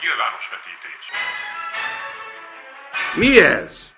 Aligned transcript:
Nyilvános 0.00 0.44
vetítés. 0.50 1.04
Mi 3.16 3.38
ez? 3.38 3.92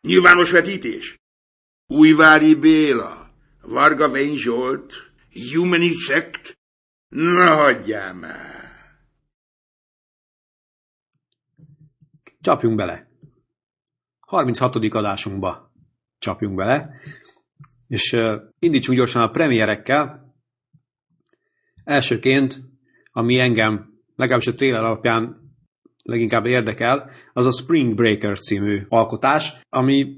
Nyilvános 0.00 0.50
vetítés? 0.50 1.18
Újvári 1.86 2.54
Béla, 2.54 3.30
Varga 3.60 4.10
Vény 4.10 4.36
Zsolt, 4.36 4.94
Humani 5.52 5.92
Sect? 5.92 6.58
Na, 7.08 7.54
hagyjál 7.54 8.14
már! 8.14 8.62
Csapjunk 12.40 12.76
bele. 12.76 13.08
36. 14.20 14.76
adásunkba 14.76 15.72
csapjunk 16.18 16.54
bele, 16.54 17.00
és 17.86 18.12
uh, 18.12 18.42
indítsunk 18.58 18.98
gyorsan 18.98 19.22
a 19.22 19.30
premierekkel. 19.30 20.34
Elsőként, 21.84 22.58
ami 23.10 23.40
engem 23.40 23.93
legalábbis 24.16 24.46
a 24.46 24.54
trailer 24.54 24.84
alapján 24.84 25.42
leginkább 26.02 26.46
érdekel, 26.46 27.10
az 27.32 27.46
a 27.46 27.52
Spring 27.52 27.94
Breakers 27.94 28.40
című 28.40 28.80
alkotás, 28.88 29.52
ami 29.68 30.16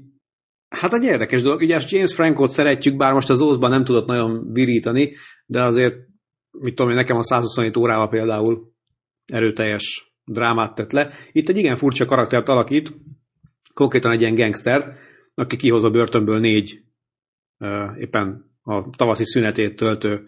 hát 0.69 0.93
egy 0.93 1.03
érdekes 1.03 1.41
dolog. 1.41 1.61
Ugye 1.61 1.79
James 1.87 2.13
Frankot 2.13 2.51
szeretjük, 2.51 2.95
bár 2.95 3.13
most 3.13 3.29
az 3.29 3.41
Ózban 3.41 3.69
nem 3.69 3.83
tudott 3.83 4.07
nagyon 4.07 4.51
virítani, 4.51 5.15
de 5.45 5.63
azért, 5.63 5.95
mit 6.59 6.75
tudom 6.75 6.91
én, 6.91 6.97
nekem 6.97 7.17
a 7.17 7.23
127 7.23 7.77
órával 7.77 8.09
például 8.09 8.71
erőteljes 9.25 10.13
drámát 10.25 10.75
tett 10.75 10.91
le. 10.91 11.11
Itt 11.31 11.49
egy 11.49 11.57
igen 11.57 11.75
furcsa 11.75 12.05
karaktert 12.05 12.49
alakít, 12.49 12.93
konkrétan 13.73 14.11
egy 14.11 14.21
ilyen 14.21 14.35
gangster, 14.35 14.97
aki 15.33 15.55
kihoz 15.55 15.83
a 15.83 15.91
börtönből 15.91 16.39
négy 16.39 16.81
éppen 17.97 18.51
a 18.61 18.89
tavaszi 18.89 19.25
szünetét 19.25 19.75
töltő 19.75 20.27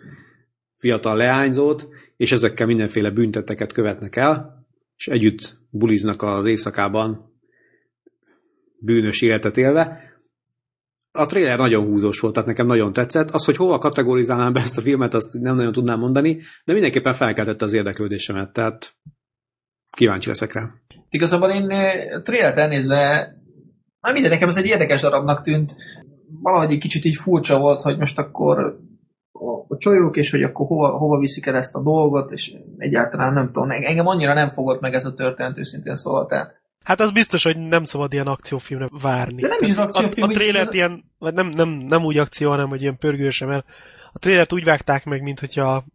fiatal 0.80 1.18
leányzót, 1.18 1.88
és 2.18 2.32
ezekkel 2.32 2.68
mindenféle 2.68 3.10
bünteteket 3.10 3.74
követnek 3.74 4.16
el, 4.16 4.66
és 4.96 5.08
együtt 5.08 5.58
buliznak 5.70 6.22
az 6.22 6.46
éjszakában 6.46 7.34
bűnös 8.80 9.22
életet 9.22 9.58
élve. 9.58 10.08
A 11.12 11.26
trailer 11.26 11.58
nagyon 11.58 11.86
húzós 11.86 12.20
volt, 12.20 12.34
tehát 12.34 12.50
nekem 12.50 12.66
nagyon 12.66 12.94
tetszett. 12.94 13.32
Az, 13.32 13.46
hogy 13.46 13.56
hova 13.56 13.78
kategorizálnám 13.78 14.54
be 14.54 14.60
ezt 14.60 14.78
a 14.78 14.82
filmet, 14.82 15.14
azt 15.14 15.34
nem 15.34 15.56
nagyon 15.56 15.72
tudnám 15.72 16.00
mondani, 16.00 16.38
de 16.66 16.74
mindenképpen 16.74 17.14
felkeltette 17.14 17.66
az 17.66 17.74
érdeklődésemet, 17.74 18.54
tehát 18.54 18.96
kíváncsi 19.90 20.28
leszek 20.28 20.54
rá. 20.54 20.70
Igazából 21.10 21.50
én 21.50 21.70
eh, 21.70 22.22
trailert 22.22 22.58
elnézve, 22.58 23.34
már 24.02 24.14
minden 24.14 24.32
nekem 24.32 24.50
ez 24.50 24.58
egy 24.58 24.66
érdekes 24.66 25.02
darabnak 25.02 25.42
tűnt. 25.42 25.76
Valahogy 26.42 26.72
egy 26.72 26.80
kicsit 26.80 27.06
így 27.06 27.16
furcsa 27.16 27.60
volt, 27.60 27.82
hogy 27.82 27.98
most 27.98 28.18
akkor 28.18 28.80
a 29.72 29.78
csajok, 29.78 30.18
és 30.18 30.32
hogy 30.32 30.44
akkor 30.44 30.68
hova, 30.68 30.88
hova 30.88 31.20
viszik 31.20 31.46
el 31.46 31.56
ezt 31.56 31.76
a 31.76 31.82
dolgot, 31.82 32.32
és 32.32 32.54
egyáltalán 32.78 33.34
nem 33.34 33.52
tudom, 33.52 33.70
engem 33.70 34.08
annyira 34.08 34.34
nem 34.34 34.50
fogott 34.50 34.82
meg 34.82 34.94
ez 34.94 35.06
a 35.06 35.14
történet, 35.14 35.58
őszintén 35.58 35.96
szóval, 35.96 36.26
tehát 36.26 36.58
Hát 36.84 37.00
az 37.00 37.12
biztos, 37.12 37.44
hogy 37.44 37.58
nem 37.58 37.84
szabad 37.84 38.14
ilyen 38.14 38.28
akciófilmre 38.28 38.90
várni. 39.02 39.42
De 39.42 39.48
nem 39.48 39.58
is 39.62 39.70
az 39.70 39.78
akciófilm. 39.78 40.30
A, 40.30 40.32
a 40.32 40.34
trélert 40.34 40.74
ilyen, 40.74 41.04
vagy 41.18 41.34
nem, 41.34 41.48
nem, 41.48 41.70
nem 41.70 42.04
úgy 42.04 42.18
akció, 42.18 42.50
hanem 42.50 42.70
hogy 42.70 42.82
ilyen 42.82 42.98
pörgős, 42.98 43.40
mert 43.40 43.66
a 44.14 44.20
trélert 44.20 44.54
úgy 44.54 44.64
vágták 44.64 45.06
meg, 45.06 45.22
mint 45.22 45.40
hogyha 45.40 45.86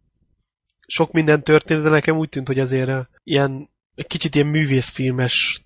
sok 0.87 1.11
minden 1.11 1.43
történt, 1.43 1.83
de 1.83 1.89
nekem 1.89 2.17
úgy 2.17 2.29
tűnt, 2.29 2.47
hogy 2.47 2.59
azért 2.59 2.91
ilyen, 3.23 3.69
egy 3.95 4.07
kicsit 4.07 4.35
ilyen 4.35 4.47
művészfilmes 4.47 5.65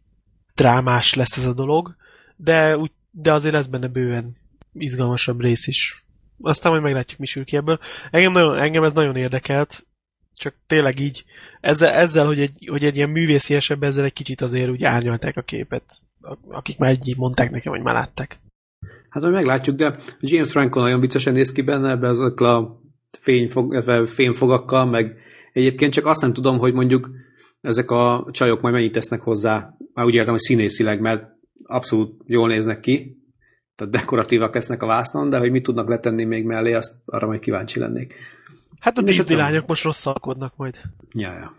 drámás 0.56 1.14
lesz 1.14 1.38
ez 1.38 1.46
a 1.46 1.54
dolog, 1.54 1.96
de, 2.36 2.78
úgy, 2.78 2.92
de 3.12 3.34
azért 3.34 3.54
lesz 3.54 3.68
benne 3.68 3.88
bőven 3.88 4.36
izgalmasabb 4.73 5.42
rész 5.42 5.68
is. 5.68 6.06
Aztán 6.42 6.72
majd 6.72 6.84
meglátjuk, 6.84 7.20
mi 7.20 7.26
sül 7.26 7.45
ki 7.45 7.56
ebből. 7.56 7.80
Engem, 8.12 8.32
nagyon, 8.32 8.58
engem 8.58 8.84
ez 8.84 8.94
nagyon 8.94 9.16
érdekelt, 9.16 9.88
csak 10.36 10.54
tényleg 10.68 11.00
így, 11.00 11.23
ezzel, 11.62 11.94
ezzel 11.94 12.26
hogy, 12.26 12.40
egy, 12.40 12.68
hogy 12.70 12.84
egy 12.84 12.95
ilyen 12.95 13.09
művészi 13.09 13.56
esetben 13.56 13.90
ezzel 13.90 14.04
egy 14.04 14.14
kicsit 14.14 14.42
azért 14.42 14.70
úgy 14.70 14.84
árnyalták 14.84 15.38
a 15.38 15.42
képet, 15.42 16.02
akik 16.50 16.78
már 16.78 16.92
így 16.92 17.17
mondták 17.17 17.52
nekem, 17.52 17.72
hogy 17.72 17.82
már 17.82 17.94
látták. 17.94 18.40
Hát, 19.10 19.23
hogy 19.23 19.32
meglátjuk, 19.32 19.76
de 19.76 19.95
James 20.20 20.52
Franco 20.52 20.80
nagyon 20.80 21.00
viccesen 21.00 21.33
néz 21.33 21.52
ki 21.52 21.61
benne, 21.61 21.89
ebbe 21.89 22.08
azok 22.08 22.39
a 22.39 22.82
fényfog, 23.20 23.82
fényfogakkal, 24.08 24.86
meg 24.86 25.17
egyébként 25.54 25.94
csak 25.94 26.06
azt 26.06 26.21
nem 26.21 26.33
tudom, 26.33 26.58
hogy 26.58 26.73
mondjuk 26.73 27.10
ezek 27.61 27.92
a 27.92 28.27
csajok 28.32 28.61
majd 28.61 28.73
mennyit 28.73 28.92
tesznek 28.92 29.21
hozzá, 29.21 29.77
már 29.94 30.06
úgy 30.06 30.14
értem, 30.14 30.33
hogy 30.33 30.42
színészileg, 30.42 31.00
mert 31.00 31.23
abszolút 31.64 32.21
jól 32.26 32.48
néznek 32.48 32.80
ki, 32.80 33.19
tehát 33.80 33.94
dekoratívak 33.94 34.54
lesznek 34.54 34.84
a 34.84 34.88
vásznon, 34.88 35.30
de 35.30 35.38
hogy 35.38 35.52
mit 35.52 35.64
tudnak 35.64 35.88
letenni 35.88 36.23
még 36.23 36.45
mellé, 36.45 36.73
azt 36.73 36.95
arra 37.06 37.28
majd 37.28 37.40
kíváncsi 37.40 37.80
lennék. 37.80 38.16
Hát 38.80 38.98
a 38.98 39.02
Disney 39.02 39.36
lányok 39.36 39.67
most 39.67 39.84
rosszalkodnak 39.84 40.54
majd. 40.56 40.76
Ja, 41.12 41.34
ja. 41.34 41.54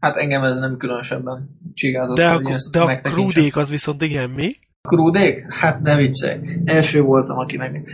Hát 0.00 0.16
engem 0.16 0.42
ez 0.42 0.58
nem 0.58 0.76
különösebben 0.76 1.58
csigázott. 1.74 2.16
De 2.16 2.28
a, 2.28 2.40
de 2.70 2.80
a 2.80 3.00
krúdék 3.00 3.56
az 3.56 3.70
viszont 3.70 4.02
igen, 4.02 4.30
mi? 4.30 4.50
A 4.82 4.88
krúdék? 4.88 5.46
Hát 5.48 5.80
ne 5.80 5.96
viccelj. 5.96 6.40
Első 6.64 7.00
voltam, 7.00 7.38
aki 7.38 7.56
meg... 7.56 7.88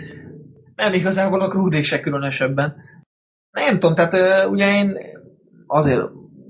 Nem 0.75 0.93
igazából 0.93 1.41
a 1.41 1.49
krúdék 1.49 1.85
se 1.85 2.01
különösebben. 2.01 2.77
Nem 3.51 3.79
tudom, 3.79 3.95
tehát 3.95 4.47
ugye 4.47 4.75
én 4.75 4.97
azért 5.67 6.03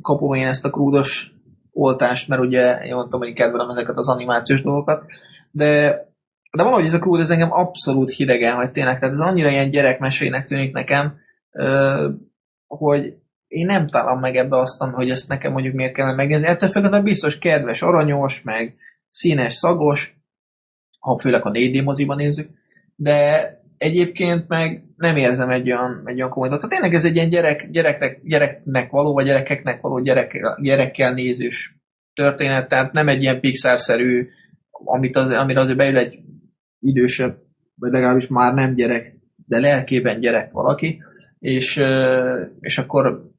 kapom 0.03 0.35
én 0.35 0.47
ezt 0.47 0.65
a 0.65 0.71
krúdos 0.71 1.33
oltást, 1.73 2.29
mert 2.29 2.43
ugye 2.43 2.79
én 2.85 2.95
mondtam, 2.95 3.21
hogy 3.21 3.33
kedvelem 3.33 3.71
ezeket 3.71 3.97
az 3.97 4.09
animációs 4.09 4.63
dolgokat, 4.63 5.05
de 5.51 5.99
de 6.51 6.63
valahogy 6.63 6.85
ez 6.85 6.95
a 6.95 6.99
krúd, 6.99 7.21
ez 7.21 7.31
engem 7.31 7.53
abszolút 7.53 8.11
hidegen 8.11 8.55
hogy 8.55 8.71
tényleg, 8.71 8.99
tehát 8.99 9.15
ez 9.15 9.21
annyira 9.21 9.51
ilyen 9.51 9.71
gyerekmesének 9.71 10.45
tűnik 10.45 10.73
nekem, 10.73 11.19
hogy 12.67 13.15
én 13.47 13.67
nem 13.67 13.89
találom 13.89 14.21
meg 14.21 14.37
ebbe 14.37 14.57
azt, 14.57 14.83
hogy 14.83 15.11
ezt 15.11 15.29
nekem 15.29 15.53
mondjuk 15.53 15.75
miért 15.75 15.95
kellene 15.95 16.17
megnézni. 16.17 16.47
Ettől 16.47 16.69
függetlenül 16.69 17.07
biztos 17.07 17.39
kedves, 17.39 17.83
aranyos, 17.83 18.43
meg 18.43 18.77
színes, 19.09 19.55
szagos, 19.55 20.17
ha 20.99 21.19
főleg 21.19 21.47
a 21.47 21.51
4D 21.51 21.85
moziban 21.85 22.17
nézzük, 22.17 22.51
de 22.97 23.49
egyébként 23.79 24.49
meg 24.49 24.85
nem 24.97 25.17
érzem 25.17 25.51
egy 25.51 25.71
olyan, 25.71 26.03
egy 26.05 26.17
olyan 26.17 26.31
komoly 26.31 26.49
Tehát 26.49 26.69
tényleg 26.69 26.95
ez 26.95 27.05
egy 27.05 27.15
ilyen 27.15 27.29
gyerek, 27.29 27.71
gyereknek, 27.71 28.21
gyereknek 28.25 28.91
való, 28.91 29.13
vagy 29.13 29.25
gyerekeknek 29.25 29.81
való 29.81 30.01
gyerek, 30.03 30.57
gyerekkel 30.63 31.13
nézős 31.13 31.77
történet, 32.15 32.69
tehát 32.69 32.93
nem 32.93 33.09
egy 33.09 33.23
ilyen 33.23 33.41
Pixar-szerű, 33.41 34.29
amit 34.71 35.17
az, 35.17 35.33
amire 35.33 35.61
azért 35.61 35.77
beül 35.77 35.99
egy 35.99 36.19
idősebb, 36.81 37.39
vagy 37.75 37.91
legalábbis 37.91 38.29
már 38.29 38.55
nem 38.55 38.75
gyerek, 38.75 39.17
de 39.47 39.61
lelkében 39.61 40.21
gyerek 40.21 40.53
valaki, 40.53 41.03
és, 41.39 41.81
és 42.61 42.79
akkor 42.79 43.31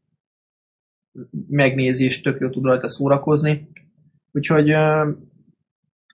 megnézi, 1.47 2.06
és 2.06 2.22
tök 2.22 2.40
jó 2.40 2.50
tud 2.50 2.66
rajta 2.66 2.90
szórakozni. 2.90 3.69
Úgyhogy 4.31 4.69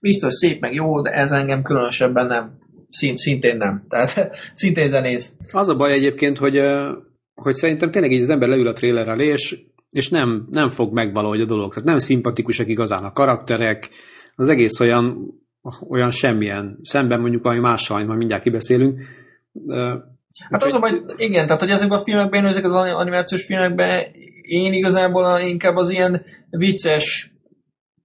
biztos 0.01 0.33
szép, 0.33 0.61
meg 0.61 0.73
jó, 0.73 1.01
de 1.01 1.09
ez 1.09 1.31
engem 1.31 1.61
különösebben 1.61 2.27
nem. 2.27 2.57
Szint, 2.89 3.17
szintén 3.17 3.57
nem. 3.57 3.85
Tehát 3.89 4.31
szintén 4.53 4.87
zenész. 4.87 5.33
Az 5.51 5.67
a 5.67 5.75
baj 5.75 5.91
egyébként, 5.93 6.37
hogy, 6.37 6.61
hogy 7.33 7.55
szerintem 7.55 7.91
tényleg 7.91 8.11
így 8.11 8.21
az 8.21 8.29
ember 8.29 8.49
leül 8.49 8.67
a 8.67 8.73
trailer 8.73 9.07
elé, 9.07 9.25
és, 9.25 9.65
és 9.89 10.09
nem, 10.09 10.47
nem 10.51 10.69
fog 10.69 10.93
megvalahogy 10.93 11.41
a 11.41 11.45
dolog. 11.45 11.73
Tehát 11.73 11.89
nem 11.89 11.97
szimpatikusak 11.97 12.67
igazán 12.67 13.03
a 13.03 13.11
karakterek, 13.11 13.89
az 14.35 14.47
egész 14.47 14.79
olyan 14.79 15.33
olyan 15.89 16.11
semmilyen, 16.11 16.79
szemben 16.81 17.19
mondjuk 17.19 17.43
valami 17.43 17.61
mással, 17.61 18.05
majd 18.05 18.17
mindjárt 18.17 18.43
kibeszélünk. 18.43 18.99
Hát 20.49 20.63
az 20.63 20.73
a 20.73 20.79
baj, 20.79 21.01
igen, 21.15 21.45
tehát 21.45 21.61
hogy 21.61 21.69
ezekben 21.69 21.99
a 21.99 22.03
filmekben, 22.03 22.45
ezek 22.45 22.65
az 22.65 22.73
animációs 22.73 23.45
filmekben 23.45 24.05
én 24.41 24.73
igazából 24.73 25.39
inkább 25.39 25.75
az 25.75 25.89
ilyen 25.89 26.25
vicces 26.49 27.31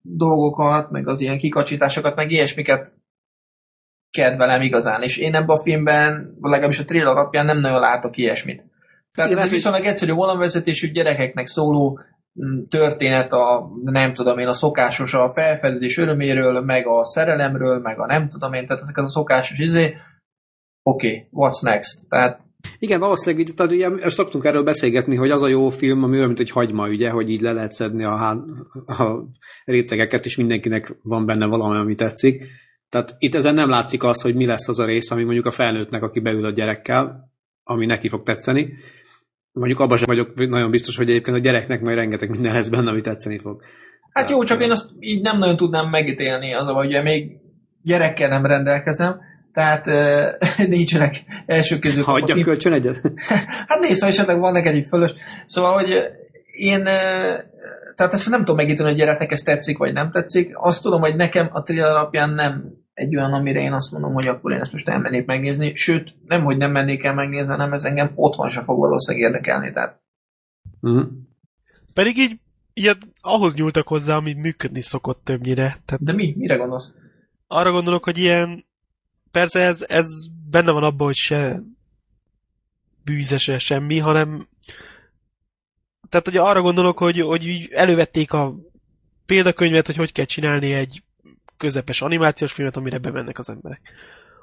dolgokat, 0.01 0.91
meg 0.91 1.09
az 1.09 1.21
ilyen 1.21 1.39
kikacsításokat, 1.39 2.17
meg 2.17 2.31
ilyesmiket 2.31 2.95
kedvelem 4.11 4.63
igazán, 4.63 5.03
és 5.03 5.17
én 5.17 5.35
ebben 5.35 5.57
a 5.57 5.63
filmben, 5.63 6.37
legalábbis 6.41 6.79
a 6.79 6.85
trailer 6.85 7.17
alapján 7.17 7.47
nem 7.47 7.61
nagyon 7.61 7.81
látok 7.81 8.17
ilyesmit. 8.17 8.65
Tehát 9.15 9.31
ez 9.31 9.39
egy 9.39 9.51
viszonylag 9.51 9.85
egyszerű 9.85 10.13
vonalvezetésű 10.13 10.91
gyerekeknek 10.91 11.47
szóló 11.47 12.01
történet 12.69 13.33
a, 13.33 13.71
nem 13.85 14.15
tudom 14.15 14.39
én, 14.39 14.47
a 14.47 14.55
szokásos 14.55 15.15
a 15.15 15.33
felfedezés 15.33 15.99
öröméről, 15.99 16.61
meg 16.61 16.87
a 16.87 17.05
szerelemről, 17.05 17.79
meg 17.79 18.01
a 18.01 18.07
nem 18.07 18.29
tudom 18.29 18.53
én, 18.53 18.67
tehát 18.67 18.83
ezeket 18.83 19.05
a 19.05 19.11
szokásos 19.11 19.59
izé, 19.59 19.97
oké, 20.83 21.07
okay, 21.07 21.29
what's 21.33 21.63
next? 21.63 22.09
Tehát 22.09 22.41
igen, 22.79 23.01
valószínűleg, 23.01 23.47
tehát 23.55 23.73
ugye 23.73 24.11
szoktunk 24.11 24.45
erről 24.45 24.63
beszélgetni, 24.63 25.17
hogy 25.17 25.31
az 25.31 25.43
a 25.43 25.49
jó 25.49 25.69
film, 25.69 26.03
ami 26.03 26.15
olyan, 26.15 26.27
mint 26.27 26.39
egy 26.39 26.51
hagyma, 26.51 26.89
ugye, 26.89 27.11
hogy 27.11 27.31
így 27.31 27.41
le 27.41 27.53
lehet 27.53 27.73
szedni 27.73 28.05
a, 28.05 28.31
a 28.87 29.25
rétegeket, 29.65 30.25
és 30.25 30.37
mindenkinek 30.37 30.97
van 31.03 31.27
benne 31.27 31.47
valami, 31.47 31.77
ami 31.77 31.95
tetszik. 31.95 32.45
Tehát 32.89 33.15
itt 33.19 33.35
ezen 33.35 33.55
nem 33.55 33.69
látszik 33.69 34.05
az, 34.05 34.21
hogy 34.21 34.35
mi 34.35 34.47
lesz 34.47 34.69
az 34.69 34.79
a 34.79 34.85
rész, 34.85 35.11
ami 35.11 35.25
mondjuk 35.25 35.47
a 35.47 35.51
felnőttnek, 35.51 36.03
aki 36.03 36.21
beül 36.21 36.45
a 36.45 36.51
gyerekkel, 36.51 37.31
ami 37.65 37.87
neki 37.87 38.09
fog 38.09 38.23
tetszeni, 38.23 38.73
Mondjuk 39.53 39.81
abban 39.81 39.97
sem 39.97 40.07
vagyok 40.07 40.49
nagyon 40.49 40.71
biztos, 40.71 40.97
hogy 40.97 41.11
egyébként 41.11 41.37
a 41.37 41.41
gyereknek 41.41 41.81
majd 41.81 41.97
rengeteg 41.97 42.31
minden 42.31 42.53
lesz 42.53 42.69
benne, 42.69 42.91
ami 42.91 43.01
tetszeni 43.01 43.39
fog. 43.39 43.63
Hát 44.13 44.31
jó, 44.31 44.45
csak 44.45 44.63
én 44.63 44.71
azt 44.71 44.91
így 45.01 45.23
nem 45.23 45.39
nagyon 45.39 45.57
tudnám 45.57 45.89
megítélni, 45.89 46.55
az 46.55 46.69
a 46.69 46.73
ugye 46.73 47.03
még 47.03 47.37
gyerekkel 47.83 48.29
nem 48.29 48.47
rendelkezem, 48.47 49.21
tehát 49.53 49.87
uh, 49.87 50.67
nincsenek 50.77 51.25
első 51.47 51.79
közül. 51.79 52.03
Hagyja 52.03 52.45
kölcsön 52.45 52.73
egyet? 52.73 53.01
hát 53.69 53.81
nézd, 53.81 54.03
ha 54.03 54.09
esetleg 54.09 54.39
van 54.39 54.53
neked 54.53 54.75
egy 54.75 54.87
fölös. 54.89 55.13
Szóval, 55.47 55.73
hogy 55.73 55.91
én, 56.53 56.85
tehát 57.95 58.13
ezt 58.13 58.31
nem 58.31 58.39
tudom 58.39 58.57
megítélni, 58.57 58.91
hogy 58.91 59.01
gyereknek 59.01 59.33
ez 59.33 59.41
tetszik, 59.41 59.79
vagy 59.79 59.93
nem 59.93 60.11
tetszik. 60.11 60.51
Azt 60.55 60.83
tudom, 60.83 61.01
hogy 61.01 61.17
nekem 61.17 61.49
a 61.53 61.63
trailer 61.63 61.91
alapján 61.91 62.31
nem 62.31 62.82
egy 62.95 63.17
olyan, 63.17 63.33
amire 63.33 63.61
én 63.61 63.73
azt 63.73 63.93
mondom, 63.93 64.13
hogy 64.13 64.27
akkor 64.27 64.53
én 64.53 64.61
ezt 64.61 64.73
most 64.73 64.89
elmennék 64.89 65.27
megnézni. 65.27 65.75
Sőt, 65.75 66.15
nem, 66.27 66.45
hogy 66.45 66.57
nem 66.57 66.71
mennék 66.71 67.05
el 67.05 67.15
megnézni, 67.15 67.51
hanem 67.51 67.73
ez 67.73 67.85
engem 67.85 68.13
otthon 68.15 68.51
sem 68.51 68.63
fog 68.63 68.79
valószínűleg 68.79 69.31
érdekelni. 69.31 69.73
Tehát 69.73 70.01
Uh-huh. 70.81 71.09
Pedig 71.95 72.19
így, 72.19 72.41
így 72.73 72.97
ahhoz 73.21 73.55
nyúltak 73.55 73.89
hozzá, 73.89 74.17
ami 74.17 74.33
működni 74.33 74.83
szokott 74.83 75.25
többnyire. 75.25 75.79
Tehát 75.85 76.03
De 76.05 76.13
mi? 76.13 76.35
Mire 76.37 76.57
gondolsz? 76.57 76.93
arra 77.53 77.71
gondolok, 77.71 78.05
hogy 78.05 78.19
ilyen, 78.19 78.65
persze 79.31 79.61
ez, 79.61 79.85
ez 79.89 80.07
benne 80.51 80.73
van 80.73 80.83
abban, 80.83 81.07
hogy 81.07 81.15
se 81.15 81.63
bűzese 83.05 83.59
semmi, 83.59 83.99
hanem 83.99 84.47
tehát 86.09 86.27
hogy 86.27 86.37
arra 86.37 86.61
gondolok, 86.63 86.99
hogy, 86.99 87.21
hogy 87.21 87.47
így 87.47 87.69
elővették 87.71 88.33
a 88.33 88.55
példakönyvet, 89.27 89.87
hogy 89.87 89.97
hogy 89.97 90.13
kell 90.13 90.25
csinálni 90.25 90.73
egy 90.73 91.03
közepes 91.63 92.01
animációs 92.01 92.53
filmet, 92.53 92.77
amire 92.77 92.99
bemennek 92.99 93.39
az 93.39 93.49
emberek. 93.49 93.81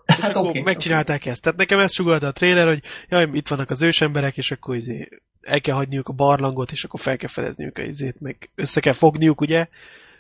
És 0.06 0.16
Hát 0.16 0.36
akkor 0.36 0.50
oké, 0.50 0.62
megcsinálták 0.62 1.26
ezt. 1.26 1.42
Tehát 1.44 1.58
nekem 1.58 1.80
ezt 1.80 1.94
sugalta 1.94 2.28
a 2.28 2.32
trailer, 2.32 2.68
hogy 2.68 2.82
jaj, 3.10 3.30
itt 3.32 3.48
vannak 3.48 3.70
az 3.70 3.82
ősemberek, 3.82 4.38
és 4.38 4.52
akkor 4.52 4.76
izé 4.76 5.08
el 5.42 5.62
kell 5.62 5.76
hagyniuk 5.76 6.08
a 6.08 6.14
barlangot, 6.14 6.72
és 6.72 6.84
akkor 6.84 7.00
fel 7.00 7.18
kell 7.18 7.30
fedezniük 7.30 7.78
a 7.78 7.82
izét, 7.82 8.22
meg 8.22 8.50
össze 8.56 8.80
kell 8.80 8.94
fogniuk, 8.94 9.42
ugye, 9.42 9.68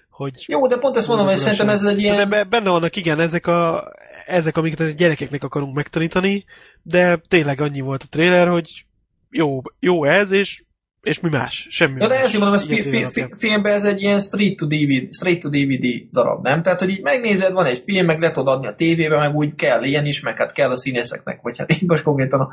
hogy 0.10 0.44
Jó, 0.48 0.68
de 0.68 0.78
pont 0.78 0.98
ezt 0.98 1.08
mondom, 1.08 1.28
hogy 1.28 1.38
szerintem 1.38 1.70
ez 1.70 1.84
egy 1.84 2.00
ilyen... 2.00 2.30
De 2.30 2.44
benne 2.44 2.70
vannak, 2.70 2.96
igen, 2.96 3.20
ezek, 3.20 3.48
a, 3.48 3.84
ezek, 4.26 4.58
amiket 4.58 4.80
a 4.80 4.90
gyerekeknek 4.90 5.44
akarunk 5.44 5.76
megtanítani, 5.76 6.46
de 6.82 7.16
tényleg 7.28 7.62
annyi 7.62 7.82
volt 7.82 8.04
a 8.04 8.10
trailer, 8.10 8.48
hogy 8.48 8.86
jó, 9.30 9.62
jó 9.80 10.04
ez, 10.04 10.32
és, 10.32 10.64
és 11.02 11.20
mi 11.20 11.30
más? 11.30 11.68
Semmi 11.70 12.02
Ja, 12.02 12.08
de 12.08 12.16
ezért 12.16 12.34
mondom, 12.34 12.54
ez 12.54 12.66
fi, 12.66 12.82
fi, 12.82 13.06
fi, 13.08 13.26
filmben 13.32 13.74
ez 13.74 13.86
egy 13.86 14.02
ilyen 14.02 14.20
straight 14.20 14.58
to, 14.58 14.66
DVD, 14.66 15.14
straight 15.14 15.42
to 15.42 15.50
DVD 15.50 16.12
darab, 16.12 16.44
nem? 16.44 16.64
Tehát, 16.64 16.80
hogy 16.80 16.90
így 16.90 17.02
megnézed, 17.02 17.52
van 17.52 17.66
egy 17.66 17.82
film, 17.86 18.06
meg 18.06 18.20
le 18.20 18.32
tudod 18.32 18.54
adni 18.54 18.68
a 18.68 18.76
tévébe, 18.76 19.18
meg 19.18 19.36
úgy 19.36 19.56
kell 19.56 19.84
ilyen 19.84 20.06
is, 20.06 20.22
meg 20.22 20.38
hát 20.38 20.52
kell 20.52 20.70
a 20.70 20.78
színészeknek, 20.78 21.42
vagy 21.42 21.58
hát 21.58 21.72
így 21.74 21.88
most 21.88 22.04
konkrétan 22.04 22.40
a, 22.40 22.50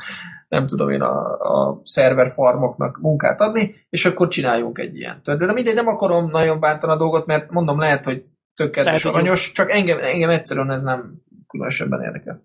nem 0.48 0.66
tudom 0.66 0.90
én, 0.90 1.00
a, 1.00 1.40
a 1.40 1.81
szerver 1.84 2.31
farmoknak 2.31 2.98
munkát 3.00 3.40
adni, 3.40 3.75
és 3.90 4.04
akkor 4.04 4.28
csináljunk 4.28 4.78
egy 4.78 4.96
ilyen. 4.96 5.20
De, 5.25 5.37
de 5.37 5.52
mindegy, 5.52 5.75
nem 5.75 5.87
akarom 5.87 6.31
nagyon 6.31 6.60
bántani 6.60 6.92
a 6.92 6.96
dolgot, 6.96 7.26
mert 7.26 7.50
mondom, 7.50 7.78
lehet, 7.78 8.04
hogy 8.04 8.25
tök 8.54 8.70
kedves, 8.70 9.02
Lehet, 9.02 9.19
aranyos, 9.19 9.52
csak 9.52 9.70
engem, 9.70 9.99
engem 9.99 10.31
egyszerűen 10.31 10.70
ez 10.70 10.82
nem 10.82 11.22
különösebben 11.49 12.02
érdekel. 12.02 12.42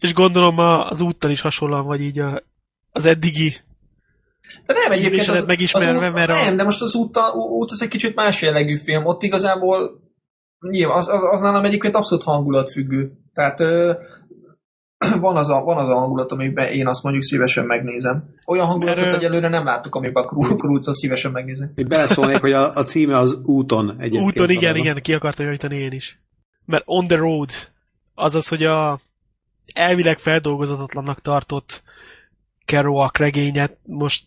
És 0.00 0.14
gondolom 0.14 0.58
az 0.58 1.00
úttal 1.00 1.30
is 1.30 1.40
hasonlóan 1.40 1.86
vagy 1.86 2.00
így 2.00 2.18
a, 2.18 2.42
az 2.92 3.04
eddigi. 3.04 3.56
De 4.66 4.72
nem 4.74 4.92
egyébként 4.92 5.12
Ízlésedet 5.20 5.46
megismerve, 5.46 6.06
út, 6.06 6.14
mert 6.14 6.30
a- 6.30 6.34
Nem, 6.34 6.56
de 6.56 6.64
most 6.64 6.82
az 6.82 6.94
út, 6.94 7.18
út 7.34 7.70
az 7.70 7.82
egy 7.82 7.88
kicsit 7.88 8.14
más 8.14 8.42
jellegű 8.42 8.76
film. 8.76 9.04
Ott 9.04 9.22
igazából 9.22 10.00
nyilván 10.70 10.96
az, 10.98 11.08
az, 11.08 11.22
az 11.32 11.40
nálam 11.40 11.64
egyébként 11.64 11.94
abszolút 11.94 12.24
hangulatfüggő. 12.24 13.12
Tehát 13.34 13.60
ö, 13.60 13.92
van, 15.20 15.36
az 15.36 15.48
a, 15.48 15.60
van 15.60 15.76
az 15.76 15.88
a 15.88 15.98
hangulat, 15.98 16.32
amiben 16.32 16.72
én 16.72 16.86
azt 16.86 17.02
mondjuk 17.02 17.24
szívesen 17.24 17.64
megnézem. 17.66 18.24
Olyan 18.46 18.66
hangulatot 18.66 19.00
Mert, 19.04 19.12
ö, 19.12 19.16
egyelőre 19.16 19.48
nem 19.48 19.64
láttuk, 19.64 19.94
amiben 19.94 20.22
a 20.22 20.26
Krú- 20.26 20.56
Krúcot 20.58 20.94
szívesen 20.94 21.30
megnézem. 21.32 21.72
Még 21.74 21.88
beleszólnék, 21.88 22.40
hogy 22.40 22.52
a, 22.52 22.72
a 22.74 22.84
címe 22.84 23.16
az 23.16 23.38
úton 23.42 23.94
egyébként. 23.96 24.24
Úton, 24.24 24.50
igen, 24.50 24.60
valóban. 24.72 24.86
igen, 24.90 25.02
ki 25.02 25.12
akartam 25.12 25.44
javítani 25.44 25.76
én 25.76 25.92
is. 25.92 26.20
Mert 26.64 26.82
on 26.86 27.06
the 27.06 27.16
road, 27.16 27.50
azaz, 28.14 28.48
hogy 28.48 28.62
a 28.62 29.00
elvileg 29.72 30.18
feldolgozatatlannak 30.18 31.20
tartott 31.20 31.82
Kerouac 32.72 33.18
regényet 33.18 33.78
most 33.86 34.26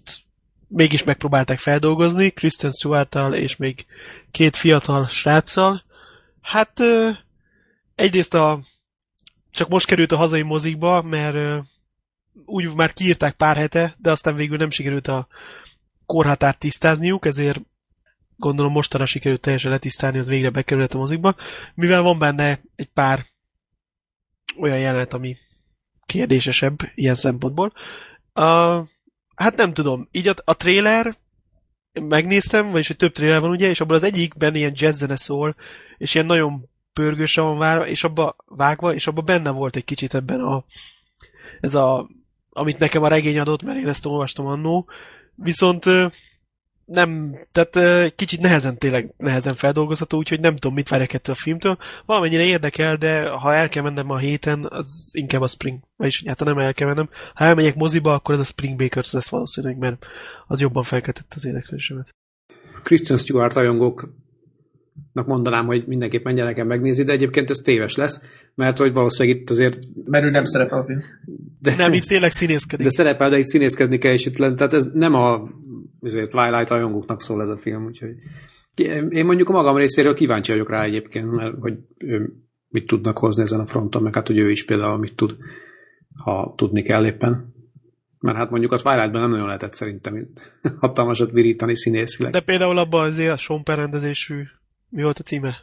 mégis 0.67 1.03
megpróbálták 1.03 1.57
feldolgozni, 1.57 2.29
Kristen 2.29 2.71
stewart 2.71 3.15
és 3.31 3.55
még 3.55 3.85
két 4.31 4.55
fiatal 4.55 5.07
sráccal. 5.07 5.83
Hát 6.41 6.79
egyrészt 7.95 8.33
a 8.33 8.63
csak 9.51 9.69
most 9.69 9.85
került 9.85 10.11
a 10.11 10.17
hazai 10.17 10.41
mozikba, 10.41 11.01
mert 11.01 11.63
úgy 12.45 12.73
már 12.75 12.93
kiírták 12.93 13.35
pár 13.35 13.55
hete, 13.55 13.95
de 13.97 14.11
aztán 14.11 14.35
végül 14.35 14.57
nem 14.57 14.69
sikerült 14.69 15.07
a 15.07 15.27
korhatárt 16.05 16.59
tisztázniuk, 16.59 17.25
ezért 17.25 17.61
gondolom 18.35 18.71
mostanra 18.71 19.05
sikerült 19.05 19.41
teljesen 19.41 19.71
letisztálni, 19.71 20.19
az 20.19 20.27
végre 20.27 20.49
bekerült 20.49 20.93
a 20.93 20.97
mozikba, 20.97 21.35
mivel 21.75 22.01
van 22.01 22.19
benne 22.19 22.59
egy 22.75 22.89
pár 22.93 23.25
olyan 24.59 24.79
jelenet, 24.79 25.13
ami 25.13 25.37
kérdésesebb 26.05 26.79
ilyen 26.95 27.15
szempontból. 27.15 27.71
Uh, 28.35 28.87
hát 29.35 29.55
nem 29.55 29.73
tudom, 29.73 30.07
így 30.11 30.27
a, 30.27 30.33
a 30.43 30.55
trailer 30.57 31.17
megnéztem, 31.93 32.71
vagyis 32.71 32.87
hogy 32.87 32.97
több 32.97 33.11
trailer 33.11 33.39
van 33.39 33.49
ugye, 33.49 33.69
és 33.69 33.79
abban 33.79 33.95
az 33.95 34.03
egyikben 34.03 34.55
ilyen 34.55 34.73
jazzzene 34.75 35.17
szól, 35.17 35.55
és 35.97 36.13
ilyen 36.13 36.25
nagyon 36.25 36.69
pörgősen 36.93 37.43
van 37.43 37.57
várva, 37.57 37.87
és 37.87 38.03
abba 38.03 38.35
vágva, 38.45 38.93
és 38.93 39.07
abban 39.07 39.25
benne 39.25 39.51
volt 39.51 39.75
egy 39.75 39.85
kicsit 39.85 40.13
ebben 40.13 40.39
a 40.39 40.65
ez 41.61 41.73
a, 41.73 42.09
amit 42.49 42.79
nekem 42.79 43.03
a 43.03 43.07
regény 43.07 43.39
adott, 43.39 43.63
mert 43.63 43.77
én 43.77 43.87
ezt 43.87 44.05
olvastam 44.05 44.45
annó, 44.45 44.89
viszont 45.35 45.85
nem, 46.85 47.39
tehát 47.51 48.13
kicsit 48.15 48.39
nehezen, 48.39 48.77
tényleg 48.77 49.13
nehezen 49.17 49.55
feldolgozható, 49.55 50.17
úgyhogy 50.17 50.39
nem 50.39 50.55
tudom, 50.55 50.73
mit 50.73 50.89
várják 50.89 51.13
ettől 51.13 51.35
a 51.35 51.41
filmtől. 51.41 51.77
Valamennyire 52.05 52.43
érdekel, 52.43 52.95
de 52.95 53.29
ha 53.29 53.53
el 53.53 53.69
kell 53.69 53.83
mennem 53.83 54.09
a 54.09 54.17
héten, 54.17 54.67
az 54.69 55.09
inkább 55.13 55.41
a 55.41 55.47
Spring. 55.47 55.79
Vagyis, 55.95 56.23
hát 56.25 56.39
ha 56.39 56.45
nem 56.45 56.57
el 56.57 56.73
kell 56.73 56.87
mennem. 56.87 57.09
Ha 57.33 57.45
elmegyek 57.45 57.75
moziba, 57.75 58.13
akkor 58.13 58.33
ez 58.33 58.41
a 58.41 58.43
Spring 58.43 58.77
Bakers 58.77 59.11
lesz 59.11 59.29
valószínűleg, 59.29 59.77
mert 59.77 60.05
az 60.47 60.61
jobban 60.61 60.83
felkeltett 60.83 61.33
az 61.35 61.45
érdeklődésemet. 61.45 62.07
Kristen 62.83 63.17
Stewart 63.17 63.53
rajongóknak 63.53 64.13
mondanám, 65.25 65.65
hogy 65.65 65.83
mindenképp 65.87 66.23
menjenek 66.23 66.57
el 66.57 66.65
megnézni, 66.65 67.03
de 67.03 67.11
egyébként 67.11 67.49
ez 67.49 67.57
téves 67.57 67.95
lesz, 67.95 68.21
mert 68.55 68.77
hogy 68.77 68.93
valószínűleg 68.93 69.37
itt 69.37 69.49
azért... 69.49 69.79
Mert 70.05 70.25
ő 70.25 70.29
nem 70.29 70.45
szerepel 70.45 70.79
a 70.79 70.85
film. 70.85 71.03
De, 71.59 71.75
Nem, 71.75 71.93
itt 71.93 72.03
tényleg 72.03 72.31
színészkedik. 72.31 72.85
de 72.85 72.91
szerepel, 72.91 73.29
de 73.29 73.37
itt 73.37 73.45
színészkedni 73.45 73.97
kell, 73.97 74.13
és 74.13 74.25
itt 74.25 74.35
tehát 74.35 74.73
ez 74.73 74.89
nem 74.93 75.13
a 75.13 75.49
azért 76.05 76.29
Twilight 76.29 76.69
rajongóknak 76.69 77.21
szól 77.21 77.41
ez 77.41 77.49
a 77.49 77.57
film, 77.57 77.85
úgyhogy 77.85 78.15
én 79.09 79.25
mondjuk 79.25 79.49
a 79.49 79.53
magam 79.53 79.77
részéről 79.77 80.13
kíváncsi 80.13 80.51
vagyok 80.51 80.69
rá 80.69 80.83
egyébként, 80.83 81.31
mert 81.31 81.55
hogy 81.59 81.77
ő 81.97 82.33
mit 82.67 82.87
tudnak 82.87 83.17
hozni 83.17 83.43
ezen 83.43 83.59
a 83.59 83.65
fronton, 83.65 84.01
meg 84.01 84.15
hát, 84.15 84.27
hogy 84.27 84.37
ő 84.37 84.49
is 84.49 84.65
például 84.65 84.97
mit 84.97 85.15
tud, 85.15 85.35
ha 86.23 86.53
tudni 86.57 86.81
kell 86.81 87.05
éppen. 87.05 87.53
Mert 88.19 88.37
hát 88.37 88.49
mondjuk 88.49 88.71
a 88.71 88.77
Twilightban 88.77 89.21
nem 89.21 89.29
nagyon 89.29 89.45
lehetett 89.45 89.73
szerintem 89.73 90.27
hatalmasat 90.79 91.31
virítani 91.31 91.75
színészileg. 91.75 92.31
De 92.31 92.41
például 92.41 92.77
abban 92.77 93.05
azért 93.05 93.41
a 93.47 93.61
Penn 93.63 93.75
rendezésű, 93.75 94.43
mi 94.89 95.01
volt 95.01 95.19
a 95.19 95.23
címe? 95.23 95.55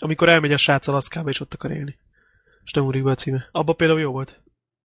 Amikor 0.00 0.28
elmegy 0.28 0.52
a 0.52 0.56
srác 0.56 0.86
Alaszkába, 0.86 1.28
és 1.28 1.40
ott 1.40 1.54
akar 1.54 1.70
élni. 1.70 1.98
És 2.64 2.72
nem 2.72 2.84
úrik 2.84 3.02
be 3.02 3.10
a 3.10 3.14
címe. 3.14 3.48
Abban 3.52 3.76
például 3.76 4.00
jó 4.00 4.10
volt. 4.10 4.42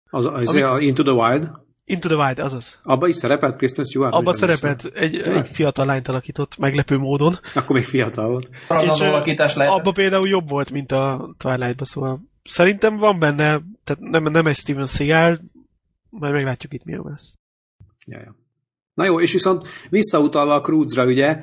Az, 0.10 0.26
az 0.26 0.50
Ami- 0.50 0.62
a 0.62 0.80
Into 0.80 1.04
the 1.04 1.12
Wild, 1.12 1.52
Into 1.90 2.08
the 2.08 2.18
Wild, 2.18 2.40
azaz. 2.40 2.80
abban 2.84 3.10
is 3.10 3.16
szerepelt 3.16 3.56
Kristen 3.56 3.86
Stewart? 3.86 4.14
Vagy 4.14 4.24
nem 4.24 4.34
szerepelt 4.34 4.86
egy, 4.86 5.22
Tényleg? 5.24 5.46
egy 5.46 5.56
fiatal 5.56 5.86
lányt 5.86 6.08
alakított, 6.08 6.58
meglepő 6.58 6.98
módon. 6.98 7.40
Akkor 7.54 7.76
még 7.76 7.86
fiatal 7.86 8.28
volt. 8.28 8.50
Ö, 8.70 9.06
alakítás 9.06 9.56
lehet. 9.56 9.74
abban 9.74 9.94
például 9.94 10.28
jobb 10.28 10.50
volt, 10.50 10.72
mint 10.72 10.92
a 10.92 11.30
Twilight-ban, 11.38 11.86
szóval 11.86 12.22
szerintem 12.44 12.98
van 12.98 13.20
benne, 13.20 13.62
tehát 13.84 14.02
nem, 14.02 14.24
nem 14.24 14.46
egy 14.48 14.56
Steven 14.56 14.86
Seagal, 14.86 15.40
majd 16.10 16.34
meglátjuk 16.34 16.74
itt 16.74 16.84
milyen 16.84 17.02
lesz. 17.04 17.34
Ja, 18.06 18.20
ja. 18.20 18.36
Na 18.94 19.06
jó, 19.06 19.20
és 19.20 19.32
viszont 19.32 19.68
visszautalva 19.90 20.54
a 20.54 20.62
Cruise-ra, 20.62 21.06
ugye, 21.06 21.40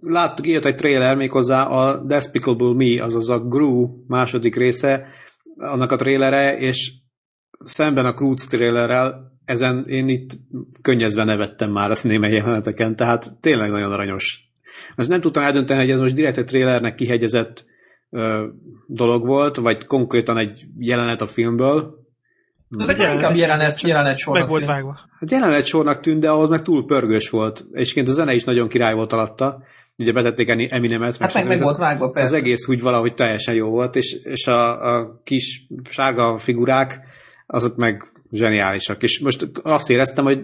láttuk, 0.00 0.46
jött 0.46 0.64
egy 0.64 0.74
trailer 0.74 1.16
méghozzá 1.16 1.62
a 1.62 2.04
Despicable 2.04 2.74
Me, 2.74 3.04
azaz 3.04 3.30
a 3.30 3.38
Gru 3.38 4.04
második 4.06 4.56
része, 4.56 5.06
annak 5.56 5.92
a 5.92 5.96
trailere, 5.96 6.58
és 6.58 6.92
szemben 7.64 8.06
a 8.06 8.14
Cruise 8.14 8.46
trailerrel 8.48 9.31
ezen 9.44 9.84
én 9.88 10.08
itt 10.08 10.30
könnyezve 10.82 11.24
nevettem 11.24 11.70
már 11.70 11.90
a 11.90 11.96
némely 12.02 12.32
jeleneteken, 12.32 12.96
tehát 12.96 13.40
tényleg 13.40 13.70
nagyon 13.70 13.92
aranyos. 13.92 14.50
Most 14.96 15.08
nem 15.08 15.20
tudtam 15.20 15.42
eldönteni, 15.42 15.80
hogy 15.80 15.90
ez 15.90 16.00
most 16.00 16.14
direkt 16.14 16.38
egy 16.38 16.44
trailernek 16.44 16.94
kihegyezett 16.94 17.64
ö, 18.10 18.46
dolog 18.86 19.26
volt, 19.26 19.56
vagy 19.56 19.84
konkrétan 19.84 20.38
egy 20.38 20.64
jelenet 20.78 21.20
a 21.20 21.26
filmből. 21.26 22.00
Ezek 22.78 22.96
Jelenet. 22.96 23.20
inkább 23.20 23.36
jelenet, 23.36 23.80
jelenet 23.80 24.18
sornak 24.18 24.42
Meg 24.42 24.50
volt 24.50 24.64
vágva. 24.64 24.98
Hát 25.18 25.30
jelenet 25.30 25.64
sornak 25.64 26.00
tűnt, 26.00 26.20
de 26.20 26.30
ahhoz 26.30 26.48
meg 26.48 26.62
túl 26.62 26.86
pörgős 26.86 27.30
volt. 27.30 27.58
És 27.72 27.80
egyébként 27.80 28.08
a 28.08 28.12
zene 28.12 28.34
is 28.34 28.44
nagyon 28.44 28.68
király 28.68 28.94
volt 28.94 29.12
alatta. 29.12 29.62
Ugye 29.96 30.12
betették 30.12 30.48
Eminemet. 30.72 31.16
Hát 31.16 31.34
meg, 31.34 31.46
meg 31.46 31.60
volt 31.60 31.76
vágva, 31.76 32.04
Az 32.04 32.12
persze. 32.12 32.36
egész 32.36 32.68
úgy 32.68 32.80
valahogy 32.80 33.14
teljesen 33.14 33.54
jó 33.54 33.68
volt, 33.68 33.96
és, 33.96 34.12
és 34.22 34.46
a, 34.46 34.94
a 34.96 35.20
kis 35.24 35.66
sárga 35.88 36.38
figurák, 36.38 37.00
azok 37.46 37.76
meg 37.76 38.06
zseniálisak. 38.32 39.02
És 39.02 39.20
most 39.20 39.50
azt 39.62 39.90
éreztem, 39.90 40.24
hogy 40.24 40.42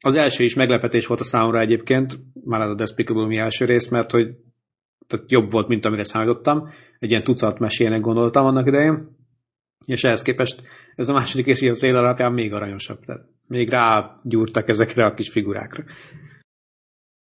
az 0.00 0.14
első 0.14 0.44
is 0.44 0.54
meglepetés 0.54 1.06
volt 1.06 1.20
a 1.20 1.24
számomra 1.24 1.58
egyébként, 1.58 2.18
már 2.44 2.60
a 2.60 2.74
Despicable 2.74 3.26
Me 3.26 3.40
első 3.40 3.64
rész, 3.64 3.88
mert 3.88 4.10
hogy 4.10 4.34
tehát 5.06 5.30
jobb 5.30 5.50
volt, 5.50 5.68
mint 5.68 5.84
amire 5.84 6.04
számítottam. 6.04 6.72
Egy 6.98 7.10
ilyen 7.10 7.22
tucat 7.22 7.58
mesének 7.58 8.00
gondoltam 8.00 8.46
annak 8.46 8.66
idején. 8.66 9.16
És 9.84 10.04
ehhez 10.04 10.22
képest 10.22 10.62
ez 10.96 11.08
a 11.08 11.12
második 11.12 11.46
így 11.46 11.68
a 11.68 11.74
trailer 11.74 12.04
alapján 12.04 12.32
még 12.32 12.52
aranyosabb. 12.52 13.04
Tehát 13.04 13.22
még 13.46 13.70
rágyúrtak 13.70 14.68
ezekre 14.68 15.04
a 15.04 15.14
kis 15.14 15.30
figurákra. 15.30 15.84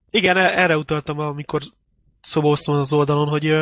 Igen, 0.10 0.38
e- 0.38 0.60
erre 0.62 0.78
utaltam, 0.78 1.20
amikor 1.20 1.62
szobóztam 2.22 2.76
az 2.76 2.94
oldalon, 2.94 3.28
hogy, 3.28 3.56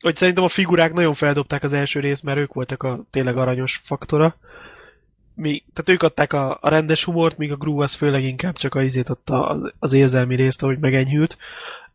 hogy 0.00 0.16
szerintem 0.16 0.44
a 0.44 0.48
figurák 0.48 0.92
nagyon 0.92 1.14
feldobták 1.14 1.62
az 1.62 1.72
első 1.72 2.00
részt, 2.00 2.22
mert 2.22 2.38
ők 2.38 2.52
voltak 2.52 2.82
a 2.82 3.04
tényleg 3.10 3.36
aranyos 3.36 3.80
faktora. 3.84 4.36
Mi, 5.36 5.62
tehát 5.72 5.88
ők 5.90 6.02
adták 6.02 6.32
a, 6.32 6.58
a 6.60 6.68
rendes 6.68 7.04
humort, 7.04 7.36
míg 7.36 7.52
a 7.52 7.56
Gru 7.56 7.80
az 7.80 7.94
főleg 7.94 8.24
inkább 8.24 8.56
csak 8.56 8.74
a 8.74 8.82
izét 8.82 9.08
adta 9.08 9.46
az, 9.46 9.74
az 9.78 9.92
érzelmi 9.92 10.34
részt, 10.34 10.62
ahogy 10.62 10.78
megenyhült. 10.78 11.38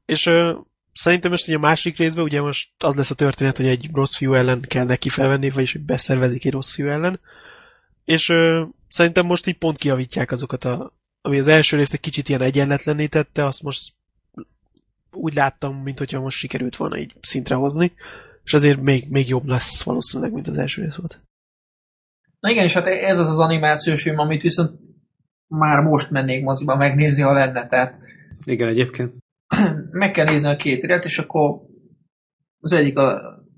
És 0.05 0.25
ö, 0.25 0.57
szerintem 0.93 1.31
most 1.31 1.48
ugye 1.48 1.57
a 1.57 1.60
másik 1.60 1.98
részben 1.98 2.24
ugye 2.24 2.41
most 2.41 2.69
az 2.77 2.95
lesz 2.95 3.12
a 3.12 3.15
történet, 3.15 3.57
hogy 3.57 3.65
egy 3.65 3.89
rossz 3.93 4.15
fiú 4.15 4.33
ellen 4.33 4.62
kell 4.62 4.86
neki 4.86 5.10
felvenni, 5.10 5.50
vagyis 5.50 5.71
hogy 5.71 5.81
beszervezik 5.81 6.45
egy 6.45 6.51
rossz 6.51 6.74
fiú 6.74 6.88
ellen. 6.88 7.19
És 8.05 8.29
ö, 8.29 8.63
szerintem 8.88 9.25
most 9.25 9.48
így 9.48 9.57
pont 9.57 9.77
kiavítják 9.77 10.31
azokat 10.31 10.65
a, 10.65 10.93
ami 11.21 11.39
az 11.39 11.48
első 11.48 11.77
részt 11.77 11.93
egy 11.93 12.00
kicsit 12.00 12.29
ilyen 12.29 12.41
egyenletlenné 12.41 13.07
tette, 13.07 13.45
azt 13.45 13.63
most 13.63 13.93
úgy 15.12 15.33
láttam, 15.33 15.75
mint 15.75 15.98
hogyha 15.98 16.19
most 16.19 16.38
sikerült 16.38 16.75
volna 16.75 16.98
így 16.98 17.13
szintre 17.21 17.55
hozni, 17.55 17.91
és 18.43 18.53
azért 18.53 18.81
még, 18.81 19.10
még 19.10 19.27
jobb 19.27 19.45
lesz 19.45 19.83
valószínűleg, 19.83 20.33
mint 20.33 20.48
az 20.48 20.57
első 20.57 20.83
rész 20.83 20.95
volt. 20.95 21.21
Na 22.41 22.50
igen, 22.50 22.63
és 22.63 22.74
hát 22.74 22.88
ez 22.88 23.19
az 23.19 23.29
az 23.29 23.38
animációs 23.38 24.01
film, 24.01 24.19
amit 24.19 24.41
viszont 24.41 24.79
már 25.48 25.83
most 25.83 26.10
mennék 26.10 26.43
moziba 26.43 26.75
megnézni, 26.75 27.21
ha 27.21 27.33
lenne, 27.33 27.67
tehát 27.67 28.00
Igen, 28.45 28.67
egyébként. 28.67 29.13
meg 29.91 30.12
kell 30.12 30.25
nézni 30.25 30.50
a 30.50 30.55
két 30.55 30.83
irányt, 30.83 31.05
és 31.05 31.17
akkor 31.17 31.60
az 32.60 32.71
egyik 32.71 32.98
a, 32.98 33.03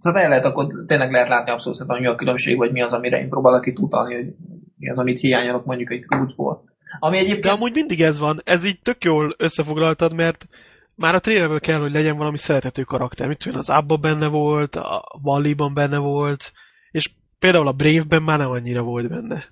tehát 0.01 0.23
el 0.23 0.29
lehet, 0.29 0.45
akkor 0.45 0.67
tényleg 0.87 1.11
lehet 1.11 1.27
látni 1.27 1.51
abszolút 1.51 1.77
szerintem, 1.77 1.97
hogy 1.97 2.07
mi 2.07 2.13
a 2.13 2.19
különbség, 2.19 2.57
vagy 2.57 2.71
mi 2.71 2.81
az, 2.81 2.91
amire 2.91 3.19
én 3.19 3.29
próbálok 3.29 3.65
itt 3.65 3.79
utalni, 3.79 4.15
hogy 4.15 4.33
mi 4.77 4.89
az, 4.89 4.97
amit 4.97 5.19
hiányolok 5.19 5.65
mondjuk 5.65 5.91
egy 5.91 6.05
kulcsból. 6.05 6.63
Ami 6.99 7.17
De 7.17 7.23
egyébként 7.23 7.55
amúgy 7.55 7.73
mindig 7.73 8.01
ez 8.01 8.19
van, 8.19 8.41
ez 8.43 8.63
így 8.63 8.79
tök 8.81 9.03
jól 9.03 9.35
összefoglaltad, 9.37 10.13
mert 10.13 10.47
már 10.95 11.15
a 11.15 11.19
trailerből 11.19 11.59
kell, 11.59 11.79
hogy 11.79 11.91
legyen 11.91 12.17
valami 12.17 12.37
szerethető 12.37 12.83
karakter. 12.83 13.27
Mit 13.27 13.37
tudom, 13.37 13.59
az 13.59 13.69
Abba 13.69 13.97
benne 13.97 14.27
volt, 14.27 14.75
a 14.75 15.03
Wally-ban 15.23 15.73
benne 15.73 15.97
volt, 15.97 16.51
és 16.91 17.09
például 17.43 17.67
a 17.67 17.71
Brave-ben 17.71 18.23
már 18.23 18.39
nem 18.39 18.49
annyira 18.49 18.81
volt 18.81 19.09
benne. 19.09 19.45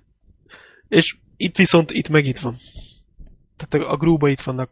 És 0.88 1.16
itt 1.36 1.56
viszont, 1.56 1.90
itt 1.90 2.08
meg 2.08 2.26
itt 2.26 2.38
van. 2.38 2.56
Tehát 3.56 3.86
a, 3.86 3.92
a 3.92 3.96
Gru-ba 3.96 4.28
itt 4.28 4.40
vannak. 4.40 4.70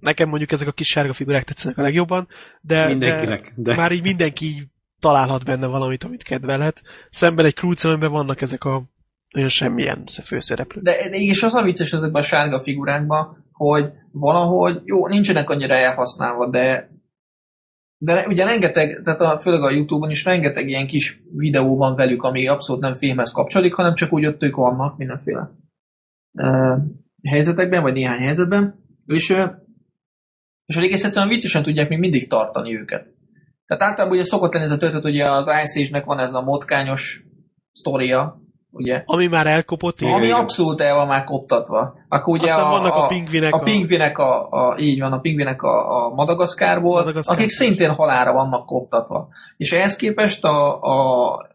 Nekem 0.00 0.28
mondjuk 0.28 0.52
ezek 0.52 0.68
a 0.68 0.72
kis 0.72 0.88
sárga 0.88 1.12
figurák 1.12 1.44
tetszenek 1.44 1.78
a 1.78 1.82
legjobban, 1.82 2.28
de, 2.60 2.86
Mindenkinek, 2.86 3.52
de, 3.56 3.70
de- 3.70 3.76
már 3.76 3.92
így 3.92 4.02
mindenki 4.02 4.46
így 4.46 4.66
találhat 5.00 5.44
benne 5.44 5.66
valamit, 5.66 6.04
amit 6.04 6.22
kedvelhet. 6.22 6.82
Szemben 7.10 7.44
egy 7.44 7.54
Crucial 7.54 8.08
vannak 8.08 8.40
ezek 8.40 8.64
a 8.64 8.84
olyan 9.36 9.48
semmilyen 9.48 10.04
főszereplők. 10.24 10.84
De 10.84 11.08
és 11.10 11.42
az 11.42 11.54
a 11.54 11.62
vicces 11.62 11.92
ezekben 11.92 12.22
a 12.22 12.24
sárga 12.24 12.62
figurákban, 12.62 13.44
hogy 13.52 13.92
valahogy, 14.12 14.80
jó, 14.84 15.06
nincsenek 15.06 15.50
annyira 15.50 15.74
elhasználva, 15.74 16.50
de 16.50 16.90
de 17.98 18.26
ugye 18.26 18.44
rengeteg, 18.44 19.00
tehát 19.04 19.20
a, 19.20 19.38
főleg 19.40 19.62
a 19.62 19.70
Youtube-on 19.70 20.10
is 20.10 20.24
rengeteg 20.24 20.68
ilyen 20.68 20.86
kis 20.86 21.22
videó 21.32 21.76
van 21.76 21.94
velük, 21.94 22.22
ami 22.22 22.46
abszolút 22.46 22.82
nem 22.82 22.94
filmhez 22.94 23.32
kapcsolódik, 23.32 23.74
hanem 23.74 23.94
csak 23.94 24.12
úgy 24.12 24.26
ott 24.26 24.42
ők 24.42 24.56
vannak 24.56 24.96
mindenféle 24.96 25.50
uh, 26.32 26.78
helyzetekben, 27.22 27.82
vagy 27.82 27.92
néhány 27.92 28.20
helyzetben, 28.20 28.84
és, 29.06 29.30
uh, 29.30 29.50
és 30.66 30.76
egész 30.76 31.04
egyszerűen 31.04 31.32
viccesen 31.32 31.62
tudják 31.62 31.88
még 31.88 31.98
mindig 31.98 32.28
tartani 32.28 32.76
őket. 32.76 33.14
Tehát 33.66 33.82
általában 33.82 34.16
ugye 34.16 34.26
szokott 34.26 34.52
lenni 34.52 34.64
ez 34.64 34.70
a 34.70 34.76
történet, 34.76 35.04
ugye 35.04 35.30
az 35.30 35.46
Ice 35.46 35.80
Age-nek 35.80 36.04
van 36.04 36.18
ez 36.18 36.34
a 36.34 36.42
motkányos 36.42 37.24
sztoria, 37.72 38.42
ugye, 38.78 39.02
Ami 39.04 39.26
már 39.26 39.46
elkopott, 39.46 40.00
Igen, 40.00 40.12
ami 40.14 40.24
igen. 40.26 40.38
abszolút 40.38 40.80
el 40.80 40.94
van 40.94 41.06
már 41.06 41.24
koptatva. 41.24 41.94
Akkor 42.08 42.38
ugye 42.38 42.52
Aztán 42.52 42.66
a, 42.66 42.70
vannak 42.70 42.94
a 42.94 43.04
a, 43.04 43.06
pingvinek 43.06 43.52
a, 43.52 43.56
a- 43.56 43.62
pingvinek 43.62 44.18
a, 44.18 44.48
a, 44.50 44.78
így 44.78 45.00
van, 45.00 45.12
a 45.12 45.20
pingvinek 45.20 45.62
a, 45.62 46.04
a 46.04 46.14
Madagaszkárból, 46.14 46.98
Madagaszkár. 46.98 47.36
akik 47.36 47.50
szintén 47.50 47.94
halára 47.94 48.32
vannak 48.32 48.66
koptatva. 48.66 49.28
És 49.56 49.72
ehhez 49.72 49.96
képest 49.96 50.44
a, 50.44 50.82
a, 50.82 51.48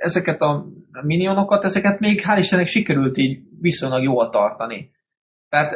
ezeket 0.00 0.40
a 0.42 0.66
minionokat, 1.02 1.64
ezeket 1.64 2.00
még 2.00 2.22
hál' 2.26 2.38
Istennek 2.38 2.66
sikerült 2.66 3.16
így 3.16 3.40
viszonylag 3.60 4.02
jól 4.02 4.28
tartani. 4.28 4.90
Tehát 5.48 5.72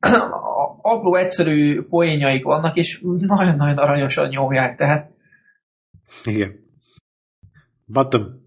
a, 0.00 0.76
apró, 0.92 1.14
egyszerű 1.14 1.82
poénjaik 1.82 2.44
vannak, 2.44 2.76
és 2.76 3.00
nagyon-nagyon 3.18 3.76
aranyosan 3.76 4.28
nyomják, 4.28 4.76
tehát 4.76 5.10
Igen. 6.24 6.62
Bottom. 7.86 8.42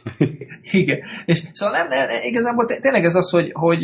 Igen. 0.82 0.98
És 1.24 1.42
szóval 1.52 1.76
nem, 1.76 1.88
nem, 1.88 2.08
igazából 2.22 2.66
té- 2.66 2.80
tényleg 2.80 3.04
ez 3.04 3.14
az, 3.14 3.30
hogy, 3.30 3.50
hogy 3.52 3.80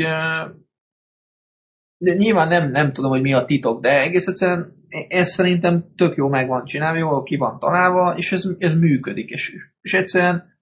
de 1.99 2.15
nyilván 2.15 2.49
nem, 2.49 2.71
nem 2.71 2.93
tudom, 2.93 3.11
hogy 3.11 3.21
mi 3.21 3.33
a 3.33 3.45
titok, 3.45 3.81
de 3.81 4.01
egész 4.01 4.27
egyszerűen 4.27 4.77
ez 5.09 5.29
szerintem 5.29 5.93
tök 5.97 6.17
jó 6.17 6.29
meg 6.29 6.49
van 6.49 6.65
csinálva, 6.65 6.99
jól 6.99 7.23
ki 7.23 7.37
van 7.37 7.59
találva, 7.59 8.15
és 8.17 8.33
ez, 8.33 8.45
ez 8.59 8.75
működik, 8.75 9.31
és, 9.31 9.55
és 9.81 9.95
egyszerűen 9.95 10.59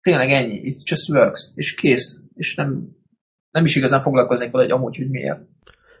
tényleg 0.00 0.30
ennyi, 0.30 0.66
it 0.66 0.88
just 0.88 1.10
works, 1.10 1.50
és 1.54 1.74
kész, 1.74 2.20
és 2.34 2.54
nem, 2.54 2.88
nem 3.50 3.64
is 3.64 3.76
igazán 3.76 4.00
foglalkoznék 4.00 4.50
vele, 4.50 4.64
hogy 4.64 4.72
amúgy, 4.72 4.96
hogy 4.96 5.10
miért. 5.10 5.40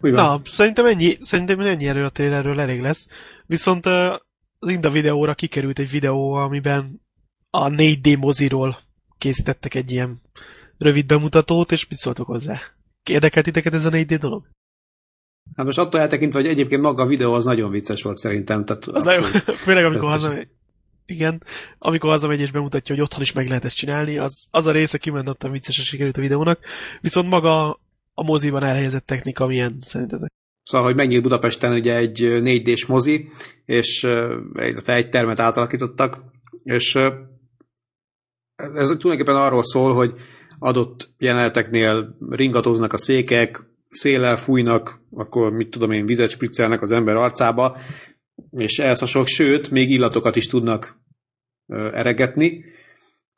Úgy 0.00 0.12
van. 0.12 0.24
Na, 0.24 0.40
szerintem 0.44 0.84
ennyi, 0.84 1.16
szerintem 1.20 1.60
ennyi 1.60 1.86
erről 1.86 2.04
a 2.04 2.10
trailerről 2.10 2.60
elég 2.60 2.80
lesz. 2.80 3.08
Viszont 3.46 3.86
uh, 3.86 4.14
az 4.58 4.68
Inda 4.68 4.90
videóra 4.90 5.34
kikerült 5.34 5.78
egy 5.78 5.90
videó, 5.90 6.32
amiben 6.32 7.00
a 7.62 7.70
4D 7.70 8.18
moziról 8.18 8.78
készítettek 9.18 9.74
egy 9.74 9.90
ilyen 9.90 10.20
rövid 10.78 11.06
bemutatót, 11.06 11.72
és 11.72 11.88
mit 11.88 11.98
szóltok 11.98 12.26
hozzá? 12.26 12.60
Érdekelt 13.04 13.44
titeket 13.44 13.72
ez 13.72 13.84
a 13.84 13.90
4D 13.90 14.16
dolog? 14.20 14.44
Hát 15.54 15.66
most 15.66 15.78
attól 15.78 16.00
eltekintve, 16.00 16.40
hogy 16.40 16.48
egyébként 16.48 16.82
maga 16.82 17.02
a 17.02 17.06
videó 17.06 17.32
az 17.32 17.44
nagyon 17.44 17.70
vicces 17.70 18.02
volt 18.02 18.16
szerintem. 18.16 18.64
Tehát 18.64 18.84
Az 18.84 19.04
nagyon, 19.04 19.22
főleg 19.64 19.84
amikor 19.84 20.10
hazamegy. 20.10 20.48
Igen, 21.06 21.42
amikor 21.78 22.10
hazamegy 22.10 22.40
és 22.40 22.50
bemutatja, 22.50 22.94
hogy 22.94 23.04
otthon 23.04 23.22
is 23.22 23.32
meg 23.32 23.48
lehet 23.48 23.64
ezt 23.64 23.76
csinálni, 23.76 24.18
az, 24.18 24.46
az 24.50 24.66
a 24.66 24.70
része 24.70 24.98
kimondottan 24.98 25.50
viccesen 25.50 25.84
sikerült 25.84 26.16
a 26.16 26.20
videónak, 26.20 26.60
viszont 27.00 27.28
maga 27.28 27.80
a 28.14 28.22
moziban 28.22 28.64
elhelyezett 28.64 29.06
technika 29.06 29.46
milyen 29.46 29.78
szerintetek? 29.80 30.30
Szóval, 30.62 30.86
hogy 30.86 30.96
megnyílt 30.96 31.22
Budapesten 31.22 31.72
ugye 31.72 31.96
egy 31.96 32.18
4D-s 32.22 32.86
mozi, 32.86 33.28
és 33.64 34.02
illetve 34.54 34.94
egy 34.94 35.08
termet 35.08 35.40
átalakítottak, 35.40 36.18
és 36.62 36.98
ez 38.56 38.86
tulajdonképpen 38.86 39.36
arról 39.36 39.62
szól, 39.62 39.92
hogy 39.94 40.14
adott 40.58 41.10
jeleneteknél 41.18 42.16
ringatoznak 42.30 42.92
a 42.92 42.98
székek, 42.98 43.62
széllel 43.90 44.36
fújnak, 44.36 45.00
akkor 45.14 45.52
mit 45.52 45.68
tudom 45.68 45.90
én, 45.90 46.06
vizet 46.06 46.30
spriccelnek 46.30 46.82
az 46.82 46.90
ember 46.92 47.14
arcába, 47.16 47.76
és 48.50 48.78
ehhez 48.78 48.98
hasonlók, 48.98 49.28
sőt, 49.28 49.70
még 49.70 49.90
illatokat 49.90 50.36
is 50.36 50.46
tudnak 50.46 51.00
ö, 51.66 51.94
eregetni. 51.94 52.64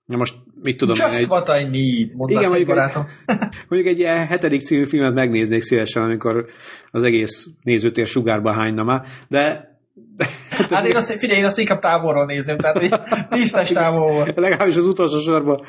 Na 0.04 0.16
most 0.16 0.34
mit 0.62 0.76
tudom 0.76 0.96
én, 0.96 1.06
Just 1.06 1.18
egy, 1.18 1.26
what 1.28 1.48
I 1.60 1.62
need, 1.64 2.10
Igen, 2.30 2.42
egy 2.42 2.48
mondjuk 2.48 2.54
egy- 2.54 2.66
barátom. 2.66 3.06
Mondjuk 3.68 3.92
egy 3.92 3.98
ilyen 3.98 4.26
hetedik 4.26 4.60
című 4.60 4.84
filmet 4.84 5.14
megnéznék 5.14 5.62
szívesen, 5.62 6.02
amikor 6.02 6.46
az 6.90 7.02
egész 7.02 7.46
nézőtér 7.62 8.06
sugárba 8.06 8.52
hányna 8.52 8.84
már, 8.84 9.06
de 9.28 9.77
Hát 10.70 10.86
én 10.86 10.96
azt, 10.96 11.18
figyelj, 11.18 11.38
én 11.38 11.44
azt 11.44 11.58
inkább 11.58 11.80
távolról 11.80 12.24
nézem, 12.24 12.56
tehát 12.56 12.78
hogy 12.78 13.00
tisztás 13.28 13.70
távolról. 13.70 14.26
legalábbis 14.34 14.76
az 14.76 14.86
utolsó 14.86 15.18
sorban 15.18 15.60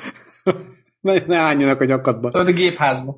ne, 1.01 1.13
ne 1.27 1.37
álljanak 1.37 1.81
a 1.81 1.85
nyakadba. 1.85 2.29
Tudod, 2.29 2.47
a 2.47 2.51
gépházba. 2.51 3.17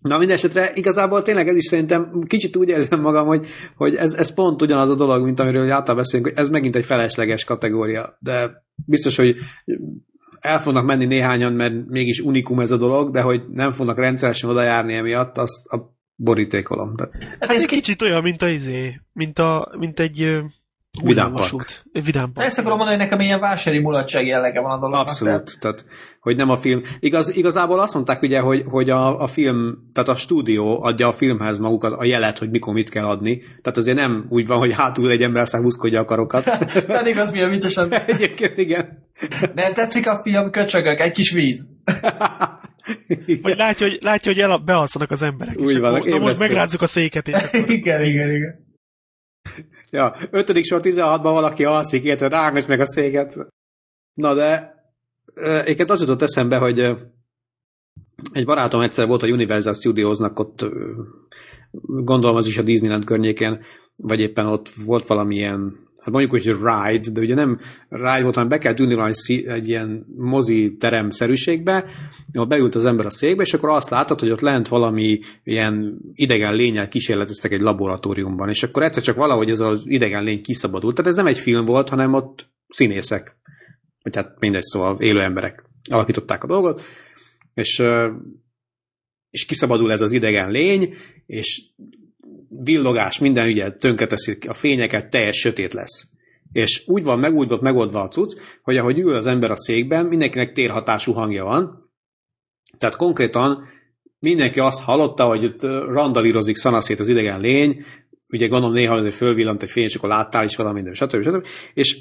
Na 0.00 0.18
mindesetre 0.18 0.70
igazából 0.74 1.22
tényleg 1.22 1.48
ez 1.48 1.56
is 1.56 1.64
szerintem 1.64 2.22
kicsit 2.26 2.56
úgy 2.56 2.68
érzem 2.68 3.00
magam, 3.00 3.26
hogy, 3.26 3.46
hogy 3.76 3.94
ez, 3.94 4.14
ez 4.14 4.34
pont 4.34 4.62
ugyanaz 4.62 4.88
a 4.88 4.94
dolog, 4.94 5.24
mint 5.24 5.40
amiről 5.40 5.62
általában 5.62 5.96
beszélünk, 5.96 6.28
hogy 6.28 6.38
ez 6.38 6.48
megint 6.48 6.76
egy 6.76 6.84
felesleges 6.84 7.44
kategória, 7.44 8.16
de 8.18 8.64
biztos, 8.86 9.16
hogy 9.16 9.36
el 10.40 10.60
fognak 10.60 10.86
menni 10.86 11.04
néhányan, 11.04 11.52
mert 11.52 11.74
mégis 11.86 12.20
unikum 12.20 12.60
ez 12.60 12.70
a 12.70 12.76
dolog, 12.76 13.10
de 13.10 13.20
hogy 13.20 13.42
nem 13.48 13.72
fognak 13.72 13.98
rendszeresen 13.98 14.50
oda 14.50 14.62
járni 14.62 14.94
emiatt, 14.94 15.38
azt 15.38 15.66
a 15.66 15.94
borítékolom. 16.22 16.96
De 16.96 17.08
Hát 17.12 17.36
Ez 17.38 17.56
ez 17.56 17.62
egy 17.62 17.68
ki... 17.68 17.74
kicsit 17.74 18.02
olyan, 18.02 18.22
mint 18.22 18.42
a 18.42 18.48
izé, 18.48 19.00
mint, 19.12 19.38
a, 19.38 19.74
mint 19.78 20.00
egy 20.00 20.42
Vidám. 21.02 21.34
Egy 21.92 22.04
vidám 22.04 22.32
park. 22.32 22.46
Ezt 22.46 22.58
akarom 22.58 22.76
mondani, 22.76 22.98
hogy 22.98 23.08
nekem 23.08 23.24
ilyen 23.24 23.40
vásári 23.40 23.78
mulatság 23.78 24.26
jellege 24.26 24.60
van 24.60 24.70
a 24.70 24.78
dolognak. 24.78 25.06
Abszolút, 25.06 25.58
tehát, 25.60 25.84
hogy 26.20 26.36
nem 26.36 26.50
a 26.50 26.56
film. 26.56 26.82
Igaz, 27.00 27.36
igazából 27.36 27.80
azt 27.80 27.94
mondták 27.94 28.22
ugye, 28.22 28.40
hogy, 28.40 28.62
hogy 28.66 28.90
a, 28.90 29.18
a 29.18 29.26
film, 29.26 29.90
tehát 29.92 30.08
a 30.08 30.14
stúdió 30.14 30.82
adja 30.82 31.08
a 31.08 31.12
filmhez 31.12 31.58
magukat 31.58 31.92
a 31.92 32.04
jelet, 32.04 32.38
hogy 32.38 32.50
mikor 32.50 32.74
mit 32.74 32.90
kell 32.90 33.04
adni. 33.04 33.38
Tehát 33.38 33.76
azért 33.76 33.96
nem 33.96 34.26
úgy 34.28 34.46
van, 34.46 34.58
hogy 34.58 34.74
hátul 34.74 35.10
egy 35.10 35.22
ember 35.22 35.46
húzkodja 35.48 36.00
a 36.00 36.04
karokat. 36.04 36.44
Tehát, 36.44 36.84
pedig 36.84 37.18
az 37.18 37.30
milyen 37.30 37.50
viccesen. 37.50 37.92
Egyébként 37.92 38.58
igen. 38.58 39.08
De 39.54 39.72
tetszik 39.72 40.08
a 40.08 40.20
film, 40.22 40.50
köcsögök, 40.50 41.00
egy 41.00 41.12
kis 41.12 41.32
víz. 41.32 41.66
Vagy 43.42 43.56
látja, 43.56 43.88
hogy, 43.88 43.98
látja, 44.00 44.32
hogy 44.32 44.40
el, 44.40 44.56
bealszanak 44.58 45.10
az 45.10 45.22
emberek. 45.22 45.58
Úgy 45.58 45.78
van, 45.78 45.94
akkor, 45.94 46.08
na 46.08 46.18
most 46.18 46.38
megrázzuk 46.38 46.82
a 46.82 46.86
széket, 46.86 47.28
és 47.28 47.34
akkor 47.34 47.70
igen, 47.78 48.04
igen, 48.04 48.30
igen. 48.30 48.70
Ja, 49.90 50.16
ötödik 50.30 50.64
sor 50.64 50.80
16-ban 50.84 51.20
valaki 51.22 51.64
alszik, 51.64 52.04
illetve 52.04 52.28
rágos 52.28 52.66
meg 52.66 52.80
a 52.80 52.86
széket. 52.86 53.36
Na 54.14 54.34
de 54.34 54.74
egyébként 55.34 55.90
az 55.90 56.00
jutott 56.00 56.22
eszembe, 56.22 56.56
hogy 56.58 56.78
egy 58.32 58.44
barátom 58.44 58.80
egyszer 58.80 59.06
volt 59.06 59.22
a 59.22 59.26
Universal 59.26 59.74
Studiosnak 59.74 60.38
ott, 60.38 60.66
gondolom 61.80 62.36
az 62.36 62.46
is 62.46 62.58
a 62.58 62.62
Disneyland 62.62 63.04
környékén, 63.04 63.64
vagy 63.96 64.20
éppen 64.20 64.46
ott 64.46 64.68
volt 64.68 65.06
valamilyen 65.06 65.88
hát 66.02 66.10
mondjuk, 66.10 66.30
hogy 66.30 66.46
ride, 66.46 67.10
de 67.10 67.20
ugye 67.20 67.34
nem 67.34 67.58
ride 67.88 68.22
volt, 68.22 68.34
hanem 68.34 68.48
be 68.48 68.58
kell 68.58 68.74
ülni 68.78 68.96
egy, 69.00 69.44
egy 69.46 69.68
ilyen 69.68 70.06
mozi 70.16 70.76
teremszerűségbe, 70.78 71.84
ahol 72.32 72.46
beült 72.46 72.74
az 72.74 72.84
ember 72.84 73.06
a 73.06 73.10
székbe, 73.10 73.42
és 73.42 73.54
akkor 73.54 73.68
azt 73.68 73.90
látod, 73.90 74.20
hogy 74.20 74.30
ott 74.30 74.40
lent 74.40 74.68
valami 74.68 75.18
ilyen 75.44 75.98
idegen 76.12 76.54
lényel 76.54 76.88
kísérleteztek 76.88 77.52
egy 77.52 77.60
laboratóriumban, 77.60 78.48
és 78.48 78.62
akkor 78.62 78.82
egyszer 78.82 79.02
csak 79.02 79.16
valahogy 79.16 79.50
ez 79.50 79.60
az 79.60 79.82
idegen 79.84 80.24
lény 80.24 80.42
kiszabadult. 80.42 80.94
Tehát 80.94 81.10
ez 81.10 81.16
nem 81.16 81.26
egy 81.26 81.38
film 81.38 81.64
volt, 81.64 81.88
hanem 81.88 82.14
ott 82.14 82.50
színészek, 82.68 83.36
vagy 84.02 84.16
hát 84.16 84.38
mindegy, 84.38 84.62
szóval 84.62 85.00
élő 85.00 85.20
emberek 85.20 85.64
alakították 85.90 86.44
a 86.44 86.46
dolgot, 86.46 86.82
és, 87.54 87.82
és 89.30 89.44
kiszabadul 89.44 89.92
ez 89.92 90.00
az 90.00 90.12
idegen 90.12 90.50
lény, 90.50 90.94
és 91.26 91.62
villogás, 92.64 93.18
minden 93.18 93.48
ugye 93.48 93.70
tönkreteszik 93.70 94.48
a 94.48 94.54
fényeket, 94.54 95.10
teljes 95.10 95.36
sötét 95.36 95.72
lesz. 95.72 96.08
És 96.52 96.82
úgy 96.86 97.04
van 97.04 97.18
megújdott, 97.18 97.60
megoldva 97.60 98.00
a 98.00 98.08
cucc, 98.08 98.38
hogy 98.62 98.76
ahogy 98.76 98.98
ül 98.98 99.14
az 99.14 99.26
ember 99.26 99.50
a 99.50 99.56
székben, 99.56 100.06
mindenkinek 100.06 100.52
térhatású 100.52 101.12
hangja 101.12 101.44
van. 101.44 101.90
Tehát 102.78 102.96
konkrétan 102.96 103.64
mindenki 104.18 104.60
azt 104.60 104.82
hallotta, 104.82 105.24
hogy 105.24 105.42
itt 105.42 105.62
randalírozik 105.62 106.56
szanaszét 106.56 107.00
az 107.00 107.08
idegen 107.08 107.40
lény, 107.40 107.84
ugye 108.32 108.46
gondolom 108.46 108.74
néha 108.74 109.00
hogy 109.00 109.14
fölvillant 109.14 109.62
egy 109.62 109.70
fény, 109.70 109.84
és 109.84 109.94
akkor 109.94 110.08
láttál 110.08 110.44
is 110.44 110.56
valami, 110.56 110.74
minden, 110.74 110.94
stb. 110.94 111.22
stb. 111.22 111.46
És 111.74 111.96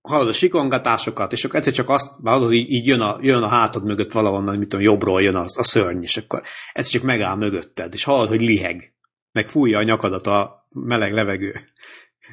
hallod 0.00 0.28
a 0.28 0.32
sikongatásokat, 0.32 1.32
és 1.32 1.44
akkor 1.44 1.56
egyszer 1.56 1.72
csak 1.72 1.88
azt 1.88 2.12
hallod, 2.22 2.46
hogy 2.46 2.54
így 2.54 2.86
jön, 2.86 3.00
a, 3.00 3.18
jön 3.20 3.42
a 3.42 3.48
hátad 3.48 3.84
mögött 3.84 4.12
valahonnan, 4.12 4.58
mit 4.58 4.68
tudom, 4.68 4.84
jobbról 4.84 5.22
jön 5.22 5.36
az, 5.36 5.58
a 5.58 5.62
szörny, 5.62 6.02
és 6.02 6.16
akkor 6.16 6.42
egyszer 6.72 6.92
csak 6.92 7.02
megáll 7.02 7.36
mögötted, 7.36 7.92
és 7.94 8.04
hallod, 8.04 8.28
hogy 8.28 8.40
liheg 8.40 8.93
meg 9.34 9.48
fújja 9.48 9.78
a 9.78 9.82
nyakadat 9.82 10.26
a 10.26 10.66
meleg 10.74 11.12
levegő, 11.12 11.60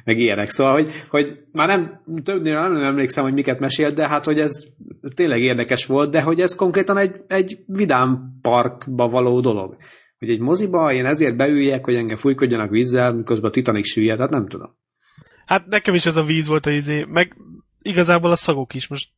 meg 0.04 0.18
ilyenek. 0.18 0.50
Szóval, 0.50 0.72
hogy, 0.72 0.90
hogy 1.08 1.38
már 1.52 1.68
nem, 1.68 2.02
többnél 2.22 2.54
nem 2.54 2.76
emlékszem, 2.76 3.24
hogy 3.24 3.32
miket 3.32 3.58
mesélt, 3.58 3.94
de 3.94 4.08
hát, 4.08 4.24
hogy 4.24 4.38
ez 4.38 4.64
tényleg 5.14 5.40
érdekes 5.40 5.86
volt, 5.86 6.10
de 6.10 6.22
hogy 6.22 6.40
ez 6.40 6.54
konkrétan 6.54 6.96
egy, 6.96 7.20
egy 7.26 7.58
vidám 7.66 8.38
parkba 8.42 9.08
való 9.08 9.40
dolog. 9.40 9.76
Hogy 10.18 10.30
egy 10.30 10.40
moziba 10.40 10.92
én 10.92 11.06
ezért 11.06 11.36
beüljek, 11.36 11.84
hogy 11.84 11.94
engem 11.94 12.16
fújkodjanak 12.16 12.70
vízzel, 12.70 13.12
miközben 13.12 13.50
a 13.50 13.52
Titanic 13.52 13.90
süllyed, 13.90 14.18
hát 14.18 14.30
nem 14.30 14.48
tudom. 14.48 14.76
Hát 15.46 15.66
nekem 15.66 15.94
is 15.94 16.06
ez 16.06 16.16
a 16.16 16.24
víz 16.24 16.46
volt 16.46 16.66
a 16.66 16.70
izé, 16.70 17.04
meg 17.04 17.36
igazából 17.80 18.30
a 18.30 18.36
szagok 18.36 18.74
is 18.74 18.88
most. 18.88 19.10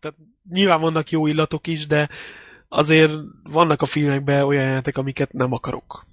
Tehát 0.00 0.16
nyilván 0.50 0.80
vannak 0.80 1.10
jó 1.10 1.26
illatok 1.26 1.66
is, 1.66 1.86
de 1.86 2.08
azért 2.68 3.12
vannak 3.42 3.82
a 3.82 3.86
filmekben 3.86 4.42
olyan 4.42 4.64
jelentek, 4.64 4.96
amiket 4.96 5.32
nem 5.32 5.52
akarok 5.52 6.10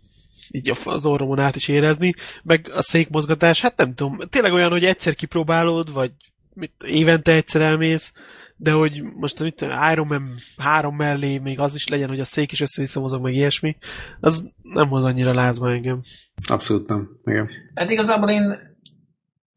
így 0.51 0.71
az 0.83 1.05
orromon 1.05 1.39
át 1.39 1.55
is 1.55 1.67
érezni, 1.67 2.13
meg 2.43 2.69
a 2.73 2.81
székmozgatás, 2.81 3.61
hát 3.61 3.77
nem 3.77 3.93
tudom, 3.93 4.17
tényleg 4.29 4.53
olyan, 4.53 4.71
hogy 4.71 4.85
egyszer 4.85 5.15
kipróbálod, 5.15 5.93
vagy 5.93 6.11
mit, 6.53 6.71
évente 6.85 7.31
egyszer 7.31 7.61
elmész, 7.61 8.13
de 8.57 8.71
hogy 8.71 9.03
most 9.15 9.39
mit 9.39 9.65
Iron 9.91 10.07
Man 10.07 10.35
három 10.57 10.95
mellé 10.95 11.37
még 11.37 11.59
az 11.59 11.75
is 11.75 11.87
legyen, 11.87 12.09
hogy 12.09 12.19
a 12.19 12.25
szék 12.25 12.51
is 12.51 12.61
össze 12.61 12.99
mozog, 12.99 13.21
meg 13.21 13.33
ilyesmi, 13.33 13.77
az 14.19 14.49
nem 14.61 14.87
hoz 14.87 15.03
annyira 15.03 15.33
lázba 15.33 15.71
engem. 15.71 16.01
Abszolút 16.47 16.87
nem, 16.87 17.09
igen. 17.25 17.49
Hát 17.75 17.89
igazából 17.89 18.29
én 18.29 18.57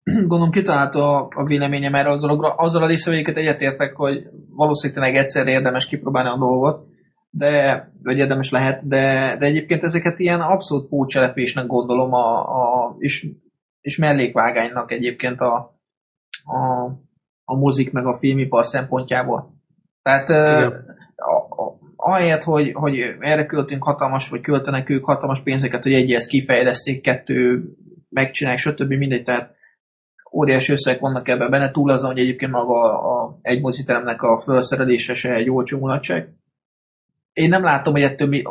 gondolom 0.04 0.50
kitalálta 0.50 1.16
a, 1.16 1.28
a 1.34 1.44
véleményem 1.44 1.94
erről 1.94 2.12
a 2.12 2.18
dologra. 2.18 2.54
Azzal 2.54 2.82
a 2.82 2.86
részvevőket 2.86 3.36
egyetértek, 3.36 3.96
hogy 3.96 4.22
valószínűleg 4.48 5.16
egyszer 5.16 5.46
érdemes 5.46 5.86
kipróbálni 5.86 6.28
a 6.28 6.38
dolgot, 6.38 6.86
de, 7.34 7.88
vagy 8.02 8.18
érdemes 8.18 8.50
lehet, 8.50 8.88
de, 8.88 9.36
de 9.38 9.46
egyébként 9.46 9.82
ezeket 9.82 10.18
ilyen 10.18 10.40
abszolút 10.40 10.88
pócselepésnek 10.88 11.66
gondolom, 11.66 12.12
a, 12.12 12.38
a, 12.38 12.94
és, 12.98 13.28
és 13.80 13.96
mellékvágánynak 13.96 14.92
egyébként 14.92 15.40
a, 15.40 15.54
a, 16.44 16.84
a 17.44 17.56
mozik 17.56 17.92
meg 17.92 18.06
a 18.06 18.18
filmipar 18.18 18.66
szempontjából. 18.66 19.54
Tehát 20.02 20.28
a, 21.16 21.62
a, 21.64 21.78
ahelyett, 21.96 22.42
hogy, 22.42 22.72
hogy 22.72 22.98
erre 23.20 23.46
költünk 23.46 23.84
hatalmas, 23.84 24.28
vagy 24.28 24.40
költenek 24.40 24.90
ők 24.90 25.04
hatalmas 25.04 25.42
pénzeket, 25.42 25.82
hogy 25.82 25.94
egy 25.94 26.12
ezt 26.12 26.28
kifejleszték, 26.28 27.00
kettő 27.00 27.64
megcsinálják, 28.08 28.62
stb. 28.62 28.92
mindegy, 28.92 29.24
tehát 29.24 29.54
óriási 30.32 30.72
összegek 30.72 31.00
vannak 31.00 31.28
ebben 31.28 31.50
benne, 31.50 31.70
túl 31.70 31.90
azon, 31.90 32.10
hogy 32.10 32.20
egyébként 32.20 32.52
maga 32.52 32.80
a, 32.82 33.22
a 33.22 33.38
egy 33.42 33.60
moziteremnek 33.60 34.22
a 34.22 34.42
felszerelése 34.44 35.14
se 35.14 35.34
egy 35.34 35.50
olcsó 35.50 35.78
mulatság 35.78 36.34
én 37.32 37.48
nem 37.48 37.62
látom, 37.62 37.92
hogy 37.92 38.02
ettől 38.02 38.28
mi... 38.28 38.42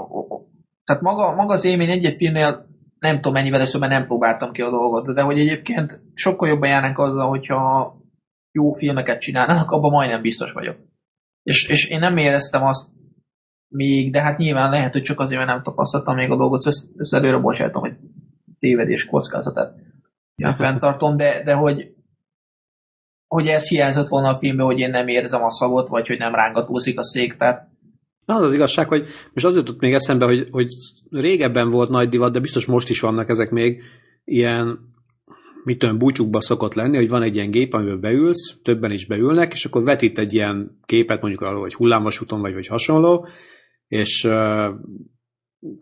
Tehát 0.83 1.01
maga, 1.01 1.35
maga 1.35 1.53
az 1.53 1.65
élmény 1.65 1.89
egy-egy 1.89 2.15
filmnél 2.15 2.69
nem 2.99 3.15
tudom 3.15 3.33
mennyivel 3.33 3.59
először, 3.59 3.79
mert 3.79 3.91
nem 3.91 4.05
próbáltam 4.05 4.51
ki 4.51 4.61
a 4.61 4.69
dolgot, 4.69 5.13
de 5.13 5.21
hogy 5.21 5.39
egyébként 5.39 6.01
sokkal 6.13 6.49
jobban 6.49 6.69
járnánk 6.69 6.97
azzal, 6.97 7.29
hogyha 7.29 7.95
jó 8.51 8.71
filmeket 8.71 9.21
csinálnának, 9.21 9.71
abban 9.71 9.91
majdnem 9.91 10.21
biztos 10.21 10.51
vagyok. 10.51 10.77
És, 11.43 11.67
és 11.67 11.87
én 11.87 11.99
nem 11.99 12.17
éreztem 12.17 12.63
azt 12.63 12.89
még, 13.67 14.11
de 14.11 14.21
hát 14.21 14.37
nyilván 14.37 14.69
lehet, 14.69 14.91
hogy 14.91 15.01
csak 15.01 15.19
azért, 15.19 15.39
mert 15.39 15.51
nem 15.51 15.63
tapasztaltam 15.63 16.15
még 16.15 16.31
a 16.31 16.37
dolgot, 16.37 16.65
ezt, 16.65 16.85
ezt 16.97 17.13
előre 17.13 17.37
bocsátom, 17.37 17.81
hogy 17.81 17.97
tévedés 18.59 19.05
kockázatát 19.05 19.75
ja, 20.35 20.53
fenntartom, 20.53 21.17
de, 21.17 21.43
de 21.43 21.53
hogy, 21.53 21.93
hogy 23.27 23.47
ez 23.47 23.67
hiányzott 23.67 24.07
volna 24.07 24.29
a 24.29 24.37
filmben, 24.37 24.65
hogy 24.65 24.79
én 24.79 24.89
nem 24.89 25.07
érzem 25.07 25.43
a 25.43 25.49
szagot, 25.49 25.87
vagy 25.87 26.07
hogy 26.07 26.17
nem 26.17 26.35
rángatózik 26.35 26.99
a 26.99 27.03
szék, 27.03 27.37
tehát 27.37 27.70
az 28.31 28.41
az 28.41 28.53
igazság, 28.53 28.87
hogy 28.87 29.07
most 29.33 29.45
az 29.45 29.55
jutott 29.55 29.79
még 29.79 29.93
eszembe, 29.93 30.25
hogy, 30.25 30.47
hogy 30.51 30.67
régebben 31.09 31.69
volt 31.69 31.89
nagy 31.89 32.09
divat, 32.09 32.31
de 32.31 32.39
biztos 32.39 32.65
most 32.65 32.89
is 32.89 32.99
vannak 32.99 33.29
ezek 33.29 33.49
még 33.49 33.81
ilyen, 34.23 34.79
mit 35.63 35.77
tudom, 35.77 35.97
búcsukba 35.97 36.41
szokott 36.41 36.73
lenni, 36.73 36.97
hogy 36.97 37.09
van 37.09 37.21
egy 37.21 37.35
ilyen 37.35 37.51
gép, 37.51 37.73
amiben 37.73 37.99
beülsz, 37.99 38.55
többen 38.63 38.91
is 38.91 39.05
beülnek, 39.05 39.53
és 39.53 39.65
akkor 39.65 39.83
vetít 39.83 40.19
egy 40.19 40.33
ilyen 40.33 40.79
képet, 40.85 41.21
mondjuk 41.21 41.41
arról, 41.41 41.61
hogy 41.61 41.73
hullámvasúton 41.73 42.41
vagy, 42.41 42.53
vagy 42.53 42.67
hasonló, 42.67 43.27
és 43.87 44.27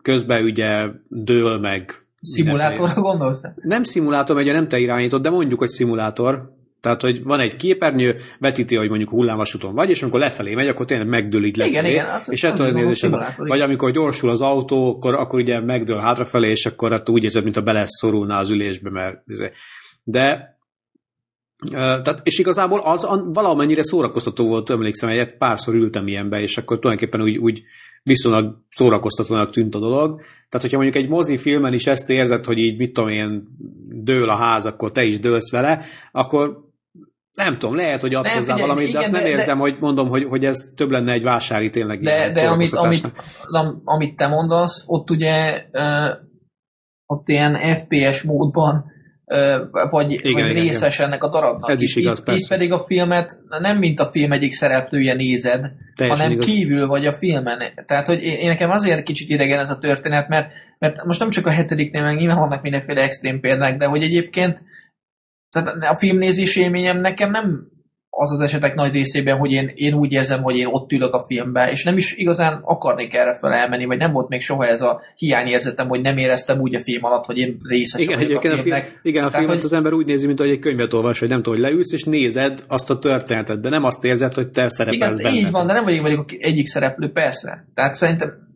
közben 0.02 0.44
ugye 0.44 0.88
dől 1.08 1.58
meg 1.58 2.04
Szimulátorra 2.20 3.00
gondolsz? 3.00 3.42
Nem 3.54 3.82
szimulátor, 3.82 4.36
ugye 4.36 4.52
nem 4.52 4.68
te 4.68 4.78
irányítod, 4.78 5.22
de 5.22 5.30
mondjuk, 5.30 5.58
hogy 5.58 5.68
szimulátor, 5.68 6.58
tehát, 6.80 7.00
hogy 7.00 7.22
van 7.22 7.40
egy 7.40 7.56
képernyő, 7.56 8.16
vetíti, 8.38 8.74
hogy 8.74 8.88
mondjuk 8.88 9.10
hullámvasúton 9.10 9.74
vagy, 9.74 9.90
és 9.90 10.02
amikor 10.02 10.20
lefelé 10.20 10.54
megy, 10.54 10.68
akkor 10.68 10.86
tényleg 10.86 11.08
megdől 11.08 11.44
így 11.44 11.56
lefelé. 11.56 11.76
Igen, 11.76 11.90
igen, 11.90 12.06
hát 12.06 12.28
és 12.28 12.44
ettől 12.44 12.72
nézni, 12.72 13.16
vagy 13.36 13.60
amikor 13.60 13.90
gyorsul 13.90 14.30
az 14.30 14.40
autó, 14.40 14.94
akkor, 14.94 15.14
akkor 15.14 15.40
ugye 15.40 15.60
megdől 15.60 15.98
hátrafelé, 15.98 16.50
és 16.50 16.66
akkor 16.66 16.90
hát 16.90 17.08
úgy 17.08 17.24
érzed, 17.24 17.44
mint 17.44 17.56
a 17.56 17.62
beleszorulná 17.62 18.40
az 18.40 18.50
ülésbe, 18.50 18.90
mert 18.90 19.22
izé. 19.26 19.50
de 20.04 20.58
tehát, 21.70 22.20
és 22.22 22.38
igazából 22.38 22.80
az 22.80 23.08
valamennyire 23.32 23.82
szórakoztató 23.82 24.46
volt, 24.46 24.70
emlékszem, 24.70 25.08
hogy 25.08 25.18
egy 25.18 25.36
párszor 25.36 25.74
ültem 25.74 26.06
ilyenbe, 26.06 26.40
és 26.40 26.56
akkor 26.56 26.78
tulajdonképpen 26.78 27.22
úgy, 27.22 27.36
úgy 27.36 27.62
viszonylag 28.02 28.56
szórakoztatónak 28.70 29.50
tűnt 29.50 29.74
a 29.74 29.78
dolog. 29.78 30.20
Tehát, 30.20 30.66
hogyha 30.66 30.76
mondjuk 30.76 31.04
egy 31.04 31.08
mozifilmen 31.08 31.72
is 31.72 31.86
ezt 31.86 32.10
érzed, 32.10 32.44
hogy 32.44 32.58
így, 32.58 32.76
mit 32.76 32.92
tudom 32.92 33.10
én, 33.10 33.48
dől 33.88 34.28
a 34.28 34.36
ház, 34.36 34.66
akkor 34.66 34.92
te 34.92 35.04
is 35.04 35.18
dőlsz 35.18 35.50
vele, 35.50 35.84
akkor 36.12 36.69
nem 37.34 37.58
tudom, 37.58 37.76
lehet, 37.76 38.00
hogy 38.00 38.14
ad 38.14 38.24
nem, 38.24 38.34
hozzá 38.34 38.56
valamit, 38.56 38.88
igen, 38.88 38.92
de 38.92 38.98
azt 38.98 39.10
nem 39.10 39.22
de, 39.22 39.28
érzem, 39.28 39.56
de, 39.56 39.62
hogy 39.62 39.76
mondom, 39.80 40.08
hogy, 40.08 40.24
hogy 40.24 40.44
ez 40.44 40.70
több 40.76 40.90
lenne 40.90 41.12
egy 41.12 41.22
vásári 41.22 41.70
tényleg. 41.70 42.02
De, 42.02 42.32
de 42.32 42.48
amit, 42.48 42.72
amit, 42.72 43.12
amit 43.84 44.16
te 44.16 44.26
mondasz, 44.26 44.84
ott 44.86 45.10
ugye 45.10 45.64
uh, 45.72 46.10
ott 47.06 47.28
ilyen 47.28 47.76
FPS 47.76 48.22
módban 48.22 48.84
uh, 49.24 49.90
vagy, 49.90 50.12
igen, 50.12 50.32
vagy 50.32 50.50
igen, 50.50 50.62
részes 50.62 50.94
igen. 50.94 51.06
ennek 51.06 51.24
a 51.24 51.28
darabnak. 51.28 51.70
Ez 51.70 51.82
is 51.82 51.96
igaz, 51.96 52.18
itt, 52.18 52.36
itt 52.36 52.48
pedig 52.48 52.72
a 52.72 52.84
filmet 52.86 53.30
nem 53.60 53.78
mint 53.78 54.00
a 54.00 54.10
film 54.10 54.32
egyik 54.32 54.52
szereplője 54.52 55.14
nézed, 55.14 55.60
Teljesen 55.94 56.20
hanem 56.20 56.32
igaz. 56.32 56.46
kívül 56.46 56.86
vagy 56.86 57.06
a 57.06 57.16
filmen. 57.16 57.58
Tehát, 57.86 58.06
hogy 58.06 58.22
én, 58.22 58.38
én 58.38 58.48
nekem 58.48 58.70
azért 58.70 59.02
kicsit 59.02 59.28
idegen 59.28 59.58
ez 59.58 59.70
a 59.70 59.78
történet, 59.78 60.28
mert, 60.28 60.50
mert 60.78 61.04
most 61.04 61.20
nem 61.20 61.30
csak 61.30 61.46
a 61.46 61.50
hetediknél, 61.50 62.02
meg 62.02 62.16
nyilván 62.16 62.38
vannak 62.38 62.62
mindenféle 62.62 63.02
extrém 63.02 63.40
példák, 63.40 63.76
de 63.76 63.86
hogy 63.86 64.02
egyébként 64.02 64.62
tehát 65.50 65.68
a 65.80 65.98
filmnézés 65.98 66.56
élményem 66.56 67.00
nekem 67.00 67.30
nem 67.30 67.68
az 68.10 68.32
az 68.32 68.40
esetek 68.40 68.74
nagy 68.74 68.92
részében, 68.92 69.36
hogy 69.36 69.50
én, 69.50 69.72
én 69.74 69.94
úgy 69.94 70.12
érzem, 70.12 70.42
hogy 70.42 70.56
én 70.56 70.66
ott 70.66 70.92
ülök 70.92 71.14
a 71.14 71.24
filmbe, 71.26 71.70
és 71.70 71.84
nem 71.84 71.96
is 71.96 72.16
igazán 72.16 72.60
akarnék 72.64 73.14
erre 73.14 73.38
fel 73.40 73.52
elmenni, 73.52 73.84
vagy 73.84 73.98
nem 73.98 74.12
volt 74.12 74.28
még 74.28 74.40
soha 74.40 74.66
ez 74.66 74.80
a 74.82 75.00
hiányérzetem, 75.16 75.88
hogy 75.88 76.00
nem 76.00 76.16
éreztem 76.16 76.60
úgy 76.60 76.74
a 76.74 76.82
film 76.82 77.04
alatt, 77.04 77.24
hogy 77.24 77.38
én 77.38 77.60
részes 77.62 78.00
igen, 78.00 78.18
vagyok 78.18 78.44
a 78.44 78.48
filmnek. 78.48 78.82
A 78.82 78.86
film, 78.86 78.98
igen, 79.02 79.24
a 79.24 79.28
Tehát, 79.28 79.44
filmet 79.44 79.62
hogy... 79.62 79.64
az 79.64 79.72
ember 79.72 79.92
úgy 79.92 80.06
nézi, 80.06 80.26
mint 80.26 80.38
hogy 80.38 80.50
egy 80.50 80.58
könyvet 80.58 80.92
olvas, 80.92 81.18
hogy 81.18 81.28
nem 81.28 81.42
tudom, 81.42 81.60
hogy 81.60 81.68
leülsz, 81.70 81.92
és 81.92 82.04
nézed 82.04 82.64
azt 82.68 82.90
a 82.90 82.98
történetet, 82.98 83.60
de 83.60 83.68
nem 83.68 83.84
azt 83.84 84.04
érzed, 84.04 84.34
hogy 84.34 84.50
te 84.50 84.68
szerepelsz 84.68 85.18
igen, 85.18 85.32
benne. 85.32 85.46
így 85.46 85.50
van, 85.50 85.66
de 85.66 85.72
nem 85.72 85.84
vagyok, 85.84 86.02
vagyok 86.02 86.32
egyik 86.38 86.66
szereplő, 86.66 87.12
persze. 87.12 87.66
Tehát 87.74 87.94
szerintem 87.94 88.49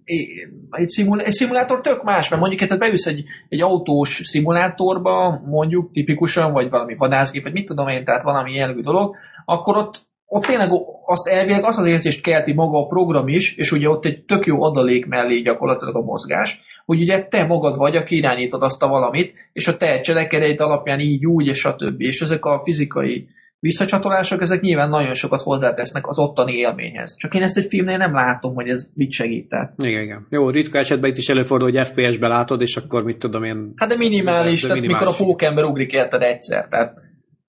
egy, 0.71 0.89
szimul, 0.89 1.21
egy 1.21 1.33
szimulátor 1.33 1.81
tök 1.81 2.03
más, 2.03 2.29
mert 2.29 2.41
mondjuk 2.41 2.61
tehát 2.61 2.79
beülsz 2.79 3.07
egy, 3.07 3.25
egy 3.49 3.61
autós 3.61 4.23
szimulátorba, 4.25 5.43
mondjuk 5.47 5.93
tipikusan, 5.93 6.53
vagy 6.53 6.71
valami 6.71 6.95
vadászgép, 6.95 7.43
vagy 7.43 7.53
mit 7.53 7.67
tudom 7.67 7.89
én, 7.89 8.05
tehát 8.05 8.23
valami 8.23 8.53
jellegű 8.53 8.81
dolog, 8.81 9.17
akkor 9.45 9.77
ott 9.77 10.07
ott 10.27 10.45
tényleg 10.45 10.71
azt 11.05 11.27
elvileg 11.27 11.65
azt 11.65 11.79
az 11.79 11.87
érzést 11.87 12.23
kelti 12.23 12.53
maga 12.53 12.79
a 12.79 12.87
program 12.87 13.29
is, 13.29 13.57
és 13.57 13.73
ugye 13.73 13.89
ott 13.89 14.05
egy 14.05 14.25
tök 14.25 14.47
jó 14.47 14.63
adalék 14.63 15.07
mellé 15.07 15.41
gyakorlatilag 15.41 15.97
a 15.97 16.03
mozgás, 16.03 16.61
hogy 16.85 17.01
ugye 17.01 17.25
te 17.25 17.47
magad 17.47 17.77
vagy, 17.77 17.97
aki 17.97 18.17
irányítod 18.17 18.63
azt 18.63 18.83
a 18.83 18.89
valamit, 18.89 19.35
és 19.53 19.69
a 19.69 19.77
te 19.77 20.01
cselekedeid 20.01 20.61
alapján 20.61 21.01
így, 21.01 21.27
úgy, 21.27 21.47
és 21.47 21.65
a 21.65 21.77
többi. 21.77 22.07
És 22.07 22.21
ezek 22.21 22.45
a 22.45 22.61
fizikai 22.65 23.29
visszacsatolások, 23.61 24.43
ezek 24.43 24.61
nyilván 24.61 24.89
nagyon 24.89 25.15
sokat 25.15 25.43
hozzátesznek 25.43 26.07
az 26.07 26.19
ottani 26.19 26.53
élményhez. 26.53 27.17
Csak 27.17 27.35
én 27.35 27.43
ezt 27.43 27.57
egy 27.57 27.67
filmnél 27.67 27.97
nem 27.97 28.13
látom, 28.13 28.55
hogy 28.55 28.69
ez 28.69 28.87
mit 28.95 29.13
segített. 29.13 29.73
Igen, 29.83 30.03
igen. 30.03 30.27
Jó, 30.31 30.51
ritka 30.51 30.79
esetben 30.79 31.11
itt 31.11 31.17
is 31.17 31.29
előfordul, 31.29 31.71
hogy 31.71 31.87
FPS-be 31.87 32.29
látod, 32.29 32.61
és 32.61 32.77
akkor 32.77 33.05
mit 33.05 33.19
tudom 33.19 33.45
én... 33.45 33.73
Hát 33.77 33.89
de 33.89 33.97
minimális, 33.97 34.63
de, 34.63 34.69
de 34.69 34.75
tehát 34.75 34.89
mikor 34.89 35.07
a 35.07 35.25
pókember 35.25 35.65
ugrik 35.65 35.93
érted 35.93 36.23
egyszer, 36.23 36.69
tehát... 36.69 36.95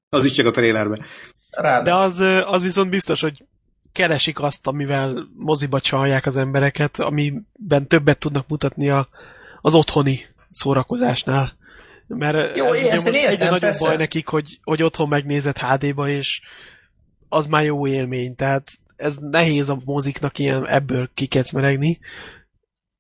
Az 0.10 0.26
is 0.26 0.32
csak 0.32 0.46
a 0.46 0.52
trailerben. 0.52 1.06
De 1.84 1.94
az, 1.94 2.20
az 2.46 2.62
viszont 2.62 2.90
biztos, 2.90 3.22
hogy 3.22 3.44
keresik 3.92 4.40
azt, 4.40 4.68
amivel 4.68 5.28
moziba 5.36 5.80
csalják 5.80 6.26
az 6.26 6.38
embereket, 6.38 7.00
amiben 7.00 7.88
többet 7.88 8.20
tudnak 8.20 8.48
mutatni 8.48 8.90
a, 8.90 9.08
az 9.62 9.74
otthoni 9.74 10.20
szórakozásnál. 10.50 11.54
Mert 12.08 12.56
Jó, 12.56 12.72
ez 12.72 13.04
most 13.04 13.16
értem, 13.16 13.32
egyre 13.32 13.50
nagyobb 13.50 13.74
baj 13.80 13.98
nekik, 13.98 14.28
hogy, 14.28 14.60
hogy 14.64 14.84
otthon 14.84 15.08
megnézed 15.08 15.58
HD-ba, 15.58 16.10
és 16.10 16.42
az 17.30 17.46
már 17.46 17.64
jó 17.64 17.88
élmény. 17.88 18.36
Tehát 18.36 18.68
ez 18.96 19.18
nehéz 19.18 19.70
a 19.70 19.82
moziknak 19.86 20.40
ilyen 20.40 20.68
ebből 20.68 21.10
kikecmeregni. 21.14 22.00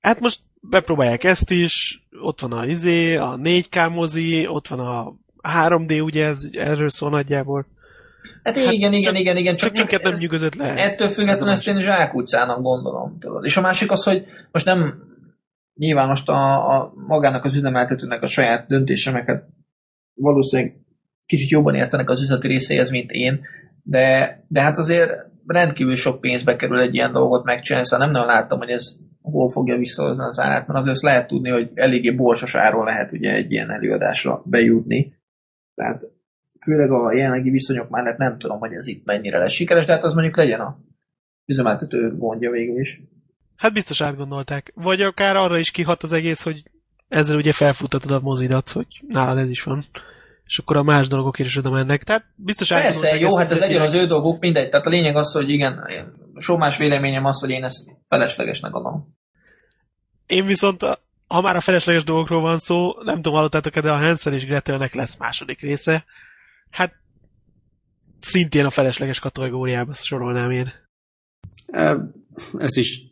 Hát 0.01 0.19
most 0.19 0.39
bepróbálják 0.61 1.23
ezt 1.23 1.51
is, 1.51 2.03
ott 2.21 2.41
van 2.41 2.51
a 2.51 2.65
izé, 2.65 3.15
a 3.15 3.39
4K 3.43 3.93
mozi, 3.93 4.47
ott 4.47 4.67
van 4.67 4.79
a 4.79 5.13
3D, 5.41 6.03
ugye 6.03 6.25
ez 6.25 6.47
erről 6.51 6.89
szól 6.89 7.09
nagyjából. 7.09 7.65
Hát 8.43 8.55
igen, 8.55 8.71
igen, 8.73 9.01
csak- 9.01 9.17
igen, 9.17 9.37
igen. 9.37 9.55
Csak 9.55 9.73
minket 9.73 10.03
nem 10.03 10.13
nyugodott 10.13 10.55
le. 10.55 10.73
Ettől 10.73 11.09
függetlenül 11.09 11.53
ezt 11.53 11.67
én 11.67 11.81
zsákutcának 11.81 12.61
gondolom. 12.61 13.17
Tudod. 13.19 13.45
És 13.45 13.57
a 13.57 13.61
másik 13.61 13.91
az, 13.91 14.03
hogy 14.03 14.25
most 14.51 14.65
nem 14.65 15.03
nyilván 15.75 16.07
most 16.07 16.29
a, 16.29 16.75
a 16.75 16.93
magának 17.07 17.43
az 17.43 17.55
üzemeltetőnek 17.55 18.21
a 18.21 18.27
saját 18.27 18.67
döntése, 18.67 19.11
meg 19.11 19.25
hát 19.27 19.47
valószínűleg 20.13 20.75
kicsit 21.25 21.49
jobban 21.49 21.75
értenek 21.75 22.09
az 22.09 22.21
üzleti 22.21 22.47
részéhez, 22.47 22.89
mint 22.89 23.11
én, 23.11 23.41
de, 23.83 24.39
de 24.47 24.61
hát 24.61 24.77
azért 24.77 25.11
rendkívül 25.45 25.95
sok 25.95 26.21
pénzbe 26.21 26.55
kerül 26.55 26.79
egy 26.79 26.93
ilyen 26.93 27.11
dolgot 27.11 27.43
megcsinálni, 27.43 27.87
szóval 27.87 28.05
nem 28.05 28.15
nagyon 28.15 28.33
láttam, 28.33 28.57
hogy 28.57 28.69
ez 28.69 28.95
hol 29.21 29.51
fogja 29.51 29.77
visszahozni 29.77 30.23
az 30.23 30.39
árát, 30.39 30.67
mert 30.67 30.79
azért 30.79 31.01
lehet 31.01 31.27
tudni, 31.27 31.49
hogy 31.49 31.71
eléggé 31.73 32.11
borsos 32.11 32.55
áron 32.55 32.85
lehet 32.85 33.11
ugye 33.11 33.33
egy 33.33 33.51
ilyen 33.51 33.71
előadásra 33.71 34.41
bejutni. 34.45 35.13
Tehát 35.75 36.03
főleg 36.63 36.91
a 36.91 37.15
jelenlegi 37.15 37.49
viszonyok 37.49 37.89
mellett 37.89 38.17
nem 38.17 38.37
tudom, 38.37 38.59
hogy 38.59 38.73
ez 38.73 38.87
itt 38.87 39.05
mennyire 39.05 39.37
lesz 39.37 39.51
sikeres, 39.51 39.85
de 39.85 39.91
hát 39.91 40.03
az 40.03 40.13
mondjuk 40.13 40.37
legyen 40.37 40.59
a 40.59 40.77
üzemeltető 41.45 42.15
gondja 42.17 42.51
végül 42.51 42.79
is. 42.79 43.01
Hát 43.55 43.73
biztos 43.73 44.01
átgondolták. 44.01 44.71
Vagy 44.75 45.01
akár 45.01 45.35
arra 45.35 45.57
is 45.57 45.71
kihat 45.71 46.03
az 46.03 46.11
egész, 46.11 46.41
hogy 46.41 46.63
ezzel 47.07 47.35
ugye 47.35 47.51
felfutatod 47.51 48.11
a 48.11 48.19
mozidat, 48.19 48.69
hogy 48.69 48.87
nálad 49.07 49.37
ez 49.37 49.49
is 49.49 49.63
van. 49.63 49.85
És 50.45 50.59
akkor 50.59 50.77
a 50.77 50.83
más 50.83 51.07
dolgokért 51.07 51.49
is 51.49 51.57
oda 51.57 51.69
mennek. 51.69 52.03
Tehát 52.03 52.25
biztos 52.35 52.67
Persze, 52.67 52.87
átgondolták 52.87 53.19
jó, 53.19 53.37
hát 53.37 53.51
ez 53.51 53.59
legyen 53.59 53.81
az 53.81 53.93
ő 53.93 54.07
dolguk, 54.07 54.39
mindegy. 54.39 54.69
Tehát 54.69 54.85
a 54.85 54.89
lényeg 54.89 55.15
az, 55.15 55.31
hogy 55.31 55.49
igen, 55.49 55.79
sok 56.37 56.57
más 56.57 56.77
véleményem 56.77 57.25
az, 57.25 57.39
hogy 57.39 57.49
én 57.49 57.63
ezt 57.63 57.85
feleslegesnek 58.07 58.73
adom. 58.73 59.15
Én 60.25 60.45
viszont, 60.45 60.81
ha 61.27 61.41
már 61.41 61.55
a 61.55 61.61
felesleges 61.61 62.03
dolgokról 62.03 62.41
van 62.41 62.57
szó, 62.57 63.03
nem 63.03 63.15
tudom, 63.15 63.33
hallottátok 63.33 63.79
de 63.79 63.91
a 63.91 63.97
Hansel 63.97 64.33
és 64.33 64.45
Gretelnek 64.45 64.93
lesz 64.93 65.17
második 65.17 65.61
része. 65.61 66.05
Hát 66.69 66.93
szintén 68.19 68.65
a 68.65 68.69
felesleges 68.69 69.19
kategóriába 69.19 69.93
sorolnám 69.93 70.51
én. 70.51 70.73
Ezt 72.57 72.77
is 72.77 73.03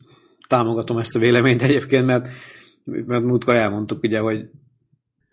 támogatom 0.47 0.97
ezt 0.97 1.15
a 1.15 1.19
véleményt 1.19 1.61
egyébként, 1.61 2.05
mert, 2.05 2.27
mert 2.83 3.23
múltkor 3.23 3.55
elmondtuk 3.55 4.03
ugye, 4.03 4.19
hogy 4.19 4.49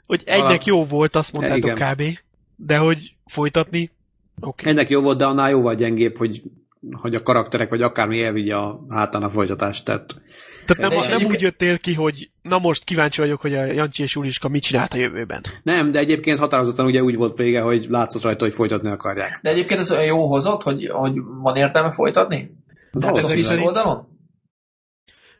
Hogy 0.06 0.22
egynek 0.24 0.42
Valami- 0.42 0.64
jó 0.64 0.84
volt, 0.84 1.16
azt 1.16 1.32
mondtátok 1.32 1.70
Igen. 1.76 1.92
kb. 1.94 2.02
De 2.56 2.76
hogy 2.76 3.16
folytatni, 3.26 3.90
oké. 4.40 4.68
ennek 4.68 4.88
jó 4.90 5.00
volt, 5.00 5.18
de 5.18 5.24
annál 5.24 5.50
jóval 5.50 5.74
gyengébb, 5.74 6.16
hogy, 6.16 6.42
hogy 6.92 7.14
a 7.14 7.22
karakterek, 7.22 7.68
vagy 7.68 7.82
akármi 7.82 8.22
elvigye 8.22 8.56
a 8.56 8.84
hátán 8.88 9.22
a 9.22 9.30
folytatást. 9.30 9.84
Tehát 9.84 10.20
Tehát 10.66 10.92
nem, 11.08 11.18
nem 11.18 11.28
úgy 11.30 11.40
jöttél 11.40 11.78
ki, 11.78 11.94
hogy 11.94 12.30
na 12.42 12.58
most 12.58 12.84
kíváncsi 12.84 13.20
vagyok, 13.20 13.40
hogy 13.40 13.54
a 13.54 13.64
Jancsi 13.64 14.02
és 14.02 14.16
Uliska 14.16 14.48
mit 14.48 14.62
csinált 14.62 14.92
a 14.94 14.96
jövőben. 14.96 15.42
nem, 15.62 15.90
de 15.90 15.98
egyébként 15.98 16.38
határozottan 16.38 16.86
ugye 16.86 17.02
úgy 17.02 17.16
volt 17.16 17.36
vége, 17.36 17.60
hogy 17.60 17.86
látszott 17.88 18.22
rajta, 18.22 18.44
hogy 18.44 18.54
folytatni 18.54 18.90
akarják. 18.90 19.38
De 19.42 19.50
egyébként 19.50 19.80
ez 19.80 19.90
olyan 19.90 20.04
jó 20.04 20.26
hozott, 20.26 20.62
hogy, 20.62 20.88
hogy 20.88 21.12
van 21.42 21.56
értelme 21.56 21.92
folytatni? 21.92 22.56
Hát 23.00 23.18
ez 23.18 23.48
a 23.48 23.60
oldalon? 23.60 24.09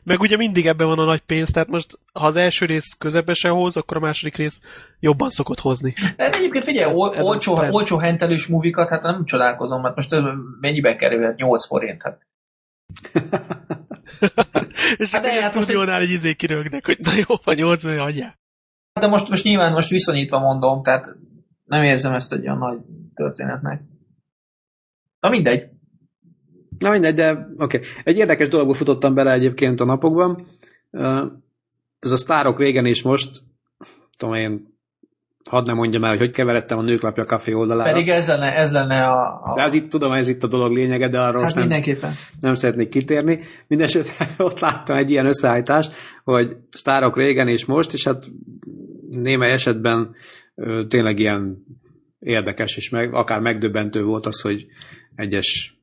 Meg 0.02 0.20
ugye 0.20 0.36
mindig 0.36 0.66
ebben 0.66 0.86
van 0.86 0.98
a 0.98 1.04
nagy 1.04 1.20
pénz, 1.20 1.50
tehát 1.50 1.68
most 1.68 1.98
ha 2.12 2.26
az 2.26 2.36
első 2.36 2.66
rész 2.66 2.96
közepese 2.98 3.48
hoz, 3.48 3.76
akkor 3.76 3.96
a 3.96 4.00
második 4.00 4.36
rész 4.36 4.60
jobban 5.00 5.28
szokott 5.28 5.60
hozni. 5.60 5.94
De 6.16 6.32
egyébként 6.32 6.64
figyelj, 6.64 6.90
Ez- 6.90 6.96
ol, 6.96 7.14
ez 7.14 7.24
a 7.24 7.28
olcsó, 7.28 7.58
olcsó 7.70 7.98
hentelős 7.98 8.46
movikat, 8.46 8.88
hát 8.88 9.02
nem 9.02 9.24
csodálkozom, 9.24 9.82
mert 9.82 9.96
most 9.96 10.14
mennyibe 10.60 10.96
kerülhet? 10.96 11.36
8 11.36 11.66
forint. 11.66 12.02
Hát. 12.02 12.26
és 14.96 15.10
Hát 15.10 15.24
akkor 15.24 15.32
de 15.32 15.38
a 15.38 15.42
hát 15.42 15.54
most 15.54 15.66
stúdiónál 15.66 16.00
egy 16.00 16.10
izé 16.10 16.34
kirögnek, 16.34 16.86
hogy 16.86 16.98
na 16.98 17.12
jó, 17.12 17.34
van 17.44 17.54
80 17.54 17.98
adják. 17.98 18.38
De 19.00 19.06
most, 19.06 19.28
most 19.28 19.44
nyilván 19.44 19.72
most 19.72 19.88
viszonyítva 19.88 20.38
mondom, 20.38 20.82
tehát 20.82 21.16
nem 21.64 21.82
érzem 21.82 22.12
ezt 22.12 22.32
egy 22.32 22.42
olyan 22.42 22.58
nagy 22.58 22.78
történetnek. 23.14 23.82
Na 25.20 25.28
mindegy. 25.28 25.69
Na 26.80 26.90
mindegy, 26.90 27.14
de 27.14 27.30
oké. 27.58 27.76
Okay. 27.76 27.88
Egy 28.04 28.16
érdekes 28.16 28.48
dologba 28.48 28.74
futottam 28.74 29.14
bele 29.14 29.32
egyébként 29.32 29.80
a 29.80 29.84
napokban. 29.84 30.46
Ez 31.98 32.10
a 32.10 32.16
sztárok 32.16 32.58
régen 32.58 32.86
és 32.86 33.02
most, 33.02 33.30
tudom 34.16 34.34
én, 34.34 34.78
hadd 35.50 35.66
nem 35.66 35.76
mondjam 35.76 36.04
el, 36.04 36.10
hogy 36.10 36.18
hogy 36.18 36.30
keveredtem 36.30 36.78
a 36.78 36.82
nőklapja 36.82 37.24
kafé 37.24 37.52
oldalára. 37.52 37.92
Pedig 37.92 38.08
ez 38.08 38.26
lenne, 38.26 38.54
ez 38.54 38.72
lenne 38.72 39.06
a... 39.06 39.40
a 39.44 39.54
De 39.54 39.62
ez 39.62 39.74
itt, 39.74 39.90
tudom, 39.90 40.12
ez 40.12 40.28
itt 40.28 40.42
a 40.42 40.46
dolog 40.46 40.72
lényege, 40.72 41.08
de 41.08 41.20
arról 41.20 41.42
hát 41.42 41.54
nem, 41.54 41.62
mindenképpen. 41.62 42.12
nem 42.40 42.54
szeretnék 42.54 42.88
kitérni. 42.88 43.40
Mindenesetre 43.66 44.26
ott 44.44 44.60
láttam 44.60 44.96
egy 44.96 45.10
ilyen 45.10 45.26
összeállítást, 45.26 45.92
hogy 46.24 46.56
sztárok 46.70 47.16
régen 47.16 47.48
és 47.48 47.64
most, 47.64 47.92
és 47.92 48.04
hát 48.04 48.24
némely 49.10 49.52
esetben 49.52 50.14
ö, 50.54 50.86
tényleg 50.86 51.18
ilyen 51.18 51.64
érdekes, 52.18 52.76
és 52.76 52.90
meg, 52.90 53.14
akár 53.14 53.40
megdöbbentő 53.40 54.04
volt 54.04 54.26
az, 54.26 54.40
hogy 54.40 54.66
egyes 55.14 55.79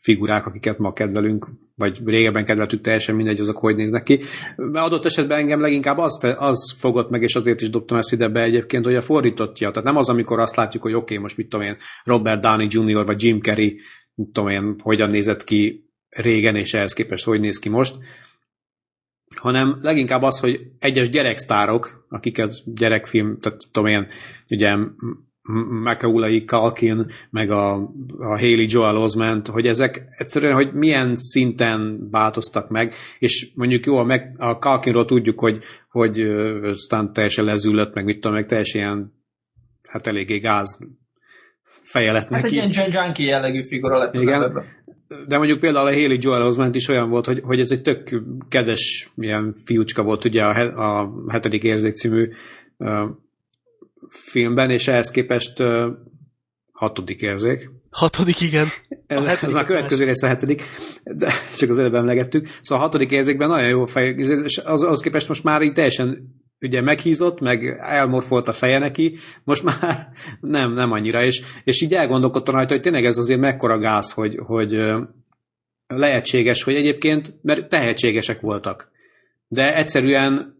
figurák, 0.00 0.46
akiket 0.46 0.78
ma 0.78 0.92
kedvelünk, 0.92 1.50
vagy 1.74 2.00
régebben 2.04 2.44
kedveltük, 2.44 2.80
teljesen 2.80 3.14
mindegy, 3.14 3.40
azok 3.40 3.56
hogy 3.56 3.76
néznek 3.76 4.02
ki. 4.02 4.20
Mert 4.56 4.86
adott 4.86 5.04
esetben 5.04 5.38
engem 5.38 5.60
leginkább 5.60 5.98
az, 5.98 6.18
az 6.38 6.74
fogott 6.78 7.10
meg, 7.10 7.22
és 7.22 7.34
azért 7.34 7.60
is 7.60 7.70
dobtam 7.70 7.98
ezt 7.98 8.12
ide 8.12 8.28
be 8.28 8.42
egyébként, 8.42 8.84
hogy 8.84 8.94
a 8.94 9.02
fordítottja. 9.02 9.70
Tehát 9.70 9.84
nem 9.84 9.96
az, 9.96 10.08
amikor 10.08 10.38
azt 10.38 10.56
látjuk, 10.56 10.82
hogy 10.82 10.94
oké, 10.94 11.02
okay, 11.02 11.18
most 11.18 11.36
mit 11.36 11.48
tudom 11.48 11.66
én, 11.66 11.76
Robert 12.04 12.40
Downey 12.40 12.66
Jr. 12.70 13.04
vagy 13.04 13.22
Jim 13.22 13.40
Carrey, 13.40 13.80
mit 14.14 14.32
tudom 14.32 14.48
én, 14.48 14.76
hogyan 14.82 15.10
nézett 15.10 15.44
ki 15.44 15.90
régen, 16.08 16.56
és 16.56 16.74
ehhez 16.74 16.92
képest 16.92 17.24
hogy 17.24 17.40
néz 17.40 17.58
ki 17.58 17.68
most, 17.68 17.94
hanem 19.36 19.78
leginkább 19.80 20.22
az, 20.22 20.40
hogy 20.40 20.60
egyes 20.78 21.10
gyereksztárok, 21.10 22.06
akiket 22.08 22.52
gyerekfilm, 22.64 23.38
tehát 23.40 23.62
tudom 23.72 23.88
én, 23.88 24.06
ugye 24.52 24.76
Macaulay 25.82 26.44
Culkin, 26.44 27.06
meg 27.30 27.50
a, 27.50 27.74
a 28.18 28.38
Haley 28.38 28.66
Joel 28.68 28.96
Osment, 28.96 29.46
hogy 29.46 29.66
ezek 29.66 30.04
egyszerűen, 30.16 30.54
hogy 30.54 30.72
milyen 30.72 31.16
szinten 31.16 32.08
változtak 32.10 32.68
meg, 32.68 32.94
és 33.18 33.50
mondjuk 33.54 33.86
jó, 33.86 33.96
a, 33.96 34.04
meg, 34.04 34.34
a 34.38 34.52
Culkinról 34.52 35.04
tudjuk, 35.04 35.40
hogy, 35.40 35.58
hogy 35.90 36.20
aztán 36.62 37.12
teljesen 37.12 37.44
lezüllött, 37.44 37.94
meg 37.94 38.04
mit 38.04 38.14
tudom, 38.14 38.32
meg 38.32 38.46
teljesen 38.46 38.80
ilyen, 38.80 39.12
hát 39.88 40.06
eléggé 40.06 40.38
gáz 40.38 40.78
feje 41.82 42.12
lett 42.12 42.28
Hát 42.28 42.44
egy 42.44 42.52
neki. 42.52 42.54
ilyen 42.54 42.90
junkie 42.92 43.26
jellegű 43.26 43.62
figura 43.62 43.98
lett 43.98 44.14
Igen. 44.14 44.34
emberből. 44.34 44.64
De 45.28 45.36
mondjuk 45.38 45.58
például 45.58 45.86
a 45.86 45.92
Haley 45.92 46.18
Joel 46.20 46.46
Osment 46.46 46.74
is 46.74 46.88
olyan 46.88 47.10
volt, 47.10 47.26
hogy, 47.26 47.40
hogy 47.42 47.60
ez 47.60 47.70
egy 47.70 47.82
tök 47.82 48.22
kedves 48.48 49.10
ilyen 49.16 49.54
fiúcska 49.64 50.02
volt 50.02 50.24
ugye 50.24 50.44
a, 50.44 51.00
a 51.00 51.12
hetedik 51.28 51.64
érzék 51.64 51.94
című 51.94 52.28
filmben, 54.08 54.70
és 54.70 54.88
ehhez 54.88 55.10
képest 55.10 55.60
uh, 55.60 55.86
hatodik 56.72 57.22
érzék. 57.22 57.70
Hatodik, 57.90 58.40
igen. 58.40 58.66
A 58.88 58.96
Ez, 59.06 59.42
ez 59.42 59.52
már 59.52 59.62
az 59.62 59.66
következő 59.66 60.04
része 60.04 60.26
a 60.26 60.28
hetedik, 60.30 60.62
de 61.04 61.32
csak 61.58 61.70
az 61.70 61.78
előbb 61.78 61.94
emlegettük. 61.94 62.48
Szóval 62.60 62.84
a 62.84 62.86
hatodik 62.86 63.10
érzékben 63.10 63.48
nagyon 63.48 63.68
jó 63.68 63.86
fej, 63.86 64.14
és 64.16 64.58
az, 64.58 64.82
az 64.82 65.00
képest 65.00 65.28
most 65.28 65.44
már 65.44 65.62
így 65.62 65.72
teljesen 65.72 66.38
ugye 66.60 66.80
meghízott, 66.80 67.40
meg 67.40 67.78
elmorfolt 67.80 68.48
a 68.48 68.52
feje 68.52 68.78
neki, 68.78 69.16
most 69.44 69.62
már 69.62 70.08
nem, 70.40 70.72
nem 70.72 70.92
annyira, 70.92 71.22
és, 71.22 71.42
és 71.64 71.82
így 71.82 71.94
elgondolkodtam 71.94 72.54
rajta, 72.54 72.72
hogy 72.72 72.82
tényleg 72.82 73.04
ez 73.04 73.18
azért 73.18 73.40
mekkora 73.40 73.78
gáz, 73.78 74.12
hogy, 74.12 74.36
hogy 74.46 74.76
lehetséges, 75.86 76.62
hogy 76.62 76.74
egyébként, 76.74 77.34
mert 77.42 77.68
tehetségesek 77.68 78.40
voltak, 78.40 78.90
de 79.48 79.76
egyszerűen 79.76 80.59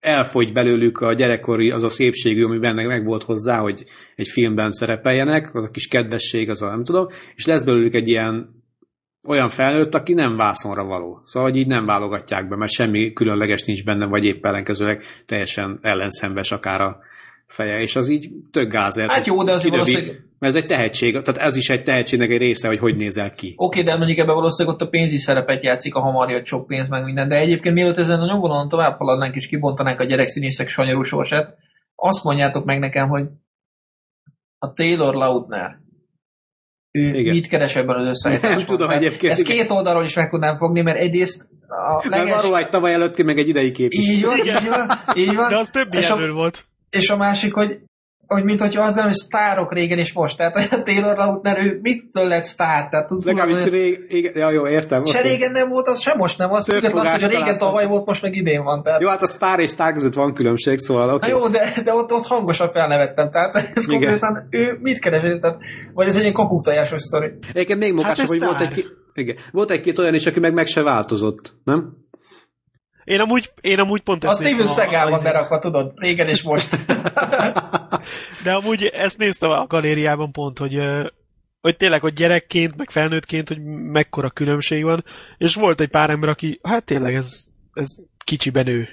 elfogy 0.00 0.52
belőlük 0.52 1.00
a 1.00 1.12
gyerekkori 1.12 1.70
az 1.70 1.82
a 1.82 1.88
szépségű, 1.88 2.44
ami 2.44 2.58
benne 2.58 2.86
meg 2.86 3.04
volt 3.04 3.22
hozzá, 3.22 3.58
hogy 3.58 3.84
egy 4.16 4.28
filmben 4.28 4.72
szerepeljenek, 4.72 5.54
az 5.54 5.64
a 5.64 5.70
kis 5.70 5.86
kedvesség, 5.86 6.50
az 6.50 6.62
a 6.62 6.68
nem 6.68 6.84
tudom, 6.84 7.06
és 7.34 7.46
lesz 7.46 7.62
belőlük 7.62 7.94
egy 7.94 8.08
ilyen 8.08 8.58
olyan 9.28 9.48
felnőtt, 9.48 9.94
aki 9.94 10.12
nem 10.12 10.36
vászonra 10.36 10.84
való. 10.84 11.20
Szóval, 11.24 11.50
hogy 11.50 11.58
így 11.58 11.66
nem 11.66 11.86
válogatják 11.86 12.48
be, 12.48 12.56
mert 12.56 12.72
semmi 12.72 13.12
különleges 13.12 13.62
nincs 13.62 13.84
benne, 13.84 14.06
vagy 14.06 14.24
épp 14.24 14.46
ellenkezőleg 14.46 15.02
teljesen 15.26 15.78
ellenszenves 15.82 16.52
akár 16.52 16.80
a 16.80 16.98
feje, 17.50 17.80
és 17.80 17.96
az 17.96 18.08
így 18.08 18.30
tök 18.50 18.70
gáz 18.72 18.96
lehet. 18.96 19.12
Hát 19.12 19.26
jó, 19.26 19.44
de 19.44 19.52
azért 19.52 19.70
valószínűleg... 19.70 20.28
Mert 20.38 20.54
ez 20.54 20.62
egy 20.62 20.68
tehetség, 20.68 21.12
tehát 21.12 21.48
ez 21.48 21.56
is 21.56 21.70
egy 21.70 21.82
tehetségnek 21.82 22.30
egy 22.30 22.38
része, 22.38 22.68
hogy 22.68 22.78
hogy 22.78 22.94
nézel 22.94 23.30
ki. 23.30 23.54
Oké, 23.56 23.82
de 23.82 23.96
mondjuk 23.96 24.18
ebben 24.18 24.34
valószínűleg 24.34 24.74
ott 24.74 24.86
a 24.86 24.88
pénz 24.88 25.12
is 25.12 25.22
szerepet 25.22 25.62
játszik, 25.62 25.94
a 25.94 26.00
hamar 26.00 26.30
jött 26.30 26.44
sok 26.44 26.66
pénz, 26.66 26.88
meg 26.88 27.04
minden. 27.04 27.28
De 27.28 27.36
egyébként 27.36 27.74
mielőtt 27.74 27.96
ezen 27.96 28.20
a 28.20 28.26
nyomvonalon 28.26 28.68
tovább 28.68 28.98
haladnánk 28.98 29.34
és 29.34 29.46
kibontanánk 29.46 30.00
a 30.00 30.04
gyerekszínészek 30.04 30.68
sanyarú 30.68 31.02
sorsát, 31.02 31.56
azt 31.94 32.24
mondjátok 32.24 32.64
meg 32.64 32.78
nekem, 32.78 33.08
hogy 33.08 33.26
a 34.58 34.72
Taylor 34.72 35.14
Lautner, 35.14 35.78
ő 36.90 37.14
Igen. 37.14 37.34
mit 37.34 37.48
keres 37.48 37.76
ebben 37.76 37.96
az 37.96 38.08
összeállításban? 38.08 38.58
Nem 38.58 38.66
tudom 38.66 38.90
egyébként. 38.90 39.32
Ezt 39.32 39.42
két 39.42 39.70
oldalról 39.70 40.04
is 40.04 40.14
meg 40.14 40.28
tudnám 40.28 40.56
fogni, 40.56 40.80
mert 40.80 40.98
egyrészt 40.98 41.48
a 41.68 42.08
leges... 42.08 42.30
Mert 42.30 42.44
arról 42.44 42.58
egy 42.58 42.68
tavaly 42.68 42.92
előtti, 42.92 43.22
meg 43.22 43.38
egy 43.38 43.48
idei 43.48 43.70
kép 43.70 43.90
is. 43.90 44.08
Így 44.08 44.24
van, 44.24 44.38
így 44.38 44.68
van, 44.68 44.90
így 45.14 45.34
van. 45.34 45.48
De 45.48 45.58
az 45.58 45.68
több 45.68 45.92
a, 45.92 46.32
volt. 46.32 46.69
És 46.90 47.10
a 47.10 47.16
másik, 47.16 47.54
hogy 47.54 47.80
hogy 48.34 48.44
mint 48.44 48.60
hogyha 48.60 48.82
az 48.82 49.00
hogy 49.00 49.12
sztárok 49.12 49.72
régen 49.72 49.98
és 49.98 50.12
most. 50.12 50.36
Tehát 50.36 50.72
a 50.72 50.82
Taylor 50.82 51.16
Lautner, 51.16 51.58
ő 51.58 51.78
mitől 51.82 52.26
lett 52.28 52.46
sztár? 52.46 52.88
Tehát, 52.88 53.06
tud, 53.06 53.24
Legalábbis 53.24 53.64
rég, 53.64 54.06
igen, 54.08 54.32
ja, 54.34 54.50
jó, 54.50 54.66
értem. 54.66 55.04
Se 55.04 55.18
okay. 55.18 55.30
régen 55.30 55.52
nem 55.52 55.68
volt, 55.68 55.88
az 55.88 56.00
sem 56.00 56.16
most 56.16 56.38
nem. 56.38 56.52
Az 56.52 56.64
független, 56.64 57.10
hogy 57.10 57.24
a 57.24 57.26
régen 57.26 57.58
tavaly 57.58 57.86
volt, 57.86 58.06
most 58.06 58.22
meg 58.22 58.34
idén 58.34 58.62
van. 58.62 58.82
Tehát... 58.82 59.00
Jó, 59.00 59.08
hát 59.08 59.22
a 59.22 59.26
sztár 59.26 59.58
és 59.58 59.70
sztár 59.70 59.92
között 59.92 60.14
van 60.14 60.34
különbség, 60.34 60.78
szóval 60.78 61.14
okay. 61.14 61.30
Na 61.30 61.36
jó, 61.36 61.48
de, 61.48 61.72
de 61.84 61.94
ott, 61.94 62.12
ott 62.12 62.26
hangosan 62.26 62.72
felnevettem. 62.72 63.30
Tehát 63.30 63.56
ez 63.56 63.88
igen. 63.88 64.00
konkrétan 64.00 64.46
ő 64.50 64.78
mit 64.80 64.98
keres? 64.98 65.38
Tehát, 65.40 65.58
vagy 65.94 66.08
ez 66.08 66.14
egy 66.14 66.22
ilyen 66.22 66.32
kaputtajásos 66.32 67.02
sztori. 67.02 67.32
Egyébként 67.52 67.78
még 67.78 67.94
mokásabb, 67.94 68.16
hát 68.16 68.28
hogy 68.28 68.40
volt 68.40 68.60
egy, 68.60 68.86
igen, 69.14 69.36
volt 69.52 69.70
egy-két 69.70 69.98
olyan 69.98 70.14
is, 70.14 70.26
aki 70.26 70.40
meg 70.40 70.54
meg 70.54 70.66
se 70.66 70.82
változott, 70.82 71.54
nem? 71.64 72.08
Én 73.10 73.20
amúgy, 73.20 73.52
én 73.60 73.78
amúgy 73.78 74.00
pont 74.00 74.24
ezt 74.24 74.40
A 74.40 74.44
Steven 74.44 74.66
Seagal 74.66 75.10
van 75.10 75.22
berakva, 75.22 75.58
tudod, 75.58 75.92
régen 75.96 76.28
és 76.28 76.42
most. 76.42 76.76
De 78.44 78.52
amúgy 78.52 78.84
ezt 78.84 79.18
néztem 79.18 79.50
a 79.50 79.66
galériában 79.66 80.32
pont, 80.32 80.58
hogy, 80.58 80.78
hogy 81.60 81.76
tényleg, 81.76 82.00
hogy 82.00 82.12
gyerekként, 82.12 82.76
meg 82.76 82.90
felnőttként, 82.90 83.48
hogy 83.48 83.62
mekkora 83.92 84.30
különbség 84.30 84.84
van, 84.84 85.04
és 85.38 85.54
volt 85.54 85.80
egy 85.80 85.88
pár 85.88 86.10
ember, 86.10 86.28
aki, 86.28 86.60
hát 86.62 86.84
tényleg 86.84 87.14
ez, 87.14 87.44
ez 87.72 87.88
kicsiben 88.24 88.66
ő. 88.66 88.88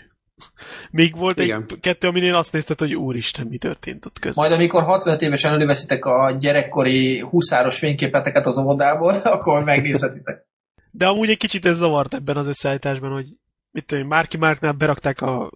Még 0.92 1.18
volt 1.18 1.40
Igen. 1.40 1.66
egy 1.68 1.80
kettő, 1.80 2.08
aminél 2.08 2.36
azt 2.36 2.54
nézted, 2.54 2.80
hogy 2.80 2.96
úristen, 2.96 3.48
mi 3.48 3.58
történt 3.58 4.06
ott 4.06 4.20
közben. 4.20 4.48
Majd 4.48 4.60
amikor 4.60 4.84
65 4.84 5.22
évesen 5.22 5.54
előveszitek 5.54 6.06
a 6.06 6.32
gyerekkori 6.40 7.20
huszáros 7.20 7.78
fényképeteket 7.78 8.46
az 8.46 8.58
óvodából, 8.58 9.14
akkor 9.36 9.64
megnézhetitek. 9.64 10.46
De 10.92 11.08
amúgy 11.08 11.30
egy 11.30 11.38
kicsit 11.38 11.66
ez 11.66 11.78
zavart 11.78 12.14
ebben 12.14 12.38
az 12.38 12.48
összeállításban, 12.48 13.12
hogy 13.12 13.26
mit 13.78 13.86
tudom, 13.86 14.08
Márki 14.08 14.38
Márknál 14.38 14.72
berakták 14.72 15.22
a 15.22 15.52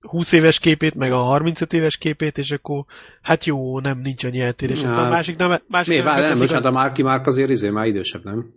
20 0.00 0.32
éves 0.32 0.58
képét, 0.58 0.94
meg 0.94 1.12
a 1.12 1.16
35 1.16 1.72
éves 1.72 1.96
képét, 1.96 2.38
és 2.38 2.50
akkor 2.50 2.84
hát 3.22 3.44
jó, 3.44 3.80
nem, 3.80 4.00
nincs 4.00 4.24
annyi 4.24 4.40
eltérés. 4.40 4.82
Aztán 4.82 5.06
a 5.06 5.08
másik 5.08 5.36
nem... 5.36 5.60
Másik 5.68 5.92
mi, 5.92 5.96
nem, 5.96 6.04
várj, 6.04 6.26
nem, 6.26 6.38
bocsánat, 6.38 6.64
a 6.64 6.70
Márki 6.70 7.02
Márk 7.02 7.26
azért 7.26 7.50
izé 7.50 7.70
már 7.70 7.86
idősebb, 7.86 8.24
nem? 8.24 8.54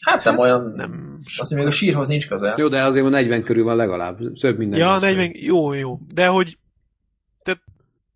Hát 0.00 0.24
nem 0.24 0.34
hát, 0.34 0.42
olyan, 0.42 0.72
nem. 0.76 1.20
Azt 1.36 1.54
még 1.54 1.66
a 1.66 1.70
sírhoz 1.70 2.06
nincs 2.06 2.28
közel. 2.28 2.54
Jó, 2.58 2.68
de 2.68 2.82
azért 2.82 3.06
a 3.06 3.08
40 3.08 3.42
körül 3.42 3.64
van 3.64 3.76
legalább, 3.76 4.18
több 4.40 4.58
minden. 4.58 4.78
Ja, 4.78 4.98
40, 4.98 5.30
jó, 5.34 5.72
jó. 5.72 5.98
De 6.14 6.26
hogy 6.26 6.58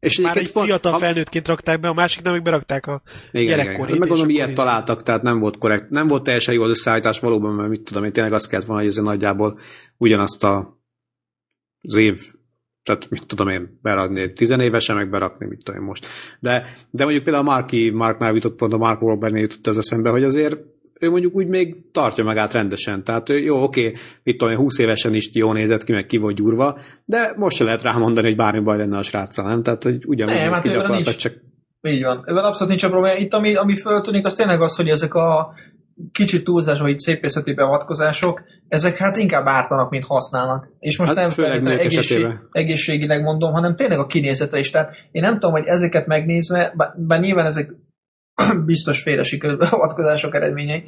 és 0.02 0.20
már 0.20 0.36
egy 0.36 0.52
pont, 0.52 0.66
fiatal 0.66 0.92
ha... 0.92 0.98
felnőttként 0.98 1.48
rakták 1.48 1.80
be, 1.80 1.88
a 1.88 1.94
másik 1.94 2.22
nem, 2.22 2.42
berakták 2.42 2.86
a 2.86 3.02
igen, 3.32 3.46
gyerekkorét. 3.46 3.86
Igen. 3.86 3.98
Meg 3.98 4.08
gondolom, 4.08 4.28
ilyet 4.28 4.54
találtak, 4.54 5.02
tehát 5.02 5.22
nem 5.22 5.38
volt 5.38 5.58
korrekt, 5.58 5.90
nem 5.90 6.06
volt 6.06 6.22
teljesen 6.22 6.54
jó 6.54 6.62
az 6.62 6.70
összeállítás 6.70 7.20
valóban, 7.20 7.54
mert 7.54 7.68
mit 7.68 7.82
tudom 7.82 8.04
én, 8.04 8.12
tényleg 8.12 8.32
azt 8.32 8.48
kellett 8.48 8.66
volna, 8.66 8.82
hogy 8.82 8.90
ez 8.90 8.96
nagyjából 8.96 9.58
ugyanazt 9.96 10.44
a 10.44 10.80
az 11.80 11.94
év, 11.94 12.20
tehát 12.82 13.10
mit 13.10 13.26
tudom 13.26 13.48
én, 13.48 13.78
berakni 13.82 14.32
tizenévesen, 14.32 14.96
meg 14.96 15.10
berakni, 15.10 15.46
mit 15.46 15.64
tudom 15.64 15.80
én 15.80 15.86
most. 15.86 16.06
De, 16.40 16.76
de 16.90 17.02
mondjuk 17.04 17.24
például 17.24 17.48
a 17.48 17.50
Marki, 17.50 17.90
Marknál 17.90 18.34
jutott 18.34 18.56
pont 18.56 18.72
a 18.72 18.76
Mark 18.76 19.02
Wahlbergnél 19.02 19.42
jutott 19.42 19.66
ez 19.66 19.76
eszembe, 19.76 20.10
hogy 20.10 20.24
azért 20.24 20.56
ő 21.02 21.10
mondjuk 21.10 21.34
úgy 21.34 21.46
még 21.46 21.90
tartja 21.92 22.24
magát 22.24 22.52
rendesen. 22.52 23.04
Tehát 23.04 23.28
jó, 23.28 23.62
oké, 23.62 23.92
mit 24.22 24.36
tudom 24.36 24.52
én, 24.52 24.58
20 24.58 24.78
évesen 24.78 25.14
is 25.14 25.30
jó 25.32 25.52
nézett 25.52 25.84
ki, 25.84 25.92
meg 25.92 26.06
ki 26.06 26.16
volt 26.16 26.36
gyurva, 26.36 26.78
de 27.04 27.34
most 27.36 27.56
se 27.56 27.64
lehet 27.64 27.82
rámondani, 27.82 28.26
hogy 28.26 28.36
bármi 28.36 28.60
baj 28.60 28.76
lenne 28.76 28.98
a 28.98 29.02
sráccal, 29.02 29.48
nem? 29.48 29.62
Tehát, 29.62 29.82
hogy 29.82 30.06
ugyanúgy 30.06 30.34
néz 30.34 30.50
hát 30.52 30.62
ki 30.62 30.68
gyakorlatilag, 30.68 31.16
csak 31.16 31.34
így 31.82 32.02
van. 32.02 32.22
Ebben 32.26 32.44
abszolút 32.44 32.68
nincs 32.68 32.82
a 32.82 32.88
probléma. 32.88 33.16
Itt 33.16 33.34
ami, 33.34 33.54
ami 33.54 33.76
föltűnik, 33.76 34.26
az 34.26 34.34
tényleg 34.34 34.60
az, 34.60 34.76
hogy 34.76 34.88
ezek 34.88 35.14
a 35.14 35.54
kicsit 36.12 36.44
túlzás, 36.44 36.80
vagy 36.80 36.98
szépészeti 36.98 37.54
beavatkozások, 37.54 38.42
ezek 38.68 38.96
hát 38.96 39.16
inkább 39.16 39.46
ártanak, 39.46 39.90
mint 39.90 40.04
használnak. 40.04 40.68
És 40.78 40.98
most 40.98 41.10
hát 41.10 41.20
nem 41.20 41.28
feltétlenül 41.28 41.80
egészség, 41.80 42.26
egészségileg 42.50 43.22
mondom, 43.22 43.52
hanem 43.52 43.76
tényleg 43.76 43.98
a 43.98 44.06
kinézetre 44.06 44.58
is. 44.58 44.70
Tehát 44.70 44.94
én 45.10 45.22
nem 45.22 45.32
tudom, 45.32 45.52
hogy 45.52 45.66
ezeket 45.66 46.06
megnézve, 46.06 46.74
bár 46.96 47.20
nyilván 47.20 47.46
ezek 47.46 47.72
biztos 48.66 49.02
félresik 49.02 49.56
beavatkozások 49.56 50.34
eredményei, 50.34 50.84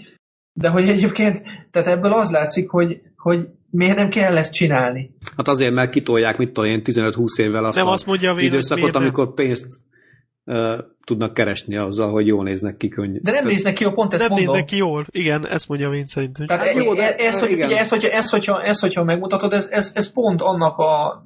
de 0.52 0.68
hogy 0.68 0.88
egyébként, 0.88 1.42
tehát 1.70 1.88
ebből 1.88 2.12
az 2.12 2.30
látszik, 2.30 2.68
hogy, 2.68 3.00
hogy 3.16 3.48
miért 3.70 3.96
nem 3.96 4.08
kell 4.08 4.36
ezt 4.36 4.52
csinálni. 4.52 5.10
Hát 5.36 5.48
azért, 5.48 5.74
mert 5.74 5.90
kitolják, 5.90 6.38
mit 6.38 6.52
tudom 6.52 6.70
én, 6.70 6.80
15-20 6.84 7.40
évvel 7.40 7.64
azt, 7.64 7.76
nem 7.76 7.86
a, 7.86 7.92
azt 7.92 8.06
mondja, 8.06 8.30
az 8.30 8.40
időszakot, 8.40 8.94
amikor 8.94 9.34
pénzt 9.34 9.66
tudnak 11.04 11.34
keresni 11.34 11.76
azzal, 11.76 12.10
hogy 12.10 12.26
jól 12.26 12.44
néznek 12.44 12.76
ki 12.76 12.88
könnyű. 12.88 13.18
De 13.22 13.30
nem 13.30 13.46
néznek 13.46 13.74
ki 13.74 13.82
jól, 13.82 13.92
pont 13.94 14.12
ezt 14.12 14.22
nem 14.22 14.30
mondom. 14.30 14.46
néznek 14.46 14.68
ki 14.68 14.76
jól, 14.76 15.06
igen, 15.10 15.46
ezt 15.46 15.68
mondja 15.68 15.92
én 15.92 16.06
szerintem. 16.06 16.46
Tehát 16.46 16.66
hát, 16.66 16.74
jó, 16.74 16.94
de, 16.94 17.16
ez, 17.16 17.40
hogy, 17.40 17.50
igen. 17.50 17.68
Ugye, 17.68 17.78
ez, 17.78 17.88
hogyha, 17.88 18.08
ez, 18.08 18.30
hogyha, 18.30 18.62
ez, 18.62 18.80
hogyha 18.80 19.04
megmutatod, 19.04 19.52
ez, 19.52 19.68
ez, 19.70 19.92
ez 19.94 20.12
pont 20.12 20.42
annak 20.42 20.78
a 20.78 21.22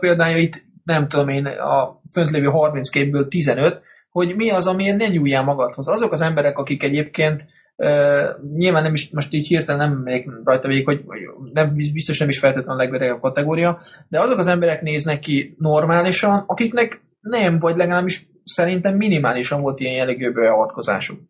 példája 0.00 0.36
itt, 0.36 0.64
nem 0.84 1.08
tudom 1.08 1.28
én, 1.28 1.46
a 1.46 2.00
fönt 2.12 2.30
lévő 2.30 2.46
30 2.46 2.88
képből 2.88 3.28
15, 3.28 3.80
hogy 4.10 4.36
mi 4.36 4.50
az, 4.50 4.66
amilyen 4.66 4.96
ne 4.96 5.08
nyúljál 5.08 5.44
magadhoz. 5.44 5.88
Azok 5.88 6.12
az 6.12 6.20
emberek, 6.20 6.58
akik 6.58 6.82
egyébként 6.82 7.46
Uh, 7.82 8.56
nyilván 8.56 8.82
nem 8.82 8.92
is, 8.92 9.10
most 9.10 9.32
így 9.32 9.46
hirtelen 9.46 9.88
nem 9.88 9.98
megyek 9.98 10.28
rajta 10.44 10.68
végig, 10.68 10.86
hogy 10.86 11.04
nem, 11.52 11.74
biztos 11.74 12.18
nem 12.18 12.28
is 12.28 12.38
feltétlenül 12.38 12.80
a 12.80 12.82
legverejebb 12.82 13.20
kategória, 13.20 13.80
de 14.08 14.20
azok 14.20 14.38
az 14.38 14.46
emberek 14.46 14.82
néznek 14.82 15.20
ki 15.20 15.54
normálisan, 15.58 16.44
akiknek 16.46 17.02
nem, 17.20 17.58
vagy 17.58 17.76
legalábbis 17.76 18.26
szerintem 18.44 18.96
minimálisan 18.96 19.60
volt 19.60 19.80
ilyen 19.80 19.94
jellegű 19.94 20.32
beavatkozásuk. 20.32 21.20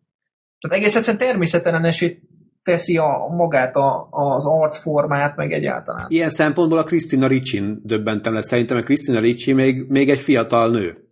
Tehát 0.59 0.77
egész 0.77 0.95
egyszerűen 0.95 1.27
természetelenesét 1.27 2.21
teszi 2.63 2.97
a, 2.97 3.27
magát 3.37 3.75
a, 3.75 4.07
az 4.09 4.45
arcformát, 4.45 5.35
meg 5.35 5.51
egyáltalán. 5.51 6.05
Ilyen 6.09 6.29
szempontból 6.29 6.77
a 6.77 6.83
Krisztina 6.83 7.27
Ricsin 7.27 7.79
döbbentem 7.83 8.33
le. 8.33 8.41
Szerintem 8.41 8.77
a 8.77 8.81
Krisztina 8.81 9.19
Ricci 9.19 9.53
még, 9.53 9.85
még 9.87 10.09
egy 10.09 10.19
fiatal 10.19 10.69
nő. 10.69 11.10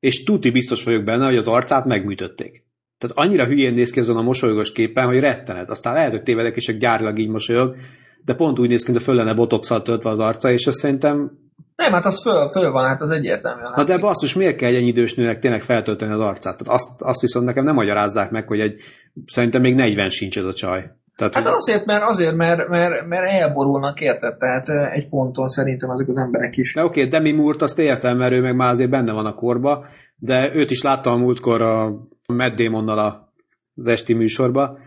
És 0.00 0.22
tuti 0.22 0.50
biztos 0.50 0.84
vagyok 0.84 1.04
benne, 1.04 1.26
hogy 1.26 1.36
az 1.36 1.48
arcát 1.48 1.84
megműtötték. 1.84 2.64
Tehát 2.98 3.16
annyira 3.16 3.46
hülyén 3.46 3.74
néz 3.74 3.90
ki 3.90 4.00
azon 4.00 4.16
a 4.16 4.22
mosolygós 4.22 4.72
képen, 4.72 5.06
hogy 5.06 5.20
rettenet. 5.20 5.70
Aztán 5.70 5.94
lehet, 5.94 6.10
hogy 6.10 6.22
tévedek, 6.22 6.56
és 6.56 6.76
gyárilag 6.78 7.18
így 7.18 7.28
mosolyog, 7.28 7.76
de 8.24 8.34
pont 8.34 8.58
úgy 8.58 8.68
néz 8.68 8.82
ki, 8.82 8.92
a 8.92 9.00
föl 9.00 9.14
lenne 9.14 9.34
botoxal 9.34 9.82
töltve 9.82 10.10
az 10.10 10.18
arca, 10.18 10.52
és 10.52 10.66
azt 10.66 10.78
szerintem 10.78 11.38
nem, 11.80 11.92
hát 11.92 12.04
az 12.04 12.22
föl, 12.22 12.50
föl 12.50 12.70
van, 12.70 12.88
hát 12.88 13.00
az 13.00 13.10
egyértelműen. 13.10 13.72
Na 13.76 13.84
de 13.84 13.98
basszus, 13.98 14.34
miért 14.34 14.56
kell 14.56 14.74
egy 14.74 14.86
idős 14.86 15.14
nőnek 15.14 15.38
tényleg 15.38 15.62
feltölteni 15.62 16.12
az 16.12 16.20
arcát? 16.20 16.56
Tehát 16.56 16.80
azt, 16.80 16.90
azt 16.98 17.20
viszont 17.20 17.46
nekem 17.46 17.64
nem 17.64 17.74
magyarázzák 17.74 18.30
meg, 18.30 18.48
hogy 18.48 18.60
egy, 18.60 18.80
szerintem 19.26 19.60
még 19.60 19.74
40 19.74 20.10
sincs 20.10 20.38
ez 20.38 20.44
a 20.44 20.52
csaj. 20.52 20.90
Tehát, 21.28 21.46
hát 21.46 21.54
azért, 21.56 21.84
mert, 21.84 22.02
azért, 22.02 22.36
mert, 22.36 22.68
mert, 22.68 23.06
mert 23.06 23.30
elborulnak, 23.30 24.00
érted? 24.00 24.36
Tehát 24.36 24.68
egy 24.92 25.08
ponton 25.08 25.48
szerintem 25.48 25.90
azok 25.90 26.08
az 26.08 26.16
emberek 26.16 26.56
is. 26.56 26.74
De 26.74 26.84
oké, 26.84 26.98
okay, 26.98 27.10
Demi 27.10 27.32
Moore-t 27.32 27.62
azt 27.62 27.78
értem, 27.78 28.16
mert 28.16 28.32
ő 28.32 28.40
meg 28.40 28.56
már 28.56 28.70
azért 28.70 28.90
benne 28.90 29.12
van 29.12 29.26
a 29.26 29.34
korba, 29.34 29.86
de 30.16 30.54
őt 30.54 30.70
is 30.70 30.82
láttam 30.82 31.12
a 31.12 31.16
múltkor 31.24 31.62
a 31.62 32.08
Matt 32.26 32.56
Damonnal 32.56 33.32
az 33.74 33.86
esti 33.86 34.14
műsorba, 34.14 34.78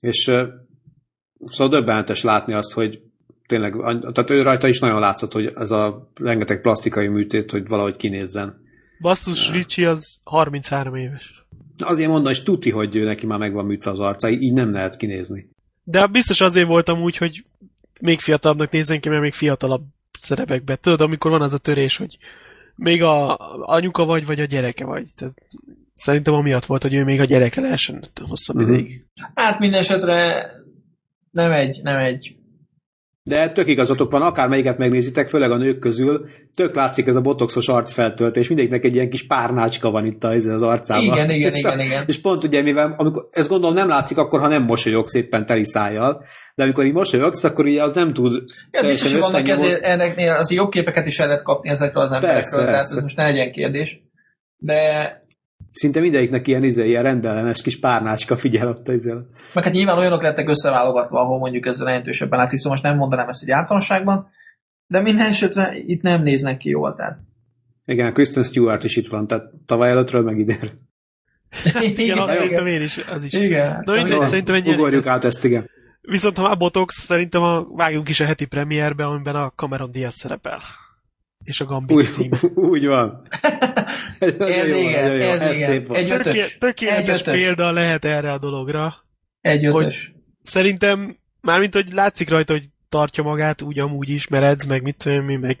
és 0.00 0.30
szóval 1.46 1.78
döbbenetes 1.78 2.22
látni 2.22 2.52
azt, 2.52 2.72
hogy 2.72 3.00
tényleg, 3.46 3.72
tehát 4.00 4.30
ő 4.30 4.42
rajta 4.42 4.68
is 4.68 4.80
nagyon 4.80 5.00
látszott, 5.00 5.32
hogy 5.32 5.52
ez 5.56 5.70
a 5.70 6.10
rengeteg 6.14 6.60
plastikai 6.60 7.08
műtét, 7.08 7.50
hogy 7.50 7.68
valahogy 7.68 7.96
kinézzen. 7.96 8.60
Basszus, 9.00 9.48
ja. 9.48 9.54
Ricsi 9.54 9.84
az 9.84 10.20
33 10.24 10.94
éves. 10.94 11.44
Azért 11.78 12.08
mondom, 12.08 12.30
és 12.30 12.42
tuti, 12.42 12.70
hogy 12.70 12.96
ő 12.96 13.04
neki 13.04 13.26
már 13.26 13.38
megvan 13.38 13.64
műtve 13.64 13.90
az 13.90 14.00
arca, 14.00 14.28
így 14.28 14.52
nem 14.52 14.72
lehet 14.72 14.96
kinézni. 14.96 15.48
De 15.90 16.06
biztos 16.06 16.40
azért 16.40 16.66
voltam 16.66 17.02
úgy, 17.02 17.16
hogy 17.16 17.44
még 18.00 18.20
fiatalabbnak 18.20 18.70
nézzen 18.70 19.00
ki, 19.00 19.08
mert 19.08 19.20
még 19.20 19.32
fiatalabb 19.32 19.82
szerepekbe. 20.18 20.76
Tudod, 20.76 21.00
amikor 21.00 21.30
van 21.30 21.42
az 21.42 21.52
a 21.52 21.58
törés, 21.58 21.96
hogy 21.96 22.18
még 22.74 23.02
a 23.02 23.36
anyuka 23.60 24.04
vagy, 24.04 24.26
vagy 24.26 24.40
a 24.40 24.44
gyereke 24.44 24.84
vagy. 24.84 25.04
Tehát 25.16 25.34
szerintem 25.94 26.34
amiatt 26.34 26.64
volt, 26.64 26.82
hogy 26.82 26.94
ő 26.94 27.04
még 27.04 27.20
a 27.20 27.24
gyereke 27.24 27.60
lehessen 27.60 28.08
hosszabb 28.28 28.56
uh-huh. 28.56 28.72
ideig. 28.72 29.04
Hát 29.34 29.58
minden 29.58 29.80
esetre 29.80 30.46
nem 31.30 31.52
egy, 31.52 31.80
nem 31.82 31.98
egy 31.98 32.36
De 33.22 33.50
tök 33.50 33.68
igazatok 33.68 34.12
van, 34.12 34.22
akármelyiket 34.22 34.78
megnézitek, 34.78 35.28
főleg 35.28 35.50
a 35.50 35.56
nők 35.56 35.78
közül, 35.78 36.28
tök 36.54 36.74
látszik 36.74 37.06
ez 37.06 37.16
a 37.16 37.20
botoxos 37.20 37.68
arcfeltöltés, 37.68 38.48
mindegyiknek 38.48 38.84
egy 38.84 38.94
ilyen 38.94 39.10
kis 39.10 39.26
párnácska 39.26 39.90
van 39.90 40.06
itt 40.06 40.24
az, 40.24 40.46
az 40.46 40.62
arcában. 40.62 41.04
Igen, 41.04 41.30
igen, 41.30 41.52
és, 41.52 41.58
igen, 41.58 41.80
igen. 41.80 42.04
És 42.06 42.20
pont 42.20 42.44
ugye, 42.44 42.62
mivel, 42.62 42.94
amikor, 42.96 43.28
ez 43.30 43.48
gondolom 43.48 43.74
nem 43.74 43.88
látszik 43.88 44.18
akkor, 44.18 44.40
ha 44.40 44.48
nem 44.48 44.62
mosolyog 44.62 45.06
szépen 45.06 45.46
teli 45.46 45.64
szájjal, 45.64 46.24
de 46.54 46.62
amikor 46.62 46.84
így 46.84 46.92
mosolyogsz, 46.92 47.44
akkor 47.44 47.64
ugye 47.64 47.82
az 47.82 47.92
nem 47.92 48.12
tud 48.12 48.42
Ja, 48.70 48.86
biztos, 48.86 49.12
hogy 49.12 49.20
vannak 49.20 49.48
ezért, 49.48 50.38
az 50.38 50.50
jobb 50.50 50.70
képeket 50.70 51.06
is 51.06 51.18
el 51.18 51.26
lehet 51.26 51.42
kapni 51.42 51.70
ezekről 51.70 52.02
az 52.02 52.12
emberekről, 52.12 52.42
Persze, 52.42 52.56
tehát 52.56 52.74
persze. 52.74 52.96
ez 52.96 53.02
most 53.02 53.16
ne 53.16 53.24
legyen 53.24 53.52
kérdés. 53.52 54.00
De 54.56 54.78
Szinte 55.72 56.00
mindegyiknek 56.00 56.46
ilyen, 56.46 56.64
izé, 56.64 56.88
ilyen 56.88 57.02
rendellenes 57.02 57.62
kis 57.62 57.78
párnácska 57.78 58.36
figyel 58.36 58.68
ott 58.68 58.88
ezzel. 58.88 59.26
meg 59.54 59.64
hát 59.64 59.72
nyilván 59.72 59.98
olyanok 59.98 60.22
lettek 60.22 60.48
összeválogatva, 60.48 61.20
ahol 61.20 61.38
mondjuk 61.38 61.66
ez 61.66 61.78
jelentősebben 61.78 62.38
látszik, 62.38 62.58
szóval 62.58 62.72
most 62.72 62.90
nem 62.90 62.96
mondanám 62.96 63.28
ezt 63.28 63.42
egy 63.42 63.50
általánosságban, 63.50 64.28
de 64.86 65.00
minden 65.00 65.26
esetre 65.26 65.72
itt 65.86 66.02
nem 66.02 66.22
néznek 66.22 66.56
ki 66.56 66.68
jól, 66.68 66.94
tehát. 66.94 67.18
Igen, 67.84 68.12
Kristen 68.12 68.42
Stewart 68.42 68.84
is 68.84 68.96
itt 68.96 69.08
van, 69.08 69.26
tehát 69.26 69.44
tavaly 69.66 69.90
előttről 69.90 70.22
meg 70.22 70.38
idénre. 70.38 70.68
Igen, 71.96 72.18
azt 72.18 72.32
igen. 72.32 72.42
néztem 72.42 72.66
én 72.66 72.82
is, 72.82 72.98
az 73.06 73.22
is. 73.22 73.32
Igen. 73.32 73.82
Na 73.84 73.92
mindegy, 73.92 74.26
szerintem 74.26 74.54
elég 74.54 74.74
Ugorjuk 74.74 75.06
át 75.06 75.24
ezt, 75.24 75.44
igen. 75.44 75.70
Viszont 76.00 76.36
ha 76.36 76.44
a 76.44 76.56
Botox, 76.56 77.04
szerintem 77.04 77.42
a, 77.42 77.64
vágjunk 77.64 78.08
is 78.08 78.20
a 78.20 78.24
heti 78.24 78.44
premierbe, 78.44 79.04
amiben 79.04 79.34
a 79.34 79.52
Cameron 79.56 79.90
Diaz 79.90 80.14
szerepel. 80.14 80.62
És 81.44 81.60
a 81.60 81.64
Gambit 81.64 81.96
Úgy, 81.96 82.04
címe. 82.04 82.38
úgy 82.74 82.86
van. 82.86 83.22
Ez 84.18 84.32
Nagyon 84.38 84.66
jó, 84.66 84.76
igen, 84.88 85.12
jó, 85.14 85.20
ez 85.22 85.56
szép 85.56 85.66
igen. 85.68 85.84
volt. 85.84 85.98
Egy 86.00 86.08
Töké, 86.08 86.28
ötös. 86.38 86.58
tökéletes 86.58 87.08
Egy 87.08 87.20
ötös. 87.20 87.34
példa 87.34 87.72
lehet 87.72 88.04
erre 88.04 88.32
a 88.32 88.38
dologra. 88.38 88.94
Egy 89.40 89.64
hogy- 89.70 89.82
ötös. 89.84 90.12
Szerintem, 90.42 91.16
mármint, 91.40 91.74
hogy 91.74 91.92
látszik 91.92 92.28
rajta, 92.28 92.52
hogy 92.52 92.64
tartja 92.88 93.22
magát, 93.22 93.62
úgy 93.62 93.78
amúgy 93.78 94.08
is, 94.08 94.28
mert 94.28 94.44
edz, 94.44 94.64
meg 94.64 94.82
mit 94.82 94.96
tudom 94.96 95.28
én, 95.28 95.38
meg 95.38 95.58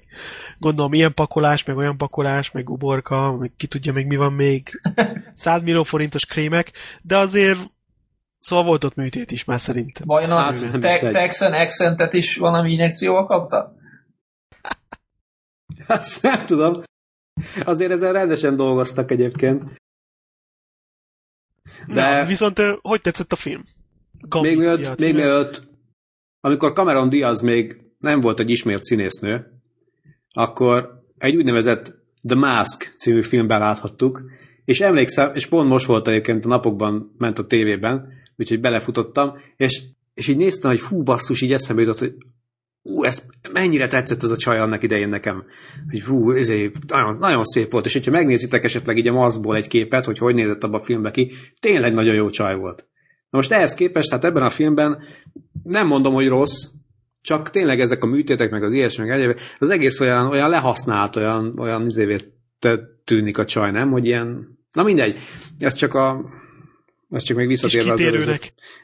gondolom 0.58 0.92
ilyen 0.94 1.14
pakolás, 1.14 1.64
meg 1.64 1.76
olyan 1.76 1.96
pakolás, 1.96 2.50
meg 2.50 2.70
uborka, 2.70 3.36
meg 3.36 3.52
ki 3.56 3.66
tudja 3.66 3.92
még 3.92 4.06
mi 4.06 4.16
van 4.16 4.32
még, 4.32 4.80
100 5.34 5.62
millió 5.62 5.82
forintos 5.82 6.24
krémek, 6.26 6.72
de 7.02 7.16
azért 7.18 7.58
szóval 8.38 8.64
volt 8.64 8.84
ott 8.84 8.94
műtét 8.94 9.30
is 9.30 9.44
már 9.44 9.60
szerintem. 9.60 10.06
Vajon 10.06 10.30
a 10.30 10.36
Hát, 10.38 10.78
te-. 10.80 11.10
Texan 11.10 11.52
accentet 11.52 12.12
is 12.12 12.36
valami 12.36 12.72
injekcióval 12.72 13.26
kapta? 13.26 13.74
Azt 15.98 16.22
nem 16.22 16.46
tudom. 16.46 16.72
Azért 17.64 17.90
ezen 17.90 18.12
rendesen 18.12 18.56
dolgoztak 18.56 19.10
egyébként. 19.10 19.62
De... 21.86 22.20
Na, 22.20 22.26
viszont 22.26 22.58
hogy 22.80 23.00
tetszett 23.00 23.32
a 23.32 23.36
film? 23.36 23.64
Gambit 24.20 24.50
Még 24.50 24.60
mielőtt, 24.60 25.00
még 25.00 25.14
mielőtt, 25.14 25.62
amikor 26.40 26.72
Cameron 26.72 27.08
Diaz 27.08 27.40
még 27.40 27.80
nem 27.98 28.20
volt 28.20 28.40
egy 28.40 28.50
ismert 28.50 28.82
színésznő, 28.82 29.60
akkor 30.32 31.02
egy 31.18 31.36
úgynevezett 31.36 31.98
The 32.26 32.36
Mask 32.38 32.94
című 32.96 33.22
filmben 33.22 33.60
láthattuk, 33.60 34.22
és 34.64 34.80
emlékszem, 34.80 35.34
és 35.34 35.46
pont 35.46 35.68
most 35.68 35.86
volt 35.86 36.08
egyébként 36.08 36.44
a 36.44 36.48
napokban 36.48 37.14
ment 37.18 37.38
a 37.38 37.46
tévében, 37.46 38.12
úgyhogy 38.36 38.60
belefutottam, 38.60 39.32
és, 39.56 39.82
és 40.14 40.28
így 40.28 40.36
néztem, 40.36 40.70
hogy 40.70 40.80
fú, 40.80 41.02
basszus, 41.02 41.40
így 41.40 41.52
eszembe 41.52 41.82
jutott, 41.82 41.98
hogy 41.98 42.14
ú, 42.82 43.04
ez 43.04 43.22
mennyire 43.52 43.86
tetszett 43.86 44.22
az 44.22 44.30
a 44.30 44.36
csaj 44.36 44.58
annak 44.58 44.82
idején 44.82 45.08
nekem, 45.08 45.44
hogy 45.90 46.00
fú, 46.00 46.30
ez 46.30 46.52
nagyon, 46.88 47.16
nagyon 47.18 47.44
szép 47.44 47.70
volt, 47.70 47.86
és 47.86 47.92
hogyha 47.92 48.10
megnézitek 48.10 48.64
esetleg 48.64 48.96
így 48.96 49.08
a 49.08 49.12
Marsból 49.12 49.56
egy 49.56 49.66
képet, 49.66 50.04
hogy 50.04 50.18
hogy 50.18 50.34
nézett 50.34 50.64
abba 50.64 50.78
a 50.78 50.82
filmbe 50.82 51.10
ki, 51.10 51.32
tényleg 51.60 51.92
nagyon 51.92 52.14
jó 52.14 52.30
csaj 52.30 52.56
volt. 52.56 52.86
Na 53.30 53.38
most 53.38 53.52
ehhez 53.52 53.74
képest, 53.74 54.10
hát 54.10 54.24
ebben 54.24 54.42
a 54.42 54.50
filmben 54.50 54.98
nem 55.62 55.86
mondom, 55.86 56.14
hogy 56.14 56.28
rossz, 56.28 56.64
csak 57.22 57.50
tényleg 57.50 57.80
ezek 57.80 58.04
a 58.04 58.06
műtétek, 58.06 58.50
meg 58.50 58.62
az 58.62 58.72
ilyesmi, 58.72 59.06
meg 59.06 59.20
egyéb, 59.20 59.38
az 59.58 59.70
egész 59.70 60.00
olyan, 60.00 60.26
olyan 60.26 60.50
lehasznált, 60.50 61.16
olyan, 61.16 61.58
olyan 61.58 61.86
izévé 61.86 62.16
te- 62.58 62.80
tűnik 63.04 63.38
a 63.38 63.44
csaj, 63.44 63.70
nem? 63.70 63.90
Hogy 63.90 64.04
ilyen, 64.04 64.58
na 64.72 64.82
mindegy, 64.82 65.18
ez 65.58 65.74
csak 65.74 65.94
a, 65.94 66.24
ez 67.10 67.22
csak 67.22 67.36
még 67.36 67.46
visszatérve 67.46 67.92
az 67.92 68.00
előző, 68.00 68.38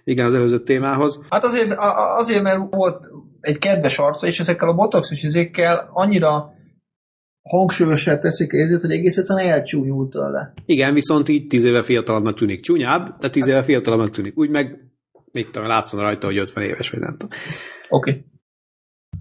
igen, 0.05 0.27
az 0.27 0.35
előző 0.35 0.63
témához. 0.63 1.21
Hát 1.29 1.45
azért, 1.45 1.75
azért, 2.17 2.43
mert 2.43 2.75
volt 2.75 3.11
egy 3.47 3.59
kedves 3.59 3.99
arca, 3.99 4.27
és 4.27 4.41
ezekkel 4.41 4.69
a 4.69 4.75
botoxos 4.75 5.23
izékkel 5.23 5.91
annyira 5.93 6.55
hangsúlyosan 7.43 8.21
teszik 8.21 8.51
érzét, 8.51 8.81
hogy 8.81 8.91
egész 8.91 9.17
egyszerűen 9.17 9.49
elcsúnyult 9.49 10.11
tőle. 10.11 10.53
Igen, 10.67 10.95
viszont 10.95 11.29
így 11.29 11.47
tíz 11.47 11.65
éve 11.65 11.83
fiatalabbnak 11.83 12.35
tűnik. 12.35 12.61
Csúnyább, 12.61 13.19
de 13.19 13.31
tíz 13.31 13.47
éve 13.47 13.63
fiatalabbnak 13.63 14.11
tűnik. 14.11 14.39
Úgy 14.39 14.51
meg, 14.51 14.81
mit 15.33 15.51
tudom, 15.51 15.69
látszon 15.69 16.01
rajta, 16.01 16.27
hogy 16.27 16.39
50 16.39 16.65
éves, 16.65 16.91
vagy 16.91 17.01
nem 17.01 17.17
tudom. 17.17 17.29
Oké. 17.89 18.11
Okay. 18.11 18.25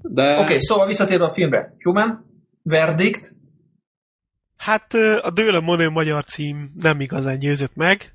De 0.01 0.33
Oké, 0.33 0.43
okay, 0.43 0.57
szóval 0.59 0.87
visszatérve 0.87 1.25
a 1.25 1.33
filmre. 1.33 1.75
Human, 1.83 2.25
Verdict, 2.63 3.35
Hát 4.57 4.93
a 5.21 5.31
Dőlem 5.33 5.63
Monő 5.63 5.89
magyar 5.89 6.23
cím 6.23 6.71
nem 6.79 6.99
igazán 6.99 7.39
győzött 7.39 7.75
meg. 7.75 8.13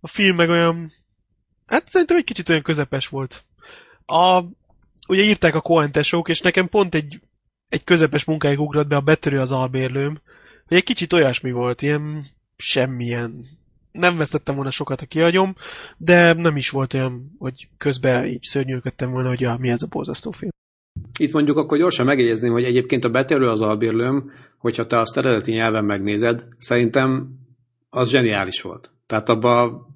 A 0.00 0.08
film 0.08 0.36
meg 0.36 0.48
olyan... 0.48 0.92
Hát 1.66 1.88
szerintem 1.88 2.16
egy 2.16 2.24
kicsit 2.24 2.48
olyan 2.48 2.62
közepes 2.62 3.08
volt. 3.08 3.44
A, 4.06 4.44
ugye 5.06 5.22
írták 5.22 5.54
a 5.54 5.60
Coentesok, 5.60 6.28
és 6.28 6.40
nekem 6.40 6.68
pont 6.68 6.94
egy, 6.94 7.20
egy 7.68 7.84
közepes 7.84 8.24
munkáig 8.24 8.60
ugrott 8.60 8.86
be 8.88 8.96
a 8.96 9.00
Betörő 9.00 9.40
az 9.40 9.52
albérlőm, 9.52 10.20
hogy 10.66 10.76
egy 10.76 10.84
kicsit 10.84 11.12
olyasmi 11.12 11.50
volt, 11.50 11.82
ilyen 11.82 12.24
semmilyen. 12.56 13.46
Nem 13.92 14.16
veszettem 14.16 14.54
volna 14.54 14.70
sokat 14.70 15.00
a 15.00 15.06
kiagyom, 15.06 15.54
de 15.96 16.32
nem 16.32 16.56
is 16.56 16.70
volt 16.70 16.94
olyan, 16.94 17.34
hogy 17.38 17.68
közben 17.78 18.26
így 18.26 18.42
szörnyűködtem 18.42 19.10
volna, 19.10 19.28
hogy 19.28 19.40
ja, 19.40 19.56
mi 19.60 19.68
ez 19.68 19.82
a 19.82 19.86
borzasztó 19.90 20.30
film. 20.30 20.50
Itt 21.18 21.32
mondjuk 21.32 21.56
akkor 21.56 21.78
gyorsan 21.78 22.06
megjegyezném, 22.06 22.52
hogy 22.52 22.64
egyébként 22.64 23.04
a 23.04 23.10
betérő 23.10 23.48
az 23.48 23.60
albérlőm, 23.60 24.30
hogyha 24.58 24.86
te 24.86 24.98
azt 24.98 25.16
eredeti 25.16 25.52
nyelven 25.52 25.84
megnézed, 25.84 26.46
szerintem 26.58 27.28
az 27.90 28.10
zseniális 28.10 28.60
volt. 28.60 28.92
Tehát 29.06 29.28
abba 29.28 29.86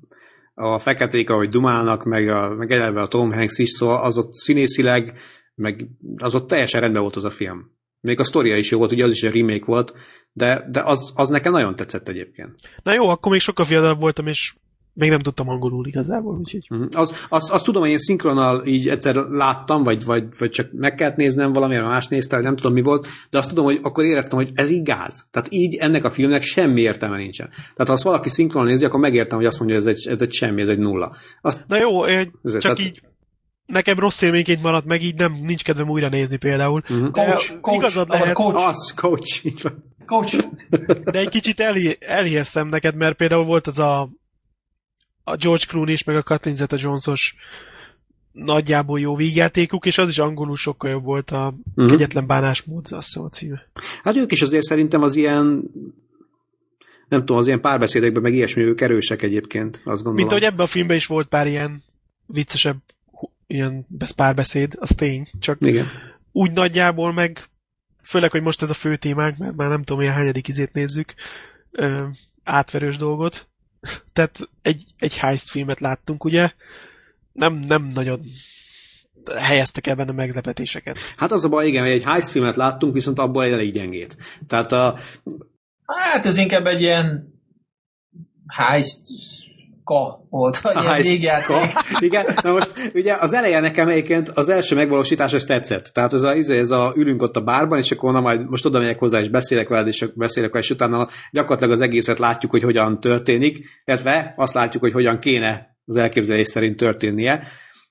a 0.54 0.78
feketék, 0.78 1.30
ahogy 1.30 1.48
dumálnak, 1.48 2.04
meg, 2.04 2.28
a, 2.28 2.54
meg 2.54 2.70
eleve 2.70 3.00
a 3.00 3.06
Tom 3.06 3.32
Hanks 3.32 3.58
is, 3.58 3.68
szóval 3.68 4.02
az 4.02 4.18
ott 4.18 4.34
színészileg, 4.34 5.18
meg 5.54 5.88
az 6.16 6.34
ott 6.34 6.48
teljesen 6.48 6.80
rendben 6.80 7.02
volt 7.02 7.16
az 7.16 7.24
a 7.24 7.30
film. 7.30 7.78
Még 8.00 8.20
a 8.20 8.24
sztoria 8.24 8.56
is 8.56 8.70
jó 8.70 8.78
volt, 8.78 8.92
ugye 8.92 9.04
az 9.04 9.12
is 9.12 9.22
egy 9.22 9.34
remake 9.34 9.64
volt, 9.64 9.92
de, 10.32 10.66
de 10.70 10.82
az, 10.82 11.12
az 11.14 11.28
nekem 11.28 11.52
nagyon 11.52 11.76
tetszett 11.76 12.08
egyébként. 12.08 12.54
Na 12.82 12.92
jó, 12.92 13.08
akkor 13.08 13.32
még 13.32 13.40
sokkal 13.40 13.64
fiatalabb 13.64 14.00
voltam, 14.00 14.26
és 14.26 14.54
még 14.92 15.10
nem 15.10 15.18
tudtam 15.18 15.48
angolul 15.48 15.86
igazából, 15.86 16.38
úgyhogy... 16.38 16.66
Mhm. 16.68 16.84
Az, 16.96 17.26
az, 17.28 17.50
azt 17.52 17.64
tudom, 17.64 17.82
hogy 17.82 17.90
én 17.90 17.98
szinkronnal 17.98 18.66
így 18.66 18.88
egyszer 18.88 19.14
láttam, 19.14 19.82
vagy, 19.82 20.04
vagy, 20.04 20.24
vagy 20.38 20.50
csak 20.50 20.68
meg 20.72 20.94
kellett 20.94 21.16
néznem 21.16 21.52
valamire, 21.52 21.82
más 21.82 22.08
nézte, 22.08 22.34
vagy 22.36 22.44
nem 22.44 22.56
tudom 22.56 22.72
mi 22.72 22.82
volt, 22.82 23.06
de 23.30 23.38
azt 23.38 23.48
tudom, 23.48 23.64
hogy 23.64 23.78
akkor 23.82 24.04
éreztem, 24.04 24.38
hogy 24.38 24.50
ez 24.54 24.70
így 24.70 24.82
gáz. 24.82 25.26
Tehát 25.30 25.48
így 25.52 25.74
ennek 25.74 26.04
a 26.04 26.10
filmnek 26.10 26.42
semmi 26.42 26.80
értelme 26.80 27.16
nincsen. 27.16 27.48
Tehát 27.50 27.86
ha 27.86 27.92
azt 27.92 28.02
valaki 28.02 28.28
szinkronnal 28.28 28.70
nézi, 28.70 28.84
akkor 28.84 29.00
megértem, 29.00 29.38
hogy 29.38 29.46
azt 29.46 29.58
mondja, 29.58 29.76
hogy 29.78 29.86
ez 29.86 29.96
egy, 29.96 30.12
ez 30.12 30.20
egy 30.22 30.32
semmi, 30.32 30.60
ez 30.60 30.68
egy 30.68 30.78
nulla. 30.78 31.16
Azt, 31.40 31.64
Na 31.66 31.78
jó, 31.78 32.04
eh, 32.04 32.26
Ez- 32.42 32.52
csak 32.52 32.60
tehát- 32.62 32.78
így 32.84 33.02
nekem 33.66 33.98
rossz 33.98 34.22
élményként 34.22 34.62
maradt 34.62 34.86
meg, 34.86 35.02
így 35.02 35.14
nem, 35.14 35.32
nincs 35.42 35.62
kedvem 35.64 35.88
újra 35.88 36.08
nézni 36.08 36.36
például. 36.36 36.82
uh-huh. 36.82 37.10
De 37.10 37.24
coach, 37.24 37.60
coach, 37.60 37.78
igazad 37.78 38.08
ahol 38.08 38.20
lehet. 38.20 38.34
coach, 38.36 38.68
Az, 38.68 38.94
coach, 38.96 39.44
így 39.46 39.60
van. 39.62 39.84
coach. 40.06 40.38
De 41.04 41.18
egy 41.18 41.28
kicsit 41.28 41.60
elhi- 41.60 41.96
elhieszem 42.00 42.68
neked, 42.68 42.94
mert 42.96 43.16
például 43.16 43.44
volt 43.44 43.66
az 43.66 43.78
a, 43.78 44.08
a 45.30 45.36
George 45.36 45.64
Clooney 45.68 45.92
is, 45.92 46.04
meg 46.04 46.16
a 46.16 46.22
Kathleen 46.22 46.56
Zeta-Jonesos 46.56 47.34
nagyjából 48.32 49.00
jó 49.00 49.14
vígjátékuk, 49.16 49.86
és 49.86 49.98
az 49.98 50.08
is 50.08 50.18
angolul 50.18 50.56
sokkal 50.56 50.90
jobb 50.90 51.04
volt 51.04 51.30
a 51.30 51.54
Mhm. 51.74 51.86
kegyetlen 51.88 52.26
bánásmód, 52.26 52.86
azt 52.90 53.06
hiszem 53.06 53.22
a 53.24 53.28
címe. 53.28 53.62
Hát 54.02 54.16
ők 54.16 54.32
is 54.32 54.42
azért 54.42 54.62
szerintem 54.64 55.02
az 55.02 55.16
ilyen 55.16 55.70
nem 57.08 57.18
tudom, 57.20 57.36
az 57.36 57.46
ilyen 57.46 57.60
párbeszédekben 57.60 58.22
meg 58.22 58.34
ilyesmi 58.34 58.62
ők 58.62 58.80
erősek 58.80 59.22
egyébként, 59.22 59.74
azt 59.76 59.82
gondolom. 59.84 60.14
Mint 60.14 60.30
ahogy 60.30 60.42
ebben 60.42 60.64
a 60.64 60.66
filmben 60.66 60.96
is 60.96 61.06
volt 61.06 61.28
pár 61.28 61.46
ilyen 61.46 61.82
viccesebb 62.26 62.76
ilyen 63.46 63.84
besz- 63.88 64.14
párbeszéd, 64.14 64.76
az 64.78 64.88
tény, 64.88 65.28
csak 65.40 65.58
Igen. 65.60 65.86
úgy 66.32 66.52
nagyjából 66.52 67.12
meg, 67.12 67.48
főleg, 68.02 68.30
hogy 68.30 68.42
most 68.42 68.62
ez 68.62 68.70
a 68.70 68.74
fő 68.74 68.96
témánk, 68.96 69.36
mert 69.36 69.56
már 69.56 69.68
nem 69.68 69.78
tudom, 69.82 69.98
milyen 69.98 70.14
hányadik 70.14 70.48
izét 70.48 70.72
nézzük, 70.72 71.14
ö, 71.72 72.04
átverős 72.44 72.96
dolgot. 72.96 73.48
Tehát 74.12 74.48
egy, 74.62 74.84
egy 74.98 75.16
heist 75.16 75.50
filmet 75.50 75.80
láttunk, 75.80 76.24
ugye? 76.24 76.52
Nem, 77.32 77.54
nem 77.54 77.82
nagyon 77.82 78.20
helyeztek 79.36 79.86
el 79.86 79.96
benne 79.96 80.12
meglepetéseket. 80.12 80.98
Hát 81.16 81.32
az 81.32 81.44
a 81.44 81.48
baj, 81.48 81.66
igen, 81.66 81.82
hogy 81.82 81.92
egy 81.92 82.04
heist 82.04 82.28
filmet 82.28 82.56
láttunk, 82.56 82.92
viszont 82.92 83.18
abból 83.18 83.44
egy 83.44 83.52
elég 83.52 83.72
gyengét. 83.72 84.16
Tehát 84.46 84.72
a, 84.72 84.98
Hát 85.90 86.26
ez 86.26 86.36
inkább 86.36 86.66
egy 86.66 86.80
ilyen 86.80 87.34
heist 88.46 89.00
ka 89.90 90.26
volt, 90.28 90.60
vagy 90.60 90.76
ilyen 90.80 90.92
heist- 90.92 91.08
végjáték. 91.08 91.72
Igen, 91.98 92.26
na 92.42 92.52
most 92.52 92.72
ugye 92.94 93.16
az 93.20 93.32
eleje 93.32 93.60
nekem 93.60 93.88
egyébként 93.88 94.28
az 94.28 94.48
első 94.48 94.74
megvalósítás 94.74 95.32
ez 95.32 95.44
tetszett. 95.44 95.84
Tehát 95.84 96.12
ez 96.12 96.22
a, 96.22 96.34
izé, 96.34 96.58
ez 96.58 96.70
a 96.70 96.92
ülünk 96.96 97.22
ott 97.22 97.36
a 97.36 97.40
bárban, 97.40 97.78
és 97.78 97.90
akkor 97.90 98.12
na 98.12 98.20
majd 98.20 98.48
most 98.48 98.66
oda 98.66 98.78
megyek 98.78 98.98
hozzá, 98.98 99.18
és 99.18 99.28
beszélek 99.28 99.68
veled, 99.68 99.86
és 99.86 100.06
beszélek 100.14 100.54
és 100.54 100.70
utána 100.70 101.08
gyakorlatilag 101.32 101.74
az 101.74 101.80
egészet 101.80 102.18
látjuk, 102.18 102.50
hogy 102.50 102.62
hogyan 102.62 103.00
történik, 103.00 103.64
illetve 103.84 104.34
azt 104.36 104.54
látjuk, 104.54 104.82
hogy 104.82 104.92
hogyan 104.92 105.18
kéne 105.18 105.76
az 105.84 105.96
elképzelés 105.96 106.48
szerint 106.48 106.76
történnie. 106.76 107.42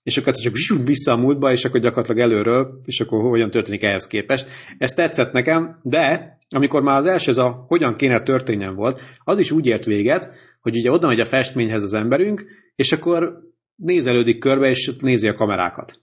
és 0.04 0.18
akkor 0.18 0.34
csak 0.34 0.56
vissza 0.86 1.12
a 1.12 1.18
múltba, 1.18 1.52
és 1.52 1.66
akkor 1.66 1.80
gyakorlatilag 1.80 2.32
előről, 2.32 2.82
és 2.84 3.00
akkor 3.00 3.30
hogyan 3.30 3.50
történik 3.50 3.84
ehhez 3.84 4.08
képest. 4.08 4.50
Ez 4.78 4.92
tetszett 4.92 5.32
nekem, 5.32 5.80
de 5.84 6.38
amikor 6.56 6.82
már 6.82 6.98
az 6.98 7.06
első 7.06 7.32
ez 7.32 7.38
a 7.38 7.66
hogyan 7.68 7.96
kéne 7.96 8.20
történjen 8.20 8.76
volt, 8.76 9.02
az 9.24 9.40
is 9.40 9.52
úgy 9.52 9.66
ért 9.66 9.86
véget, 9.86 10.30
hogy 10.62 10.78
ugye 10.78 10.92
oda 10.92 11.08
megy 11.08 11.20
a 11.20 11.26
festményhez 11.26 11.84
az 11.84 11.94
emberünk, 11.94 12.46
és 12.76 12.92
akkor 12.92 13.40
nézelődik 13.76 14.38
körbe, 14.38 14.70
és 14.70 14.92
nézi 15.00 15.28
a 15.28 15.34
kamerákat. 15.34 16.02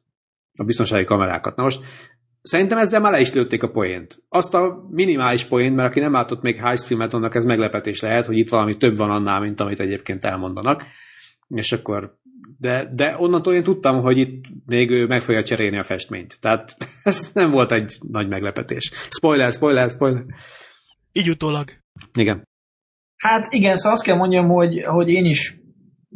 A 0.59 0.65
biztonsági 0.65 1.05
kamerákat. 1.05 1.57
Na 1.57 1.63
most 1.63 1.81
Szerintem 2.43 2.79
ezzel 2.79 3.01
már 3.01 3.13
le 3.13 3.21
is 3.21 3.33
lőtték 3.33 3.63
a 3.63 3.71
poént. 3.71 4.23
Azt 4.29 4.55
a 4.55 4.87
minimális 4.91 5.45
poént, 5.45 5.77
mert 5.77 5.89
aki 5.89 6.01
nem 6.01 6.13
látott 6.13 6.43
még 6.43 6.57
heist 6.57 6.85
filmet, 6.85 7.13
annak 7.13 7.35
ez 7.35 7.45
meglepetés 7.45 8.01
lehet, 8.01 8.27
hogy 8.27 8.39
itt 8.39 8.49
valami 8.49 8.77
több 8.77 8.97
van 8.97 9.11
annál, 9.11 9.41
mint 9.41 9.61
amit 9.61 9.81
egyébként 9.81 10.25
elmondanak. 10.25 10.83
És 11.49 11.73
akkor 11.73 12.19
de, 12.59 12.91
de 12.95 13.15
onnantól 13.19 13.55
én 13.55 13.63
tudtam, 13.63 14.01
hogy 14.01 14.19
itt 14.19 14.45
még 14.67 14.91
ő 14.91 15.07
meg 15.07 15.23
fogja 15.23 15.43
cserélni 15.43 15.79
a 15.79 15.85
festményt. 15.85 16.41
Tehát 16.41 16.77
ez 17.03 17.31
nem 17.33 17.51
volt 17.51 17.73
egy 17.73 17.99
nagy 18.09 18.29
meglepetés. 18.29 18.93
Spoiler, 19.09 19.53
spoiler, 19.53 19.91
spoiler. 19.91 20.25
Így 21.13 21.31
utólag. 21.31 21.71
Igen. 22.19 22.49
Hát 23.17 23.53
igen, 23.53 23.77
szóval 23.77 23.93
azt 23.93 24.03
kell 24.03 24.17
mondjam, 24.17 24.49
hogy, 24.49 24.83
hogy 24.85 25.09
én 25.09 25.25
is 25.25 25.61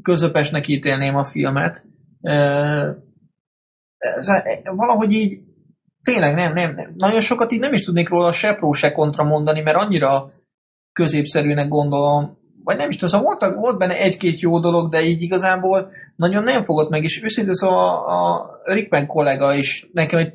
közepesnek 0.02 0.68
ítélném 0.68 1.16
a 1.16 1.24
filmet. 1.24 1.84
Valahogy 4.64 5.12
így 5.12 5.40
tényleg 6.02 6.34
nem, 6.34 6.52
nem, 6.52 6.74
nem. 6.74 6.92
Nagyon 6.96 7.20
sokat 7.20 7.52
így 7.52 7.60
nem 7.60 7.72
is 7.72 7.84
tudnék 7.84 8.08
róla 8.08 8.32
se 8.32 8.54
pró, 8.54 8.72
se 8.72 8.92
kontra 8.92 9.24
mondani, 9.24 9.60
mert 9.60 9.76
annyira 9.76 10.32
középszerűnek 10.92 11.68
gondolom, 11.68 12.38
vagy 12.64 12.76
nem 12.76 12.88
is 12.88 12.96
tudom, 12.96 13.10
szóval 13.10 13.36
volt, 13.38 13.54
volt 13.54 13.78
benne 13.78 13.94
egy-két 13.94 14.40
jó 14.40 14.60
dolog, 14.60 14.90
de 14.90 15.02
így 15.02 15.22
igazából 15.22 15.90
nagyon 16.16 16.42
nem 16.42 16.64
fogott 16.64 16.90
meg, 16.90 17.02
és 17.02 17.22
őszintén 17.22 17.54
szóval 17.54 18.06
a 18.06 18.50
Rickman 18.64 19.06
kollega 19.06 19.54
is 19.54 19.88
nekem 19.92 20.18
egy 20.18 20.32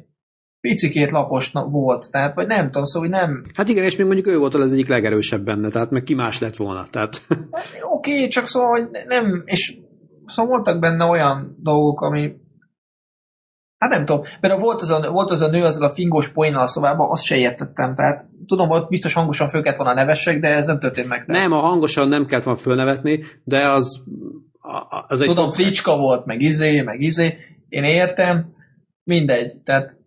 picikét 0.68 1.12
lapos 1.12 1.52
volt, 1.52 2.12
tehát, 2.12 2.36
vagy 2.36 2.48
nem 2.48 2.66
tudom, 2.66 2.86
szóval 2.86 3.10
nem... 3.10 3.44
Hát 3.54 3.70
igen, 3.70 3.84
és 3.84 3.96
még 3.96 4.06
mondjuk 4.06 4.28
ő 4.28 4.38
volt 4.38 4.54
az 4.54 4.72
egyik 4.72 4.88
legerősebb 4.88 5.44
benne, 5.44 5.70
tehát 5.70 5.92
meg 5.92 6.04
ki 6.04 6.14
más 6.14 6.40
lett 6.40 6.56
volna, 6.56 6.86
tehát... 6.90 7.22
Oké, 7.96 8.16
okay, 8.16 8.28
csak 8.28 8.48
szóval, 8.48 8.70
hogy 8.70 8.88
nem, 9.08 9.44
és 9.46 9.78
szóval 10.26 10.52
voltak 10.52 10.80
benne 10.80 11.06
olyan 11.06 11.58
dolgok, 11.60 12.02
ami 12.02 12.34
Hát 13.78 13.94
nem 13.94 14.06
tudom, 14.06 14.24
mert 14.42 14.60
volt 14.60 14.82
az 14.82 14.90
a, 14.90 15.12
volt 15.12 15.32
az 15.32 15.42
a 15.42 15.48
nő 15.48 15.64
azzal 15.64 15.90
a 15.90 15.94
fingós 15.94 16.30
poénnal 16.30 16.62
a 16.62 16.68
szobában, 16.68 17.12
azt 17.12 17.24
se 17.24 17.36
értettem. 17.36 17.96
Tehát 17.96 18.26
tudom, 18.48 18.68
hogy 18.68 18.88
biztos 18.88 19.14
hangosan 19.14 19.50
föl 19.50 19.62
kellett 19.62 19.78
volna 19.78 19.94
nevessek, 19.94 20.40
de 20.40 20.48
ez 20.48 20.66
nem 20.66 20.80
történt 20.80 21.08
meg. 21.08 21.26
Tehát. 21.26 21.42
Nem, 21.42 21.52
a 21.52 21.62
hangosan 21.62 22.08
nem 22.08 22.26
kellett 22.26 22.44
volna 22.44 22.60
fölnevetni, 22.60 23.24
de 23.44 23.70
az, 23.70 24.04
az 25.08 25.22
egy... 25.22 25.28
Tudom, 25.28 25.52
fricska 25.52 25.98
volt, 25.98 26.26
meg 26.26 26.42
izé, 26.42 26.82
meg 26.82 27.02
izé. 27.02 27.38
Én 27.70 27.84
értem, 27.84 28.54
mindegy. 29.04 29.58
Tehát 29.58 29.98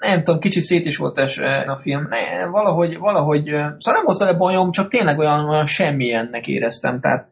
nem 0.00 0.22
tudom, 0.22 0.40
kicsit 0.40 0.62
szét 0.62 0.86
is 0.86 0.96
volt 0.96 1.18
es 1.18 1.38
a 1.66 1.78
film. 1.82 2.06
Ne, 2.10 2.46
valahogy, 2.46 2.98
valahogy, 2.98 3.44
szóval 3.44 3.78
nem 3.94 4.04
volt 4.04 4.18
vele 4.18 4.32
bajom, 4.32 4.70
csak 4.70 4.88
tényleg 4.88 5.18
olyan, 5.18 5.48
olyan 5.48 5.66
semmilyennek 5.66 6.46
éreztem. 6.46 7.00
Tehát 7.00 7.28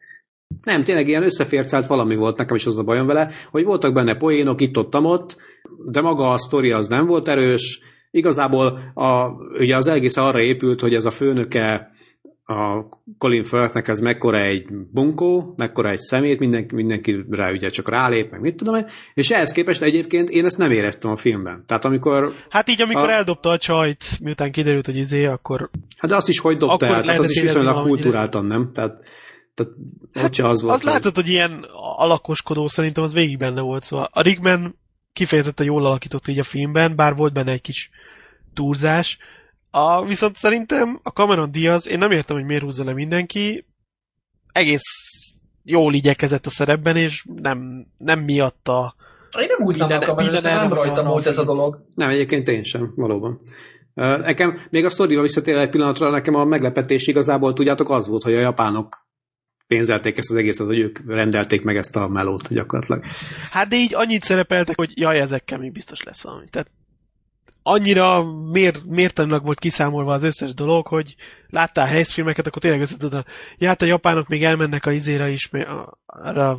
nem, 0.63 0.85
tényleg 0.85 1.09
ilyen 1.09 1.23
összefércált 1.23 1.87
valami 1.87 2.17
volt 2.17 2.37
nekem 2.37 2.57
is 2.57 2.67
az 2.67 2.79
a 2.79 2.83
bajom 2.83 3.07
vele, 3.07 3.31
hogy 3.51 3.65
voltak 3.65 3.93
benne 3.93 4.15
poénok 4.15 4.61
itt-ott, 4.61 4.95
ott, 4.95 5.37
de 5.87 6.01
maga 6.01 6.31
a 6.31 6.39
sztori 6.39 6.71
az 6.71 6.89
nem 6.89 7.07
volt 7.07 7.29
erős. 7.29 7.81
Igazából 8.11 8.79
a, 8.95 9.29
ugye 9.59 9.77
az 9.77 9.87
egész 9.87 10.17
arra 10.17 10.41
épült, 10.41 10.81
hogy 10.81 10.95
ez 10.95 11.05
a 11.05 11.11
főnöke 11.11 11.91
a 12.53 12.89
Colin 13.19 13.43
Firthnek 13.43 13.89
ez 13.89 14.01
mekkora 14.01 14.41
egy 14.41 14.67
bunkó, 14.93 15.55
mekkora 15.57 15.89
egy 15.89 15.99
szemét, 15.99 16.39
mindenki, 16.39 16.75
mindenkire 16.75 17.51
ugye 17.51 17.71
csak 17.71 17.89
rálép, 17.89 18.31
meg 18.31 18.41
mit 18.41 18.57
tudom 18.57 18.75
én, 18.75 18.87
és 19.15 19.31
ehhez 19.31 19.53
képest 19.53 19.83
egyébként 19.83 20.31
én 20.31 20.45
ezt 20.45 20.59
nem 20.59 20.71
éreztem 20.71 21.11
a 21.11 21.17
filmben. 21.17 21.65
Tehát 21.67 21.85
amikor... 21.85 22.33
Hát 22.49 22.69
így, 22.69 22.83
amikor 22.83 23.09
a... 23.09 23.13
eldobta 23.13 23.51
a 23.51 23.59
csajt, 23.59 24.05
miután 24.21 24.53
kiderült, 24.53 24.87
hogy 24.87 24.97
izé, 24.97 25.25
akkor... 25.25 25.71
Hát 25.99 26.11
de 26.11 26.17
azt 26.17 26.29
is 26.29 26.39
hogy 26.39 26.57
dobta 26.57 26.87
el, 26.87 27.03
tehát 27.03 27.19
az 27.19 27.31
is 27.31 27.41
viszonylag 27.41 27.83
kultúráltan, 27.83 28.45
nem? 28.45 28.71
Tehát 28.73 29.03
tehát 29.55 29.73
hát, 30.13 30.39
az 30.39 30.63
volt. 30.63 30.75
Az 30.75 30.83
látod, 30.83 31.15
hogy 31.15 31.29
ilyen 31.29 31.67
alakoskodó 31.97 32.69
szerintem 32.69 33.05
az 33.05 33.13
végig 33.13 33.39
benne 33.39 33.61
volt. 33.61 33.85
Szóval 33.85 34.09
a 34.13 34.23
Rigman 34.23 34.79
kifejezetten 35.13 35.67
jól 35.67 35.87
alakított 35.87 36.29
így 36.29 36.39
a 36.39 36.43
filmben, 36.43 36.97
bár 36.97 37.15
volt 37.15 37.33
benne 37.33 37.53
egy 37.53 37.61
kis 37.61 37.91
túlzás. 38.55 39.19
A, 39.75 40.05
viszont 40.05 40.37
szerintem 40.37 41.01
a 41.03 41.11
Cameron 41.11 41.51
Diaz, 41.51 41.89
én 41.89 41.99
nem 41.99 42.11
értem, 42.11 42.37
hogy 42.37 42.45
miért 42.45 42.63
húzza 42.63 42.85
le 42.85 42.93
mindenki, 42.93 43.67
egész 44.53 44.83
jól 45.63 45.95
igyekezett 45.95 46.47
a 46.47 46.51
szerepben, 46.51 46.97
és 46.97 47.25
nem, 47.35 47.87
nem 47.99 48.21
miatta 48.21 48.95
én 49.41 49.47
nem 49.49 49.67
húznám 49.67 49.89
minden, 49.89 50.09
a 50.09 50.15
kamerát, 50.15 50.43
nem 50.43 50.73
rajtam 50.73 51.07
volt 51.07 51.27
ez 51.27 51.39
a 51.39 51.45
dolog. 51.45 51.85
Nem, 51.95 52.09
egyébként 52.09 52.49
én 52.49 52.65
sem, 52.65 52.93
valóban. 52.97 53.41
Nekem, 53.95 54.59
még 54.71 54.85
a 54.85 54.91
sztorival 54.91 55.23
visszatér 55.23 55.57
egy 55.57 55.71
pillanatra, 55.71 56.11
nekem 56.11 56.35
a 56.35 56.45
meglepetés 56.45 57.07
igazából, 57.07 57.53
tudjátok, 57.53 57.91
az 57.91 58.07
volt, 58.07 58.23
hogy 58.23 58.35
a 58.35 58.41
japánok 58.41 59.07
pénzelték 59.67 60.19
ezt 60.19 60.31
az 60.31 60.37
egészet, 60.37 60.67
hogy 60.67 60.79
ők 60.79 60.99
rendelték 61.07 61.63
meg 61.63 61.77
ezt 61.77 61.97
a 61.97 62.09
melót 62.09 62.49
gyakorlatilag. 62.49 63.05
Hát 63.51 63.69
de 63.69 63.77
így 63.77 63.95
annyit 63.95 64.23
szerepeltek, 64.23 64.77
hogy 64.77 64.91
jaj, 64.95 65.21
ezekkel 65.21 65.59
még 65.59 65.73
biztos 65.73 66.03
lesz 66.03 66.23
valami. 66.23 66.47
Tehát 66.51 66.71
annyira 67.63 68.25
mér, 68.53 68.75
mértanilag 68.85 69.45
volt 69.45 69.59
kiszámolva 69.59 70.13
az 70.13 70.23
összes 70.23 70.55
dolog, 70.55 70.87
hogy 70.87 71.15
láttál 71.49 71.87
helyszfilmeket, 71.87 72.47
akkor 72.47 72.63
tényleg 72.63 72.81
össze 72.81 72.97
tudod, 72.97 73.25
ja, 73.59 73.69
hát 73.69 73.83
a 73.83 73.87
japánok 73.87 74.29
még 74.29 74.45
elmennek 74.45 74.87
a 74.87 74.93
izére 74.93 75.29
is, 75.29 75.51
arra 76.07 76.59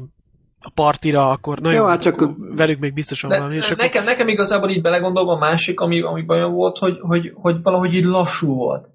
a 0.66 0.72
partira, 0.76 1.30
akkor 1.30 1.60
nagyon 1.60 1.80
Jó, 1.80 1.86
hát 1.86 2.02
csak 2.02 2.30
velük 2.38 2.80
még 2.80 2.94
biztosan 2.94 3.30
van 3.30 3.40
valami. 3.40 3.58
És 3.58 3.70
nekem, 3.70 3.88
akkor... 3.88 4.04
nekem 4.04 4.28
igazából 4.28 4.70
így 4.70 4.82
belegondolva 4.82 5.34
a 5.34 5.38
másik, 5.38 5.80
ami, 5.80 6.02
ami 6.02 6.22
bajom 6.22 6.52
volt, 6.52 6.78
hogy, 6.78 6.98
hogy, 7.00 7.32
hogy 7.34 7.62
valahogy 7.62 7.94
így 7.94 8.06
lassú 8.06 8.56
volt. 8.56 8.90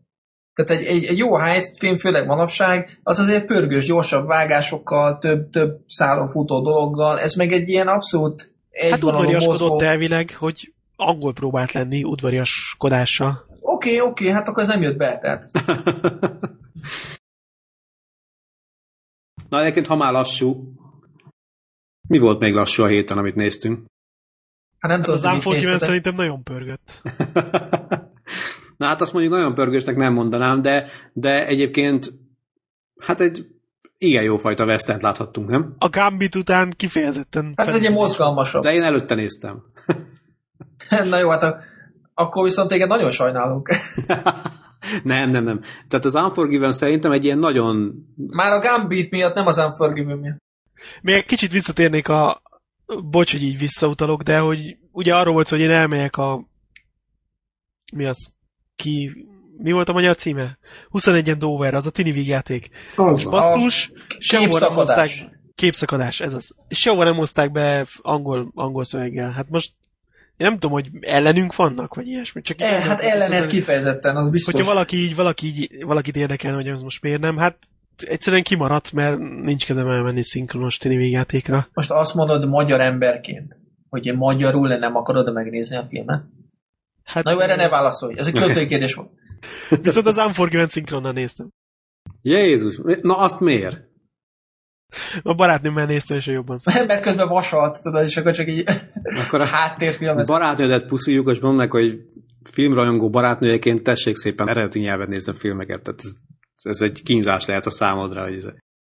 Tehát 0.54 0.82
egy, 0.82 0.86
egy, 0.86 1.04
egy 1.04 1.18
jó 1.18 1.36
heist 1.36 1.78
film, 1.78 1.96
főleg 1.96 2.26
manapság, 2.26 3.00
az 3.02 3.18
azért 3.18 3.46
pörgős, 3.46 3.86
gyorsabb 3.86 4.26
vágásokkal, 4.26 5.18
több, 5.18 5.50
több 5.50 5.76
szálon 5.86 6.28
futó 6.28 6.62
dologgal, 6.62 7.18
ez 7.18 7.34
meg 7.34 7.52
egy 7.52 7.68
ilyen 7.68 7.88
abszolút 7.88 8.56
Hát 8.90 9.04
udvariaskodott 9.04 9.82
elvileg, 9.82 10.36
hogy 10.38 10.72
angol 11.00 11.32
próbált 11.32 11.72
lenni 11.72 12.04
udvariaskodással. 12.04 13.46
Oké, 13.60 13.88
okay, 13.88 14.00
oké, 14.00 14.22
okay, 14.22 14.34
hát 14.34 14.48
akkor 14.48 14.62
ez 14.62 14.68
nem 14.68 14.82
jött 14.82 14.96
be, 14.96 15.18
tehát. 15.18 15.46
Na 19.48 19.60
egyébként, 19.60 19.86
ha 19.86 19.96
már 19.96 20.12
lassú, 20.12 20.72
mi 22.08 22.18
volt 22.18 22.40
még 22.40 22.54
lassú 22.54 22.82
a 22.82 22.86
héten, 22.86 23.18
amit 23.18 23.34
néztünk? 23.34 23.86
Hát 24.78 24.90
nem 24.90 25.00
hát 25.00 25.06
tudom, 25.06 25.30
az 25.30 25.34
Unforgiven 25.34 25.78
szerintem 25.78 26.14
nagyon 26.14 26.42
pörgött. 26.42 27.00
Na 28.76 28.86
hát 28.86 29.00
azt 29.00 29.12
mondjuk 29.12 29.34
nagyon 29.34 29.54
pörgősnek 29.54 29.96
nem 29.96 30.12
mondanám, 30.12 30.62
de, 30.62 30.88
de 31.12 31.46
egyébként 31.46 32.12
hát 33.00 33.20
egy 33.20 33.46
igen 33.98 34.22
jó 34.22 34.36
fajta 34.36 34.64
vesztent 34.64 35.02
láthattunk, 35.02 35.48
nem? 35.48 35.74
A 35.78 35.88
Gambit 35.88 36.34
után 36.34 36.70
kifejezetten... 36.76 37.52
Hát 37.56 37.66
ez 37.66 37.74
egy 37.74 37.92
mozgalmasabb. 37.92 38.62
De 38.62 38.72
én 38.72 38.82
előtte 38.82 39.14
néztem. 39.14 39.62
Na 41.10 41.18
jó, 41.18 41.28
hát 41.28 41.42
a, 41.42 41.58
akkor 42.14 42.44
viszont 42.44 42.68
téged 42.68 42.88
nagyon 42.88 43.10
sajnálunk. 43.10 43.68
nem, 45.02 45.30
nem, 45.30 45.44
nem. 45.44 45.60
Tehát 45.88 46.04
az 46.04 46.14
Unforgiven 46.14 46.72
szerintem 46.72 47.12
egy 47.12 47.24
ilyen 47.24 47.38
nagyon... 47.38 47.94
Már 48.16 48.52
a 48.52 48.60
Gambit 48.60 49.10
miatt, 49.10 49.34
nem 49.34 49.46
az 49.46 49.58
Unforgiven 49.58 50.18
miatt. 50.18 50.38
Még 51.02 51.14
egy 51.14 51.26
kicsit 51.26 51.52
visszatérnék 51.52 52.08
a... 52.08 52.42
Bocs, 53.10 53.32
hogy 53.32 53.42
így 53.42 53.58
visszautalok, 53.58 54.22
de 54.22 54.38
hogy 54.38 54.76
ugye 54.92 55.14
arról 55.14 55.32
volt 55.34 55.48
hogy 55.48 55.60
én 55.60 55.70
elmegyek 55.70 56.16
a... 56.16 56.44
Mi 57.92 58.04
az? 58.04 58.36
ki, 58.78 59.26
mi 59.56 59.72
volt 59.72 59.88
a 59.88 59.92
magyar 59.92 60.16
címe? 60.16 60.58
21 60.88 61.36
Dover, 61.36 61.74
az 61.74 61.86
a 61.86 61.90
tini 61.90 62.10
vígjáték. 62.10 62.70
Az, 62.96 63.24
basszus, 63.24 63.92
sehova 64.18 64.58
nem 64.58 64.74
hozták, 64.74 65.10
képszakadás, 65.54 66.20
ez 66.20 66.32
az. 66.32 66.54
Sehova 66.68 67.04
nem 67.04 67.16
hozták 67.16 67.52
be 67.52 67.86
angol, 68.02 68.50
angol 68.54 68.84
szöveggel. 68.84 69.30
Hát 69.30 69.48
most 69.48 69.72
én 70.38 70.46
nem 70.46 70.52
tudom, 70.52 70.70
hogy 70.70 70.88
ellenünk 71.00 71.56
vannak, 71.56 71.94
vagy 71.94 72.06
ilyesmi. 72.06 72.42
Csak 72.42 72.60
e, 72.60 72.66
hát 72.66 73.00
ellenet 73.00 73.46
kifejezetten, 73.46 74.16
az 74.16 74.30
biztos. 74.30 74.54
Hogyha 74.54 74.72
valaki 74.72 74.96
így, 74.96 75.14
valaki 75.14 75.46
így, 75.46 75.84
valakit 75.84 76.16
érdekel, 76.16 76.54
hogy 76.54 76.68
az 76.68 76.82
most 76.82 77.02
miért 77.02 77.20
nem, 77.20 77.36
hát 77.36 77.58
egyszerűen 77.96 78.42
kimaradt, 78.42 78.92
mert 78.92 79.18
nincs 79.18 79.66
kedvem 79.66 79.88
elmenni 79.88 80.24
szinkronos 80.24 80.76
tini 80.76 80.96
vígjátékra. 80.96 81.68
Most 81.74 81.90
azt 81.90 82.14
mondod 82.14 82.48
magyar 82.48 82.80
emberként, 82.80 83.56
hogy 83.88 84.16
magyarul 84.16 84.68
nem 84.68 84.96
akarod 84.96 85.32
megnézni 85.32 85.76
a 85.76 85.86
filmet? 85.88 86.22
Hát, 87.04 87.24
Na 87.24 87.32
jó, 87.32 87.38
erre 87.38 87.56
ne 87.56 87.68
válaszolj. 87.68 88.14
Ez 88.18 88.26
egy 88.26 88.32
költői 88.32 88.66
kérdés 88.66 88.94
volt. 88.94 89.10
Viszont 89.82 90.06
az 90.06 90.16
Unforgiven 90.16 90.68
szinkronnal 90.68 91.12
néztem. 91.12 91.48
Jézus, 92.22 92.80
na 93.02 93.16
azt 93.16 93.40
miért? 93.40 93.87
A 95.22 95.34
barátnőmmel 95.34 95.86
néztem, 95.86 96.16
és 96.16 96.26
jobban 96.26 96.58
szól. 96.58 96.84
Mert 96.86 97.02
közben 97.02 97.28
vasalt, 97.28 97.82
tudod, 97.82 98.04
és 98.04 98.16
akkor 98.16 98.32
csak 98.32 98.48
így 98.48 98.64
akkor 99.02 99.40
a 99.40 99.44
háttérfilm. 99.44 100.22
Barátnődet 100.26 100.86
puszuljuk, 100.86 101.30
és 101.30 101.40
mondnak, 101.40 101.70
hogy 101.70 102.00
filmrajongó 102.50 103.10
barátnőjeként 103.10 103.82
tessék 103.82 104.16
szépen 104.16 104.48
eredeti 104.48 104.78
nyelven 104.78 105.08
nézni 105.08 105.32
filmeket. 105.34 105.82
Tehát 105.82 106.00
ez, 106.04 106.12
ez, 106.62 106.80
egy 106.80 107.02
kínzás 107.02 107.46
lehet 107.46 107.66
a 107.66 107.70
számodra. 107.70 108.22
Hogy 108.22 108.34
ez... 108.34 108.46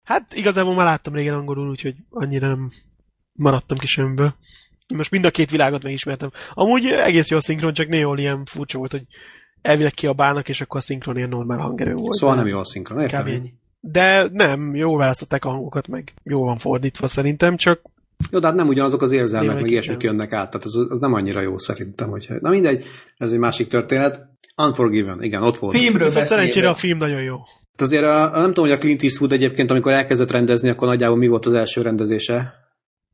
Hát 0.05 0.34
igazából 0.34 0.74
már 0.74 0.86
láttam 0.86 1.14
régen 1.14 1.34
angolul, 1.34 1.68
úgyhogy 1.68 1.94
annyira 2.11 2.49
nem 2.49 2.72
maradtam 3.32 3.78
ki 3.78 3.86
semmiből. 3.86 4.34
Most 4.94 5.11
mind 5.11 5.24
a 5.24 5.30
két 5.30 5.51
világot 5.51 5.82
megismertem. 5.82 6.30
Amúgy 6.55 6.86
egész 6.86 7.30
jó 7.30 7.36
a 7.36 7.40
szinkron, 7.40 7.72
csak 7.72 7.88
néhol 7.88 8.18
ilyen 8.18 8.44
furcsa 8.44 8.78
volt, 8.78 8.90
hogy 8.90 9.07
elvileg 9.62 9.92
kiabálnak, 9.92 10.49
és 10.49 10.61
akkor 10.61 10.80
a 10.80 10.82
szinkron 10.82 11.16
ilyen 11.16 11.28
normál 11.28 11.59
hangerő 11.59 11.94
volt. 11.94 12.14
Szóval 12.14 12.36
nem 12.36 12.47
jó 12.47 12.59
a 12.59 12.64
szinkron, 12.64 13.01
értem? 13.01 13.24
Kb. 13.24 13.49
De 13.93 14.28
nem, 14.32 14.74
jó 14.74 14.97
választották 14.97 15.45
a 15.45 15.49
hangokat, 15.49 15.89
meg 15.89 16.14
jó 16.22 16.45
van 16.45 16.59
fordítva 16.59 17.07
szerintem, 17.07 17.57
csak 17.57 17.80
Jó, 18.30 18.39
de 18.39 18.47
hát 18.47 18.57
nem 18.57 18.68
ugyanazok 18.68 19.03
az 19.03 19.12
érzelmek, 19.12 19.55
meg 19.55 19.70
ilyesmik 19.70 20.03
nem. 20.03 20.07
jönnek 20.07 20.32
át, 20.32 20.51
tehát 20.51 20.66
az, 20.66 20.87
az 20.89 20.99
nem 20.99 21.14
annyira 21.14 21.41
jó 21.41 21.59
szerintem. 21.59 22.09
Hogy... 22.09 22.28
Na 22.41 22.51
mindegy, 22.51 22.84
ez 23.16 23.32
egy 23.32 23.39
másik 23.39 23.68
történet. 23.68 24.20
Unforgiven, 24.57 25.22
igen, 25.22 25.43
ott 25.43 25.59
volt. 25.59 25.76
Filmről 25.76 26.07
viszont 26.07 26.26
szerencsére 26.26 26.68
a 26.68 26.74
film 26.74 26.99
nagyon 26.99 27.22
jó. 27.22 27.37
Hát 27.37 27.80
azért 27.80 28.05
a, 28.05 28.30
nem 28.34 28.47
tudom, 28.47 28.64
hogy 28.64 28.74
a 28.74 28.78
Clint 28.78 29.03
Eastwood 29.03 29.32
egyébként, 29.32 29.70
amikor 29.70 29.93
elkezdett 29.93 30.30
rendezni, 30.30 30.68
akkor 30.68 30.89
nagyjából 30.89 31.16
mi 31.16 31.26
volt 31.26 31.47
az 31.47 31.55
első 31.55 31.82
rendezése. 31.82 32.55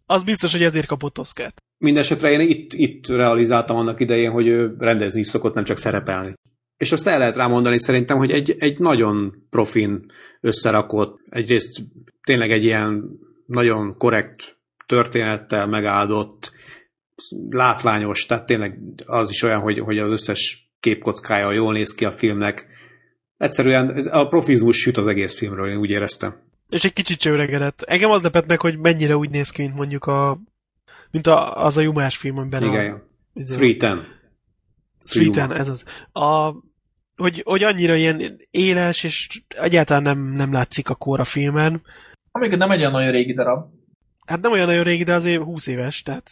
Az 0.06 0.22
biztos, 0.22 0.52
hogy 0.52 0.62
ezért 0.62 0.86
kapott 0.86 1.18
Oscar-t. 1.18 1.62
Mindenesetre 1.78 2.30
én 2.30 2.40
itt, 2.40 2.72
itt 2.72 3.08
realizáltam 3.08 3.76
annak 3.76 4.00
idején, 4.00 4.30
hogy 4.30 4.46
ő 4.46 4.74
rendezni 4.78 5.20
is 5.20 5.26
szokott, 5.26 5.54
nem 5.54 5.64
csak 5.64 5.76
szerepelni. 5.76 6.32
És 6.76 6.92
azt 6.92 7.06
el 7.06 7.18
lehet 7.18 7.36
rámondani 7.36 7.78
szerintem, 7.78 8.18
hogy 8.18 8.30
egy, 8.30 8.54
egy 8.58 8.78
nagyon 8.78 9.46
profin 9.50 10.06
összerakott, 10.42 11.20
egyrészt 11.30 11.84
tényleg 12.24 12.50
egy 12.50 12.64
ilyen 12.64 13.18
nagyon 13.46 13.96
korrekt 13.96 14.58
történettel 14.86 15.66
megáldott, 15.66 16.52
látványos, 17.50 18.26
tehát 18.26 18.46
tényleg 18.46 18.78
az 19.06 19.30
is 19.30 19.42
olyan, 19.42 19.60
hogy, 19.60 19.78
hogy 19.78 19.98
az 19.98 20.10
összes 20.10 20.70
képkockája 20.80 21.52
jól 21.52 21.72
néz 21.72 21.94
ki 21.94 22.04
a 22.04 22.12
filmnek. 22.12 22.66
Egyszerűen 23.36 24.06
a 24.10 24.28
profizmus 24.28 24.76
süt 24.76 24.96
az 24.96 25.06
egész 25.06 25.38
filmről, 25.38 25.70
én 25.70 25.76
úgy 25.76 25.90
éreztem. 25.90 26.34
És 26.68 26.84
egy 26.84 26.92
kicsit 26.92 27.20
se 27.20 27.30
öregedett. 27.30 27.82
Engem 27.82 28.10
az 28.10 28.22
lepett 28.22 28.46
meg, 28.46 28.60
hogy 28.60 28.78
mennyire 28.78 29.16
úgy 29.16 29.30
néz 29.30 29.50
ki, 29.50 29.62
mint 29.62 29.74
mondjuk 29.74 30.04
a 30.04 30.38
mint 31.10 31.26
a, 31.26 31.64
az 31.64 31.76
a 31.76 31.80
Jumás 31.80 32.16
film, 32.16 32.38
amiben 32.38 32.62
Igen, 32.62 32.74
a... 32.74 32.82
igen. 32.82 33.02
izé- 33.34 33.82
310. 33.82 34.06
Streeten, 35.04 35.48
Yuma. 35.48 35.60
ez 35.60 35.68
az. 35.68 35.84
A, 36.12 36.54
hogy, 37.22 37.42
hogy 37.44 37.62
annyira 37.62 37.94
ilyen 37.94 38.40
éles, 38.50 39.04
és 39.04 39.42
egyáltalán 39.48 40.02
nem, 40.02 40.18
nem 40.18 40.52
látszik 40.52 40.88
a 40.88 40.94
kor 40.94 41.20
a 41.20 41.24
filmen. 41.24 41.82
Amikor 42.32 42.58
nem 42.58 42.70
egy 42.70 42.78
olyan 42.78 42.92
nagyon 42.92 43.10
régi 43.10 43.34
darab. 43.34 43.64
Hát 44.26 44.40
nem 44.40 44.52
olyan 44.52 44.66
nagyon 44.66 44.84
régi, 44.84 45.04
de 45.04 45.14
azért 45.14 45.42
20 45.42 45.66
éves, 45.66 46.02
tehát 46.02 46.30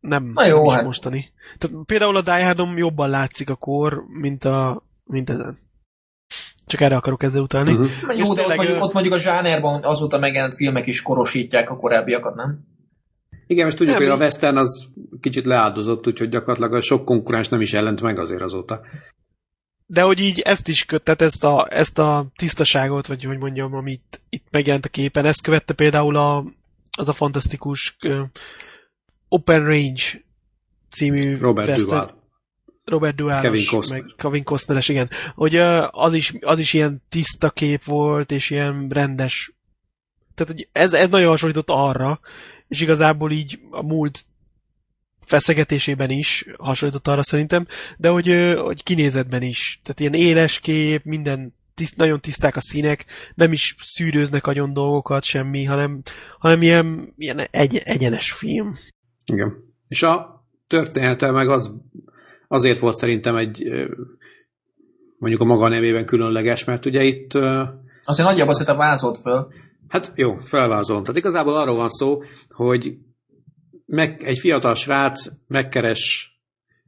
nem, 0.00 0.30
Na 0.34 0.46
jó, 0.46 0.56
nem 0.56 0.66
is 0.66 0.74
hát. 0.74 0.84
mostani. 0.84 1.32
Tehát 1.58 1.76
például 1.86 2.16
a 2.16 2.22
Die 2.22 2.44
Hardon 2.44 2.76
jobban 2.76 3.10
látszik 3.10 3.50
a 3.50 3.54
kor, 3.54 4.04
mint, 4.08 4.44
a, 4.44 4.82
mint 5.04 5.30
ezen. 5.30 5.58
Csak 6.66 6.80
erre 6.80 6.96
akarok 6.96 7.22
ezzel 7.22 7.42
utalni. 7.42 7.72
Uh-huh. 7.72 8.16
Jó, 8.16 8.32
És 8.32 8.36
de 8.36 8.42
ott 8.42 8.54
mondjuk, 8.56 8.82
ott 8.82 8.92
mondjuk 8.92 9.14
a 9.14 9.18
zsánerban 9.18 9.84
azóta 9.84 10.18
megjelent 10.18 10.54
filmek 10.54 10.86
is 10.86 11.02
korosítják 11.02 11.70
a 11.70 11.76
korábbiakat, 11.76 12.34
nem? 12.34 12.58
Igen, 13.46 13.64
most 13.64 13.76
tudjuk, 13.76 13.98
Nem, 13.98 14.08
hogy 14.08 14.18
a 14.18 14.22
Western 14.22 14.56
az 14.56 14.88
kicsit 15.20 15.44
leáldozott, 15.44 16.06
úgyhogy 16.06 16.28
gyakorlatilag 16.28 16.72
a 16.72 16.80
sok 16.80 17.04
konkurens 17.04 17.48
nem 17.48 17.60
is 17.60 17.72
jelent 17.72 18.02
meg 18.02 18.18
azért 18.18 18.42
azóta. 18.42 18.80
De 19.90 20.02
hogy 20.02 20.20
így 20.20 20.40
ezt 20.40 20.68
is 20.68 20.84
köt, 20.84 21.02
tehát 21.02 21.22
ezt 21.22 21.44
a, 21.44 21.66
ezt 21.70 21.98
a 21.98 22.26
tisztaságot, 22.36 23.06
vagy 23.06 23.24
hogy 23.24 23.38
mondjam, 23.38 23.74
amit 23.74 24.20
itt 24.28 24.46
megjelent 24.50 24.84
a 24.84 24.88
képen, 24.88 25.24
ezt 25.24 25.42
követte 25.42 25.74
például 25.74 26.16
a, 26.16 26.44
az 26.90 27.08
a 27.08 27.12
fantasztikus 27.12 27.96
ö, 28.00 28.22
Open 29.28 29.64
Range 29.64 30.02
című 30.90 31.38
Robert 31.38 31.76
Duval. 31.76 32.22
Robert 32.84 33.16
Duval 33.16 33.40
Kevin 33.40 33.66
Costner. 33.66 34.00
meg 34.00 34.12
Kevin 34.16 34.44
Costneres, 34.44 34.88
igen. 34.88 35.10
Hogy 35.34 35.54
ö, 35.54 35.86
az 35.90 36.14
is, 36.14 36.32
az 36.40 36.58
is 36.58 36.72
ilyen 36.72 37.02
tiszta 37.08 37.50
kép 37.50 37.84
volt, 37.84 38.30
és 38.30 38.50
ilyen 38.50 38.88
rendes. 38.88 39.52
Tehát 40.34 40.52
hogy 40.52 40.68
ez, 40.72 40.92
ez 40.92 41.08
nagyon 41.08 41.28
hasonlított 41.28 41.70
arra, 41.70 42.20
és 42.68 42.80
igazából 42.80 43.30
így 43.30 43.60
a 43.70 43.82
múlt 43.82 44.24
feszegetésében 45.28 46.10
is 46.10 46.46
hasonlított 46.58 47.08
arra 47.08 47.22
szerintem, 47.22 47.66
de 47.96 48.08
hogy, 48.08 48.54
hogy 48.56 48.82
kinézetben 48.82 49.42
is. 49.42 49.80
Tehát 49.82 50.00
ilyen 50.00 50.14
éles 50.14 50.60
kép, 50.60 51.04
minden 51.04 51.54
tiszt, 51.74 51.96
nagyon 51.96 52.20
tiszták 52.20 52.56
a 52.56 52.60
színek, 52.60 53.04
nem 53.34 53.52
is 53.52 53.74
szűrőznek 53.80 54.46
agyon 54.46 54.72
dolgokat, 54.72 55.24
semmi, 55.24 55.64
hanem, 55.64 56.02
hanem 56.38 56.62
ilyen, 56.62 57.14
ilyen 57.16 57.38
egy, 57.50 57.76
egyenes 57.84 58.32
film. 58.32 58.78
Igen. 59.32 59.52
És 59.88 60.02
a 60.02 60.44
története 60.66 61.30
meg 61.30 61.48
az, 61.48 61.74
azért 62.48 62.78
volt 62.78 62.96
szerintem 62.96 63.36
egy 63.36 63.64
mondjuk 65.18 65.40
a 65.40 65.44
maga 65.44 65.68
nevében 65.68 66.04
különleges, 66.04 66.64
mert 66.64 66.86
ugye 66.86 67.02
itt 67.02 67.32
Azért 68.08 68.28
nagyjából 68.28 68.50
azt 68.50 68.58
hiszem 68.58 68.76
vázolt 68.76 69.20
föl. 69.20 69.52
Hát 69.88 70.12
jó, 70.14 70.36
felvázolom. 70.42 71.02
Tehát 71.02 71.16
igazából 71.16 71.54
arról 71.54 71.76
van 71.76 71.88
szó, 71.88 72.22
hogy 72.48 72.98
meg, 73.88 74.22
egy 74.22 74.38
fiatal 74.38 74.74
srác 74.74 75.26
megkeres 75.46 76.32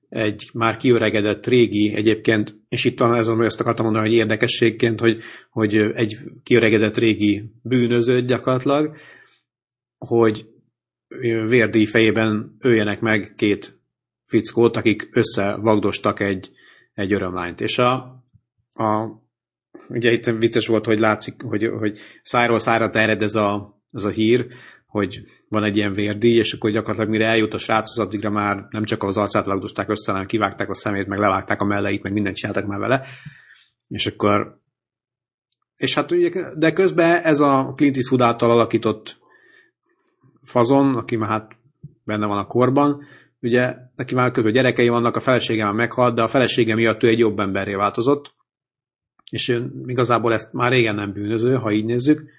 egy 0.09 0.51
már 0.53 0.77
kiöregedett 0.77 1.47
régi 1.47 1.95
egyébként, 1.95 2.57
és 2.69 2.85
itt 2.85 2.97
talán 2.97 3.19
azon, 3.19 3.37
hogy 3.37 3.47
azt 3.47 3.61
akartam 3.61 3.85
mondani, 3.85 4.07
hogy 4.07 4.17
érdekességként, 4.17 5.01
hogy, 5.01 5.23
hogy 5.51 5.75
egy 5.77 6.17
kiöregedett 6.43 6.97
régi 6.97 7.53
bűnözőt 7.63 8.27
gyakorlatilag, 8.27 8.97
hogy 9.99 10.47
vérdíj 11.47 11.85
fejében 11.85 12.57
öljenek 12.59 13.01
meg 13.01 13.35
két 13.37 13.81
fickót, 14.25 14.77
akik 14.77 15.09
összevagdostak 15.13 16.21
egy, 16.21 16.51
egy 16.95 17.13
örömlányt. 17.13 17.61
És 17.61 17.79
a, 17.79 17.93
a 18.73 19.21
ugye 19.89 20.13
itt 20.13 20.25
vicces 20.25 20.67
volt, 20.67 20.85
hogy 20.85 20.99
látszik, 20.99 21.43
hogy, 21.43 21.67
hogy 21.79 21.99
szájról 22.23 22.59
szájra 22.59 22.91
terjed 22.91 23.23
ez 23.23 23.35
a, 23.35 23.81
ez 23.93 24.05
a 24.05 24.09
hír, 24.09 24.47
hogy 24.91 25.25
van 25.49 25.65
egy 25.65 25.77
ilyen 25.77 25.95
vérdíj, 25.95 26.39
és 26.39 26.53
akkor 26.53 26.71
gyakorlatilag 26.71 27.11
mire 27.11 27.27
eljut 27.27 27.55
a 27.55 27.59
sráchoz, 27.59 27.99
addigra 27.99 28.31
már 28.31 28.67
nem 28.71 28.85
csak 28.85 29.03
az 29.03 29.17
arcát 29.17 29.45
vagdosták 29.45 29.89
össze, 29.89 30.13
hanem 30.13 30.27
kivágták 30.27 30.69
a 30.69 30.75
szemét, 30.75 31.07
meg 31.07 31.19
levágták 31.19 31.61
a 31.61 31.65
melleit, 31.65 32.03
meg 32.03 32.13
mindent 32.13 32.37
csináltak 32.37 32.67
már 32.67 32.79
vele. 32.79 33.07
És 33.89 34.07
akkor 34.07 34.61
és 35.77 35.95
hát 35.95 36.11
ugye, 36.11 36.31
de 36.57 36.73
közben 36.73 37.23
ez 37.23 37.41
a 37.41 37.73
Clint 37.77 37.97
Eastwood 37.97 38.21
által 38.21 38.51
alakított 38.51 39.19
fazon, 40.43 40.97
aki 40.97 41.17
már 41.17 41.29
hát 41.29 41.53
benne 42.05 42.27
van 42.27 42.39
a 42.39 42.47
korban, 42.47 43.03
ugye 43.41 43.77
neki 43.97 44.15
már 44.15 44.31
közben 44.31 44.53
gyerekei 44.53 44.89
vannak, 44.89 45.17
a 45.17 45.21
felesége 45.21 45.65
már 45.65 45.73
meghalt, 45.73 46.15
de 46.15 46.23
a 46.23 46.29
felesége 46.29 46.75
miatt 46.75 47.03
ő 47.03 47.09
egy 47.09 47.19
jobb 47.19 47.39
emberré 47.39 47.75
változott, 47.75 48.35
és 49.31 49.49
ő 49.49 49.71
igazából 49.87 50.33
ezt 50.33 50.53
már 50.53 50.71
régen 50.71 50.95
nem 50.95 51.13
bűnöző, 51.13 51.55
ha 51.55 51.71
így 51.71 51.85
nézzük, 51.85 52.31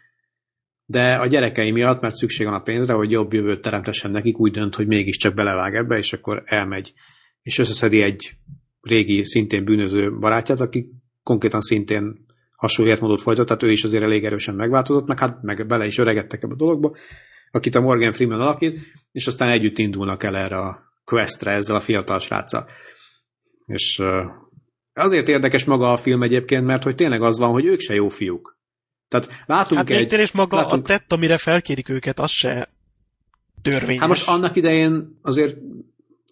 de 0.91 1.15
a 1.15 1.27
gyerekei 1.27 1.71
miatt, 1.71 2.01
mert 2.01 2.15
szükség 2.15 2.45
van 2.45 2.55
a 2.55 2.61
pénzre, 2.61 2.93
hogy 2.93 3.11
jobb 3.11 3.33
jövőt 3.33 3.61
teremtessen 3.61 4.11
nekik, 4.11 4.39
úgy 4.39 4.51
dönt, 4.51 4.75
hogy 4.75 4.87
mégiscsak 4.87 5.33
belevág 5.33 5.75
ebbe, 5.75 5.97
és 5.97 6.13
akkor 6.13 6.43
elmegy, 6.45 6.93
és 7.41 7.57
összeszedi 7.57 8.01
egy 8.01 8.33
régi, 8.81 9.25
szintén 9.25 9.63
bűnöző 9.63 10.17
barátját, 10.17 10.59
aki 10.59 10.89
konkrétan 11.23 11.61
szintén 11.61 12.25
hasonló 12.55 12.91
életmódot 12.91 13.21
folytat, 13.21 13.45
tehát 13.45 13.63
ő 13.63 13.71
is 13.71 13.83
azért 13.83 14.03
elég 14.03 14.25
erősen 14.25 14.55
megváltozott, 14.55 15.07
meg 15.07 15.19
hát 15.19 15.41
meg 15.41 15.67
bele 15.67 15.85
is 15.85 15.97
öregedtek 15.97 16.43
ebbe 16.43 16.53
a 16.53 16.57
dologba, 16.57 16.95
akit 17.51 17.75
a 17.75 17.81
Morgan 17.81 18.11
Freeman 18.11 18.41
alakít, 18.41 18.79
és 19.11 19.27
aztán 19.27 19.49
együtt 19.49 19.77
indulnak 19.77 20.23
el 20.23 20.37
erre 20.37 20.57
a 20.57 20.79
questre 21.03 21.51
ezzel 21.51 21.75
a 21.75 21.81
fiatal 21.81 22.19
sráccal. 22.19 22.67
És 23.65 24.01
azért 24.93 25.27
érdekes 25.27 25.65
maga 25.65 25.91
a 25.91 25.97
film 25.97 26.23
egyébként, 26.23 26.65
mert 26.65 26.83
hogy 26.83 26.95
tényleg 26.95 27.21
az 27.21 27.37
van, 27.37 27.51
hogy 27.51 27.65
ők 27.65 27.79
se 27.79 27.93
jó 27.93 28.09
fiúk. 28.09 28.59
Tehát 29.11 29.43
látunk 29.45 29.79
Hát 29.79 29.89
egy... 29.89 30.13
egy, 30.13 30.19
és 30.19 30.31
maga 30.31 30.55
látunk- 30.55 30.83
a 30.83 30.87
tett, 30.87 31.11
amire 31.11 31.37
felkérik 31.37 31.89
őket, 31.89 32.19
az 32.19 32.31
se 32.31 32.69
törvényes. 33.61 33.99
Hát 33.99 34.09
most 34.09 34.27
annak 34.27 34.55
idején 34.55 35.19
azért 35.21 35.57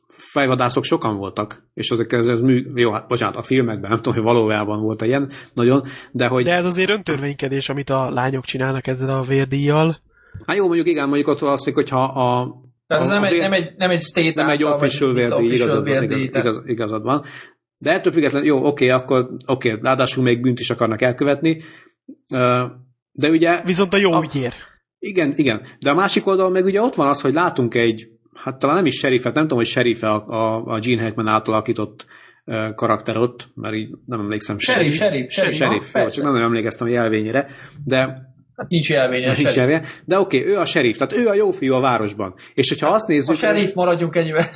fejvadászok 0.08 0.84
sokan 0.84 1.16
voltak, 1.18 1.64
és 1.74 1.90
ezek 1.90 2.12
ez, 2.12 2.28
ez 2.28 2.42
mű, 2.42 2.66
jó, 2.76 2.92
hát 2.92 3.08
bocsánat, 3.08 3.36
a 3.36 3.42
filmekben, 3.42 3.90
nem 3.90 4.02
tudom, 4.02 4.14
hogy 4.14 4.34
valójában 4.34 4.82
volt 4.82 5.02
ilyen 5.02 5.32
nagyon, 5.54 5.82
de 6.12 6.28
hogy, 6.28 6.44
De 6.44 6.54
ez 6.54 6.66
azért 6.66 6.90
öntörvénykedés, 6.90 7.70
amit 7.70 7.90
a 7.90 8.10
lányok 8.10 8.46
csinálnak 8.46 8.88
ezzel 8.88 9.10
a 9.10 9.22
vérdíjjal. 9.22 10.02
hát 10.46 10.56
jó, 10.58 10.66
mondjuk 10.66 10.88
igen, 10.88 11.08
mondjuk 11.08 11.28
ott 11.28 11.40
valószínűleg, 11.40 11.84
hogyha 11.90 12.04
a, 12.04 12.62
Tehát 12.88 13.04
ez 13.04 13.10
a, 13.10 13.14
nem, 13.14 13.22
a 13.22 13.26
egy, 13.26 13.32
vér- 13.32 13.42
nem, 13.42 13.54
egy, 13.54 13.74
nem 13.78 13.90
egy 13.90 14.02
state 14.02 14.34
nem 14.42 14.50
egy 14.50 14.64
official 14.64 15.14
vérdíj, 15.14 15.54
igazad 15.54 15.76
van, 15.76 15.84
vérdíj, 15.84 16.24
igaz, 16.24 16.62
igazad 16.66 17.04
van. 17.04 17.24
De 17.78 17.92
ettől 17.92 18.14
függetlenül, 18.14 18.48
jó, 18.48 18.66
oké, 18.66 18.90
akkor 18.90 19.30
oké, 19.46 19.78
ráadásul 19.82 20.24
még 20.24 20.42
bűnt 20.42 20.60
is 20.60 20.70
akarnak 20.70 21.02
elkövetni, 21.02 21.62
de 23.12 23.30
ugye 23.30 23.62
Viszont 23.64 23.94
a 23.94 23.98
jó 23.98 24.12
A- 24.12 24.24
ügyér. 24.24 24.54
Igen, 25.00 25.34
igen. 25.36 25.62
De 25.80 25.90
a 25.90 25.96
másik 25.96 26.28
oldalon 26.28 26.52
meg 26.52 26.66
ugye 26.66 26.82
ott 26.82 26.96
van 26.96 27.08
az, 27.08 27.22
hogy 27.22 27.34
látunk 27.34 27.74
egy, 27.76 28.08
hát 28.34 28.60
talán 28.60 28.76
nem 28.76 28.86
is 28.86 28.96
serifet, 28.96 29.34
nem 29.34 29.44
tudom, 29.44 29.58
hogy 29.58 29.68
serife 29.68 30.10
a, 30.10 30.26
a, 30.28 30.64
a 30.66 30.80
Gene 30.80 31.02
Hackman 31.02 31.28
által 31.28 31.54
alakított 31.54 32.06
karakter 32.76 33.18
ott, 33.18 33.48
mert 33.56 33.76
így 33.76 33.90
nem 34.06 34.20
emlékszem. 34.20 34.58
Sheriff, 34.58 34.96
sheriff, 34.96 35.32
sheriff, 35.32 35.56
Sheriff, 35.56 35.92
na, 35.92 36.02
jó, 36.02 36.10
csak 36.10 36.24
nem 36.24 36.32
nagyon 36.32 36.48
emlékeztem 36.48 36.88
a 36.88 36.90
jelvényére, 36.90 37.50
de 37.86 38.28
Hát 38.56 38.70
nincs 38.70 38.90
jelvényes. 38.90 39.38
nincs 39.38 39.50
sheriff. 39.52 39.70
jelvény. 39.72 39.88
De 40.06 40.20
oké, 40.20 40.46
ő 40.46 40.58
a 40.58 40.66
sheriff, 40.66 40.98
tehát 40.98 41.14
ő 41.14 41.28
a 41.28 41.34
jó 41.34 41.52
fiú 41.52 41.74
a 41.74 41.80
városban. 41.80 42.34
És 42.54 42.70
hogyha 42.70 42.88
azt 42.88 43.10
A 43.10 43.12
nézzük... 43.12 43.36
sheriff 43.36 43.74
maradjunk 43.74 44.16
ennyivel. 44.16 44.50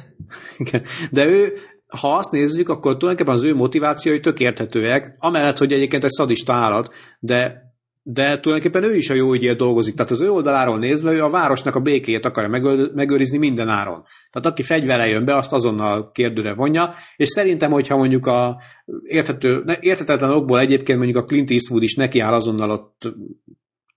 Igen. 0.57 0.83
De 1.11 1.25
ő, 1.25 1.53
ha 1.99 2.15
azt 2.17 2.31
nézzük, 2.31 2.69
akkor 2.69 2.97
tulajdonképpen 2.97 3.39
az 3.39 3.43
ő 3.43 3.55
motivációi 3.55 4.19
tök 4.19 4.39
érthetőek, 4.39 5.15
amellett, 5.19 5.57
hogy 5.57 5.71
egyébként 5.71 6.03
egy 6.03 6.11
szadista 6.11 6.53
állat, 6.53 6.93
de 7.19 7.71
de 8.05 8.39
tulajdonképpen 8.39 8.89
ő 8.89 8.95
is 8.95 9.09
a 9.09 9.13
jó 9.13 9.33
ügyért 9.33 9.57
dolgozik. 9.57 9.95
Tehát 9.95 10.11
az 10.11 10.21
ő 10.21 10.31
oldaláról 10.31 10.77
nézve 10.77 11.11
ő 11.11 11.23
a 11.23 11.29
városnak 11.29 11.75
a 11.75 11.79
békéjét 11.79 12.25
akarja 12.25 12.89
megőrizni 12.93 13.37
minden 13.37 13.69
áron. 13.69 14.03
Tehát 14.31 14.47
aki 14.47 14.63
fegyvere 14.63 15.07
jön 15.07 15.25
be, 15.25 15.35
azt 15.35 15.51
azonnal 15.51 16.11
kérdőre 16.11 16.53
vonja, 16.53 16.93
és 17.15 17.27
szerintem, 17.27 17.71
hogyha 17.71 17.97
mondjuk 17.97 18.25
a 18.25 18.61
érthető, 19.03 19.63
érthetetlen 19.79 20.31
okból 20.31 20.59
egyébként 20.59 20.97
mondjuk 20.97 21.23
a 21.23 21.25
Clint 21.25 21.51
Eastwood 21.51 21.83
is 21.83 21.95
nekiáll 21.95 22.33
azonnal 22.33 22.69
ott 22.69 23.13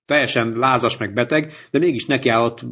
teljesen 0.05 0.53
lázas 0.57 0.97
meg 0.97 1.13
beteg, 1.13 1.53
de 1.71 1.79
mégis 1.79 2.07
nekiáll 2.07 2.43
ott 2.43 2.65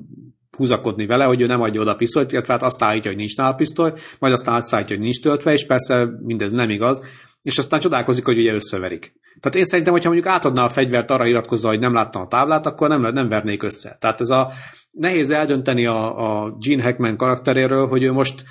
húzakodni 0.55 1.07
vele, 1.07 1.25
hogy 1.25 1.41
ő 1.41 1.47
nem 1.47 1.61
adja 1.61 1.81
oda 1.81 1.91
a 1.91 1.95
pisztolyt, 1.95 2.33
illetve 2.33 2.53
hát 2.53 2.63
azt 2.63 2.83
állítja, 2.83 3.11
hogy 3.11 3.19
nincs 3.19 3.37
nála 3.37 3.55
pisztoly, 3.55 3.93
majd 4.19 4.33
azt 4.33 4.49
állítja, 4.49 4.97
hogy 4.97 4.99
nincs 4.99 5.21
töltve, 5.21 5.53
és 5.53 5.67
persze 5.67 6.09
mindez 6.23 6.53
nem 6.53 6.71
igaz, 6.71 7.03
és 7.43 7.59
aztán 7.59 7.81
csodálkozik, 7.81 8.25
hogy 8.25 8.39
ugye 8.39 8.53
összeverik. 8.53 9.13
Tehát 9.41 9.57
én 9.57 9.65
szerintem, 9.65 9.93
hogyha 9.93 10.11
mondjuk 10.11 10.33
átadná 10.33 10.65
a 10.65 10.69
fegyvert 10.69 11.11
arra 11.11 11.27
iratkozza, 11.27 11.69
hogy 11.69 11.79
nem 11.79 11.95
láttam 11.95 12.23
a 12.23 12.27
táblát, 12.27 12.67
akkor 12.67 12.89
nem, 12.89 13.01
nem 13.01 13.29
vernék 13.29 13.63
össze. 13.63 13.97
Tehát 14.01 14.21
ez 14.21 14.31
a 14.31 14.53
nehéz 14.91 15.31
eldönteni 15.31 15.87
a, 15.87 16.43
a 16.45 16.57
Gene 16.59 16.83
Hackman 16.83 17.17
karakteréről, 17.17 17.87
hogy 17.87 18.03
ő 18.03 18.13
most 18.13 18.45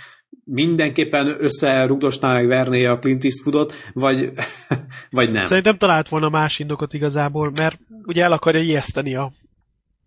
mindenképpen 0.45 1.36
összerugdosná 1.39 2.34
meg 2.34 2.47
verné 2.47 2.86
a 2.86 2.99
Clint 2.99 3.24
Eastwoodot, 3.24 3.74
vagy, 3.93 4.32
vagy 5.10 5.32
nem. 5.32 5.45
Szerintem 5.45 5.78
talált 5.78 6.10
volna 6.10 6.30
más 6.30 6.60
indokot 6.60 6.93
igazából, 6.93 7.51
mert 7.60 7.80
ugye 8.06 8.24
el 8.24 8.32
akarja 8.32 8.62
ijeszteni 8.62 9.16
a, 9.16 9.32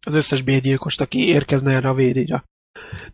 az 0.07 0.15
összes 0.15 0.43
bérgyilkost, 0.43 1.01
aki 1.01 1.29
érkezne 1.29 1.73
erre 1.73 1.89
a 1.89 1.95
vérére. 1.95 2.45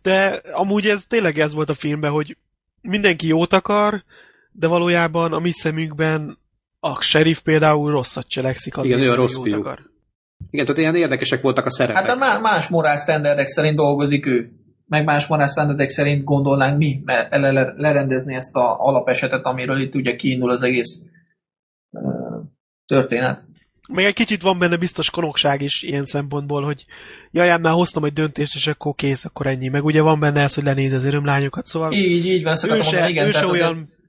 De 0.01 0.41
amúgy 0.53 0.87
ez 0.87 1.05
tényleg 1.05 1.39
ez 1.39 1.53
volt 1.53 1.69
a 1.69 1.73
filmben, 1.73 2.11
hogy 2.11 2.37
mindenki 2.81 3.27
jót 3.27 3.53
akar, 3.53 4.03
de 4.51 4.67
valójában 4.67 5.33
a 5.33 5.39
mi 5.39 5.51
szemünkben 5.51 6.37
a 6.79 7.01
sheriff 7.01 7.39
például 7.39 7.91
rosszat 7.91 8.27
cselekszik. 8.27 8.73
Igen, 8.81 8.99
ő 8.99 9.11
a 9.11 9.15
rossz 9.15 9.41
fiú. 9.41 9.59
Akar. 9.59 9.79
Igen, 10.49 10.65
tehát 10.65 10.81
ilyen 10.81 10.95
érdekesek 10.95 11.41
voltak 11.41 11.65
a 11.65 11.71
szerepek. 11.71 12.07
Hát 12.07 12.17
de 12.17 12.39
más 12.39 12.67
morál 12.67 12.97
standardek 12.97 13.47
szerint 13.47 13.75
dolgozik 13.75 14.25
ő. 14.25 14.51
Meg 14.87 15.05
más 15.05 15.27
morál 15.27 15.47
standardek 15.47 15.89
szerint 15.89 16.23
gondolnánk 16.23 16.77
mi 16.77 17.01
mert 17.05 17.31
lerendezni 17.77 18.35
ezt 18.35 18.55
a 18.55 18.79
alapesetet, 18.79 19.45
amiről 19.45 19.81
itt 19.81 19.95
ugye 19.95 20.15
kiindul 20.15 20.51
az 20.51 20.61
egész 20.61 20.99
történet. 22.85 23.39
Meg 23.89 24.05
egy 24.05 24.13
kicsit 24.13 24.41
van 24.41 24.59
benne 24.59 24.77
biztos 24.77 25.09
konokság 25.09 25.61
is 25.61 25.81
ilyen 25.81 26.05
szempontból, 26.05 26.63
hogy 26.63 26.85
jaj, 27.31 27.59
már 27.59 27.73
hoztam 27.73 28.03
egy 28.03 28.13
döntést, 28.13 28.55
és 28.55 28.67
akkor 28.67 28.95
kész, 28.95 29.25
akkor 29.25 29.47
ennyi. 29.47 29.67
Meg 29.67 29.85
ugye 29.85 30.01
van 30.01 30.19
benne 30.19 30.41
ez, 30.41 30.53
hogy 30.53 30.63
lenéz 30.63 30.93
az 30.93 31.05
örömlányokat, 31.05 31.65
szóval... 31.65 31.91
Így, 31.91 32.25
így 32.25 32.43
van, 32.43 32.55
se, 32.55 32.67
mondani, 32.67 33.09
igen, 33.09 33.27
ő 33.27 33.31
se 33.31 33.47
olyan, 33.47 33.73
azért 33.73 34.01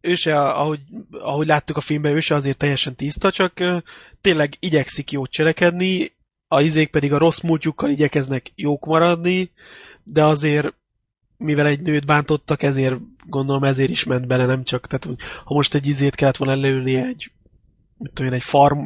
ő 0.00 0.14
se, 0.14 0.40
ahogy, 0.40 0.80
ahogy 1.10 1.46
láttuk 1.46 1.76
a 1.76 1.80
filmben, 1.80 2.14
ő 2.14 2.20
se 2.20 2.34
azért 2.34 2.56
teljesen 2.56 2.94
tiszta, 2.94 3.30
csak 3.30 3.52
uh, 3.60 3.76
tényleg 4.20 4.52
igyekszik 4.60 5.10
jót 5.10 5.30
cselekedni, 5.30 6.12
a 6.48 6.60
izék 6.60 6.90
pedig 6.90 7.12
a 7.12 7.18
rossz 7.18 7.40
múltjukkal 7.40 7.90
igyekeznek 7.90 8.52
jók 8.54 8.86
maradni, 8.86 9.50
de 10.04 10.24
azért 10.24 10.74
mivel 11.36 11.66
egy 11.66 11.80
nőt 11.80 12.06
bántottak, 12.06 12.62
ezért 12.62 12.96
gondolom 13.26 13.64
ezért 13.64 13.90
is 13.90 14.04
ment 14.04 14.26
bele, 14.26 14.46
nem 14.46 14.64
csak, 14.64 14.86
tehát 14.86 15.20
ha 15.44 15.54
most 15.54 15.74
egy 15.74 15.86
izét 15.86 16.14
kellett 16.14 16.36
volna 16.36 16.54
előni 16.54 16.94
egy, 16.94 17.30
mit 17.98 18.12
tudom 18.12 18.32
én, 18.32 18.38
egy 18.38 18.44
farm 18.44 18.78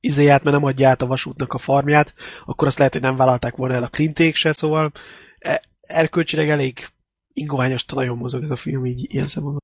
izéját, 0.00 0.42
mert 0.42 0.56
nem 0.56 0.64
adja 0.64 0.88
át 0.88 1.02
a 1.02 1.06
vasútnak 1.06 1.52
a 1.52 1.58
farmját, 1.58 2.14
akkor 2.44 2.66
azt 2.66 2.78
lehet, 2.78 2.92
hogy 2.92 3.02
nem 3.02 3.16
vállalták 3.16 3.56
volna 3.56 3.74
el 3.74 3.82
a 3.82 3.88
klinték 3.88 4.34
se, 4.34 4.52
szóval 4.52 4.92
e, 5.38 5.62
erkölcsileg 5.80 6.48
elég 6.48 6.88
ingoványos 7.32 7.84
nagyon 7.84 8.16
mozog 8.16 8.42
ez 8.42 8.50
a 8.50 8.56
film 8.56 8.86
így 8.86 9.14
ilyen 9.14 9.26
szempontból. 9.26 9.62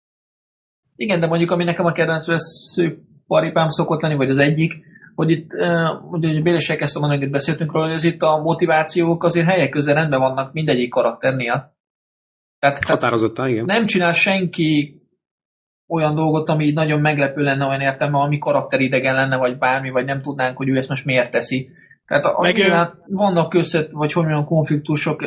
Igen, 0.97 1.21
de 1.21 1.27
mondjuk 1.27 1.51
ami 1.51 1.65
nekem 1.65 1.85
a 1.85 1.93
kedvenc 1.93 2.27
paripám 3.27 3.69
szokott 3.69 4.01
lenni, 4.01 4.17
vagy 4.17 4.31
az 4.31 4.39
egyik, 4.39 4.73
hogy 5.15 5.31
itt, 5.31 5.53
ugye, 6.11 6.29
hogy 6.29 6.43
Bélesek 6.43 6.81
ezt 6.81 6.97
a 6.97 7.01
mondani, 7.01 7.27
beszéltünk 7.27 7.73
róla, 7.73 7.87
hogy 7.87 7.95
az 7.95 8.05
itt 8.05 8.23
a 8.23 8.43
motivációk 8.43 9.25
azért 9.25 9.47
helyek 9.47 9.69
közel 9.69 9.95
rendben 9.95 10.21
vannak 10.21 10.53
mindegyik 10.53 10.91
karakternél. 10.91 11.75
Tehát, 12.59 12.85
Határozottan, 12.85 13.49
igen. 13.49 13.65
Nem 13.65 13.87
csinál 13.87 14.13
senki 14.13 15.01
olyan 15.89 16.15
dolgot, 16.15 16.49
ami 16.49 16.73
nagyon 16.73 17.01
meglepő 17.01 17.43
lenne 17.43 17.67
olyan 17.67 17.81
értelme, 17.81 18.19
ami 18.19 18.39
karakteridegen 18.39 19.15
lenne, 19.15 19.37
vagy 19.37 19.59
bármi, 19.59 19.91
vagy 19.91 20.05
nem 20.05 20.23
tudnánk, 20.23 20.57
hogy 20.57 20.69
ő 20.69 20.77
ezt 20.77 20.89
most 20.89 21.05
miért 21.05 21.31
teszi. 21.31 21.69
Tehát 22.07 22.25
a, 22.25 22.41
meg 22.41 22.59
a, 22.59 22.99
vannak 23.07 23.49
között, 23.49 23.91
vagy 23.91 24.13
hogy 24.13 24.25
mondjam, 24.25 24.45
konfliktusok 24.45 25.23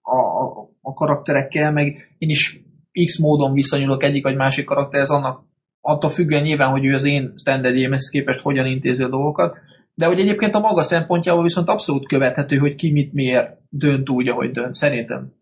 a, 0.00 0.16
a, 0.16 0.70
a 0.80 0.92
karakterekkel, 0.94 1.72
meg 1.72 2.14
én 2.18 2.28
is 2.28 2.60
X 3.04 3.18
módon 3.18 3.52
viszonyulok 3.52 4.02
egyik 4.02 4.22
vagy 4.22 4.36
másik 4.36 4.64
karakterhez, 4.64 5.10
annak 5.10 5.44
attól 5.80 6.10
függően 6.10 6.42
nyilván, 6.42 6.70
hogy 6.70 6.84
ő 6.84 6.94
az 6.94 7.04
én 7.04 7.32
standardjémhez 7.36 8.08
képest 8.08 8.40
hogyan 8.40 8.66
intézi 8.66 9.02
a 9.02 9.08
dolgokat, 9.08 9.56
de 9.94 10.06
hogy 10.06 10.20
egyébként 10.20 10.54
a 10.54 10.60
maga 10.60 10.82
szempontjából 10.82 11.42
viszont 11.42 11.68
abszolút 11.68 12.08
követhető, 12.08 12.56
hogy 12.56 12.74
ki 12.74 12.92
mit 12.92 13.12
miért 13.12 13.50
dönt 13.68 14.08
úgy, 14.08 14.28
ahogy 14.28 14.50
dönt, 14.50 14.74
szerintem. 14.74 15.32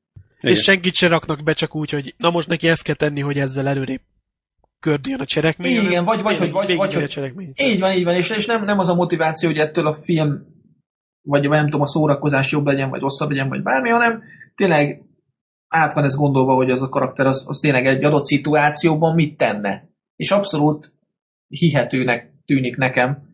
Igen. 0.40 0.54
És 0.54 0.62
senkit 0.62 0.94
se 0.94 1.08
raknak 1.08 1.42
be 1.42 1.52
csak 1.52 1.74
úgy, 1.74 1.90
hogy 1.90 2.14
na 2.16 2.30
most 2.30 2.48
neki 2.48 2.68
ezt 2.68 2.82
kell 2.82 2.94
tenni, 2.94 3.20
hogy 3.20 3.38
ezzel 3.38 3.68
előrébb 3.68 4.00
kördüljön 4.80 5.20
a 5.20 5.24
cselekmény. 5.24 5.84
Igen, 5.84 6.04
vagy, 6.04 6.22
vagy, 6.22 6.38
vagy, 6.38 6.50
vagy, 6.50 6.76
vagy, 6.76 6.94
vagy 7.34 7.50
így 7.56 7.80
van, 7.80 7.92
így 7.92 8.04
van, 8.04 8.14
és, 8.14 8.30
és 8.30 8.46
nem, 8.46 8.64
nem 8.64 8.78
az 8.78 8.88
a 8.88 8.94
motiváció, 8.94 9.48
hogy 9.48 9.58
ettől 9.58 9.86
a 9.86 10.02
film, 10.02 10.42
vagy 11.22 11.48
nem 11.48 11.64
tudom, 11.64 11.80
a 11.80 11.88
szórakozás 11.88 12.52
jobb 12.52 12.66
legyen, 12.66 12.90
vagy 12.90 13.00
rosszabb 13.00 13.30
legyen, 13.30 13.48
vagy 13.48 13.62
bármi, 13.62 13.88
hanem 13.88 14.22
tényleg 14.54 15.02
át 15.68 15.94
van 15.94 16.04
ez 16.04 16.14
gondolva, 16.14 16.54
hogy 16.54 16.70
az 16.70 16.82
a 16.82 16.88
karakter 16.88 17.26
az, 17.26 17.44
az 17.48 17.58
tényleg 17.58 17.86
egy 17.86 18.04
adott 18.04 18.24
szituációban 18.24 19.14
mit 19.14 19.36
tenne. 19.36 19.88
És 20.16 20.30
abszolút 20.30 20.92
hihetőnek 21.48 22.32
tűnik 22.44 22.76
nekem. 22.76 23.28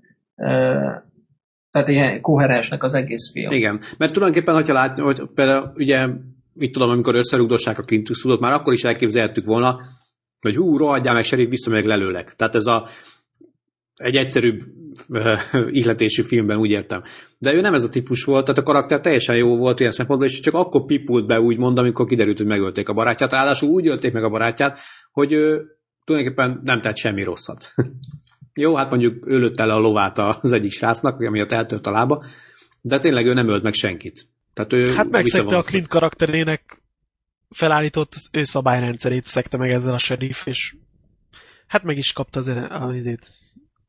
Tehát 1.70 1.88
ilyen 1.88 2.20
koherensnek 2.20 2.82
az 2.82 2.94
egész 2.94 3.30
film. 3.32 3.52
Igen, 3.52 3.80
mert 3.98 4.12
tulajdonképpen, 4.12 4.54
hogyha 4.54 4.72
látni, 4.72 5.02
hogy 5.02 5.22
például 5.34 5.72
ugye, 5.74 6.06
mit 6.52 6.72
tudom, 6.72 6.90
amikor 6.90 7.14
összerugdossák 7.14 7.78
a 7.78 7.82
Clint 7.82 8.40
már 8.40 8.52
akkor 8.52 8.72
is 8.72 8.84
elképzelhettük 8.84 9.44
volna, 9.44 9.80
hogy 10.46 10.56
hú, 10.56 10.76
rohadjál 10.76 11.14
meg, 11.14 11.24
serif, 11.24 11.48
visszamegyek 11.48 11.86
lelőlek. 11.86 12.36
Tehát 12.36 12.54
ez 12.54 12.66
a 12.66 12.86
egy 13.96 14.16
egyszerűbb 14.16 14.62
ihletésű 15.70 16.22
filmben, 16.22 16.56
úgy 16.56 16.70
értem. 16.70 17.02
De 17.38 17.54
ő 17.54 17.60
nem 17.60 17.74
ez 17.74 17.82
a 17.82 17.88
típus 17.88 18.24
volt, 18.24 18.44
tehát 18.44 18.60
a 18.60 18.64
karakter 18.64 19.00
teljesen 19.00 19.36
jó 19.36 19.56
volt 19.56 19.80
ilyen 19.80 19.92
szempontból, 19.92 20.28
és 20.28 20.40
csak 20.40 20.54
akkor 20.54 20.84
pipult 20.84 21.26
be 21.26 21.40
úgy 21.40 21.58
mond, 21.58 21.78
amikor 21.78 22.06
kiderült, 22.06 22.36
hogy 22.36 22.46
megölték 22.46 22.88
a 22.88 22.92
barátját. 22.92 23.32
Ráadásul 23.32 23.68
úgy 23.68 23.86
ölték 23.86 24.12
meg 24.12 24.24
a 24.24 24.30
barátját, 24.30 24.78
hogy 25.12 25.32
ő 25.32 25.64
tulajdonképpen 26.04 26.60
nem 26.64 26.80
tett 26.80 26.96
semmi 26.96 27.22
rosszat. 27.22 27.74
jó, 28.54 28.74
hát 28.74 28.90
mondjuk 28.90 29.26
ő 29.26 29.38
lőtte 29.38 29.64
le 29.64 29.74
a 29.74 29.78
lovát 29.78 30.18
az 30.18 30.52
egyik 30.52 30.72
srácnak, 30.72 31.20
amiatt 31.20 31.52
eltört 31.52 31.86
a 31.86 31.90
lába, 31.90 32.24
de 32.80 32.98
tényleg 32.98 33.26
ő 33.26 33.32
nem 33.32 33.48
ölt 33.48 33.62
meg 33.62 33.74
senkit. 33.74 34.26
Tehát 34.54 34.72
ő 34.72 34.94
hát 34.94 35.10
megszegte 35.10 35.56
a 35.56 35.62
Clint 35.62 35.88
karakterének 35.88 36.82
felállított 37.48 38.14
ő 38.32 38.42
szabályrendszerét, 38.42 39.24
szekte 39.24 39.56
meg 39.56 39.70
ezzel 39.70 39.94
a 39.94 39.98
sheriff, 39.98 40.46
és 40.46 40.74
hát 41.66 41.82
meg 41.82 41.96
is 41.96 42.12
kapta 42.12 42.40
az, 42.40 42.46
az, 42.46 43.18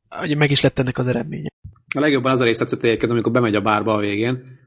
hogy 0.09 0.37
meg 0.37 0.51
is 0.51 0.61
lett 0.61 0.79
ennek 0.79 0.97
az 0.97 1.07
eredménye. 1.07 1.49
A 1.95 1.99
legjobban 1.99 2.31
az 2.31 2.39
a 2.39 2.43
rész 2.43 2.57
tetszett 2.57 2.83
egyébként, 2.83 3.11
amikor 3.11 3.31
bemegy 3.31 3.55
a 3.55 3.61
bárba 3.61 3.93
a 3.93 3.99
végén, 3.99 4.57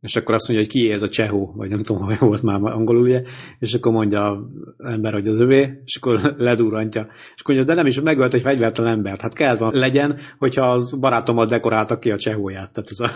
és 0.00 0.16
akkor 0.16 0.34
azt 0.34 0.48
mondja, 0.48 0.66
hogy 0.66 0.74
ki 0.74 0.92
ez 0.92 1.02
a 1.02 1.08
csehó, 1.08 1.52
vagy 1.56 1.68
nem 1.68 1.82
tudom, 1.82 2.02
hogy 2.02 2.18
volt 2.18 2.42
már 2.42 2.62
angolul, 2.62 3.02
ugye, 3.02 3.22
és 3.58 3.74
akkor 3.74 3.92
mondja 3.92 4.30
az 4.76 4.92
ember, 4.92 5.12
hogy 5.12 5.28
az 5.28 5.40
övé, 5.40 5.80
és 5.84 5.96
akkor 5.96 6.20
ledurrantja. 6.38 7.06
És 7.34 7.40
akkor 7.40 7.54
mondja, 7.54 7.74
de 7.74 7.74
nem 7.74 7.86
is 7.86 8.00
megölt 8.00 8.34
egy 8.34 8.40
fegyvertelen 8.40 8.92
embert. 8.92 9.20
Hát 9.20 9.34
kell 9.34 9.56
van 9.56 9.74
legyen, 9.74 10.18
hogyha 10.38 10.70
az 10.70 10.94
barátomat 10.98 11.48
dekoráltak 11.48 12.00
ki 12.00 12.10
a 12.10 12.16
csehóját. 12.16 12.72
Tehát 12.72 12.90
ez 12.90 13.00
a... 13.00 13.10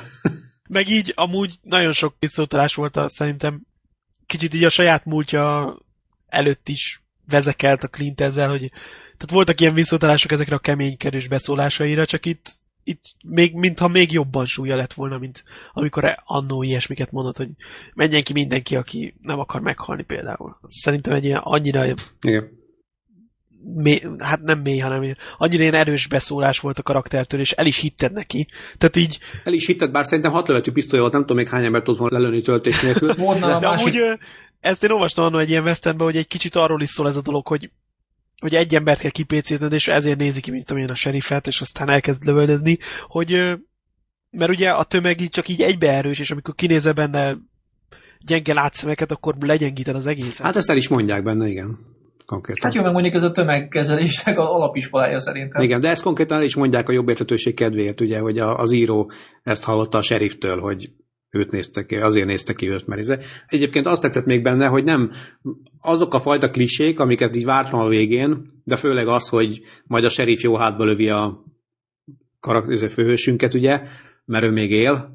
Meg 0.68 0.88
így 0.88 1.12
amúgy 1.16 1.58
nagyon 1.62 1.92
sok 1.92 2.14
visszautalás 2.18 2.74
volt 2.74 2.96
a, 2.96 3.08
szerintem 3.08 3.62
kicsit 4.30 4.54
így 4.54 4.64
a 4.64 4.68
saját 4.68 5.04
múltja 5.04 5.76
előtt 6.26 6.68
is 6.68 7.02
vezekelt 7.28 7.82
a 7.82 7.88
Clint 7.88 8.20
ezzel, 8.20 8.48
hogy 8.48 8.68
tehát 9.16 9.34
voltak 9.34 9.60
ilyen 9.60 9.74
visszatalások 9.74 10.32
ezekre 10.32 10.56
a 10.56 10.58
keménykedős 10.58 11.28
beszólásaira, 11.28 12.06
csak 12.06 12.26
itt, 12.26 12.50
itt 12.84 13.02
még, 13.24 13.54
mintha 13.54 13.88
még 13.88 14.12
jobban 14.12 14.46
súlya 14.46 14.76
lett 14.76 14.92
volna, 14.92 15.18
mint 15.18 15.44
amikor 15.72 16.14
annó 16.24 16.62
ilyesmiket 16.62 17.10
mondott, 17.10 17.36
hogy 17.36 17.48
menjen 17.94 18.22
ki 18.22 18.32
mindenki, 18.32 18.76
aki 18.76 19.14
nem 19.22 19.38
akar 19.38 19.60
meghalni 19.60 20.02
például. 20.02 20.58
Szerintem 20.62 21.12
egy 21.12 21.24
ilyen 21.24 21.40
annyira 21.42 21.84
Igen. 22.20 22.59
Mély, 23.74 24.00
hát 24.18 24.42
nem 24.42 24.60
mély, 24.60 24.78
hanem 24.78 25.14
annyira 25.38 25.62
ilyen 25.62 25.74
erős 25.74 26.06
beszólás 26.06 26.58
volt 26.58 26.78
a 26.78 26.82
karaktertől, 26.82 27.40
és 27.40 27.52
el 27.52 27.66
is 27.66 27.76
hitted 27.76 28.12
neki. 28.12 28.48
Tehát 28.78 28.96
így... 28.96 29.18
El 29.44 29.52
is 29.52 29.66
hitted, 29.66 29.90
bár 29.90 30.04
szerintem 30.04 30.32
hat 30.32 30.48
lövetű 30.48 30.72
pisztoly 30.72 31.00
volt, 31.00 31.12
nem 31.12 31.20
tudom 31.20 31.36
még 31.36 31.48
hány 31.48 31.64
embert 31.64 31.84
tudott 31.84 32.00
volna 32.00 32.18
lelőni 32.18 32.40
töltés 32.40 32.80
nélkül. 32.80 33.12
De 33.40 33.58
másik... 33.58 33.86
amúgy 33.86 34.18
ezt 34.60 34.84
én 34.84 34.90
olvastam 34.90 35.24
annól 35.24 35.40
egy 35.40 35.50
ilyen 35.50 35.62
westernben, 35.62 36.06
hogy 36.06 36.16
egy 36.16 36.26
kicsit 36.26 36.54
arról 36.54 36.82
is 36.82 36.90
szól 36.90 37.08
ez 37.08 37.16
a 37.16 37.22
dolog, 37.22 37.46
hogy 37.46 37.70
hogy 38.40 38.54
egy 38.54 38.74
embert 38.74 39.00
kell 39.00 39.10
kipécézned, 39.10 39.72
és 39.72 39.88
ezért 39.88 40.18
nézi 40.18 40.40
ki, 40.40 40.50
mint 40.50 40.70
amilyen 40.70 40.90
a 40.90 40.94
serifet, 40.94 41.46
és 41.46 41.60
aztán 41.60 41.88
elkezd 41.88 42.24
lövöldözni, 42.24 42.78
hogy 43.06 43.30
mert 44.30 44.50
ugye 44.50 44.70
a 44.70 44.84
tömeg 44.84 45.20
így 45.20 45.30
csak 45.30 45.48
így 45.48 45.62
egybeerős, 45.62 46.18
és 46.18 46.30
amikor 46.30 46.54
kinézel 46.54 46.92
benne 46.92 47.36
gyenge 48.18 48.52
látszemeket, 48.52 49.10
akkor 49.10 49.36
legyengíted 49.40 49.94
az 49.94 50.06
egészet. 50.06 50.46
Hát 50.46 50.56
ezt 50.56 50.70
el 50.70 50.76
is 50.76 50.88
mondják 50.88 51.22
benne, 51.22 51.48
igen. 51.48 51.78
Konkrétan. 52.30 52.62
Hát 52.62 52.74
jó, 52.74 52.82
meg 52.82 52.92
mondjuk 52.92 53.14
ez 53.14 53.22
a 53.22 53.32
tömegkezelésnek 53.32 54.38
az 54.38 54.46
alapiskolája 54.46 55.20
szerintem. 55.20 55.62
Igen, 55.62 55.80
de 55.80 55.88
ezt 55.88 56.02
konkrétan 56.02 56.38
el 56.38 56.44
is 56.44 56.56
mondják 56.56 56.88
a 56.88 56.92
jobb 56.92 57.08
értetőség 57.08 57.54
kedvéért, 57.54 58.00
ugye, 58.00 58.18
hogy 58.18 58.38
a, 58.38 58.58
az 58.58 58.72
író 58.72 59.10
ezt 59.42 59.64
hallotta 59.64 59.98
a 59.98 60.02
seriftől, 60.02 60.60
hogy 60.60 60.90
őt 61.30 61.50
nézte 61.50 61.86
ki, 61.86 61.96
azért 61.96 62.26
nézte 62.26 62.52
ki 62.52 62.70
őt, 62.70 62.86
mert 62.86 63.00
ez. 63.00 63.12
Egyébként 63.46 63.86
azt 63.86 64.02
tetszett 64.02 64.24
még 64.24 64.42
benne, 64.42 64.66
hogy 64.66 64.84
nem 64.84 65.12
azok 65.80 66.14
a 66.14 66.20
fajta 66.20 66.50
klisék, 66.50 67.00
amiket 67.00 67.36
így 67.36 67.44
vártam 67.44 67.80
a 67.80 67.88
végén, 67.88 68.62
de 68.64 68.76
főleg 68.76 69.08
az, 69.08 69.28
hogy 69.28 69.60
majd 69.84 70.04
a 70.04 70.08
serif 70.08 70.42
jó 70.42 70.56
hátba 70.56 70.84
lövi 70.84 71.08
a 71.08 71.44
karakter, 72.40 72.90
főhősünket, 72.90 73.54
ugye, 73.54 73.82
mert 74.24 74.44
ő 74.44 74.50
még 74.50 74.70
él, 74.70 75.08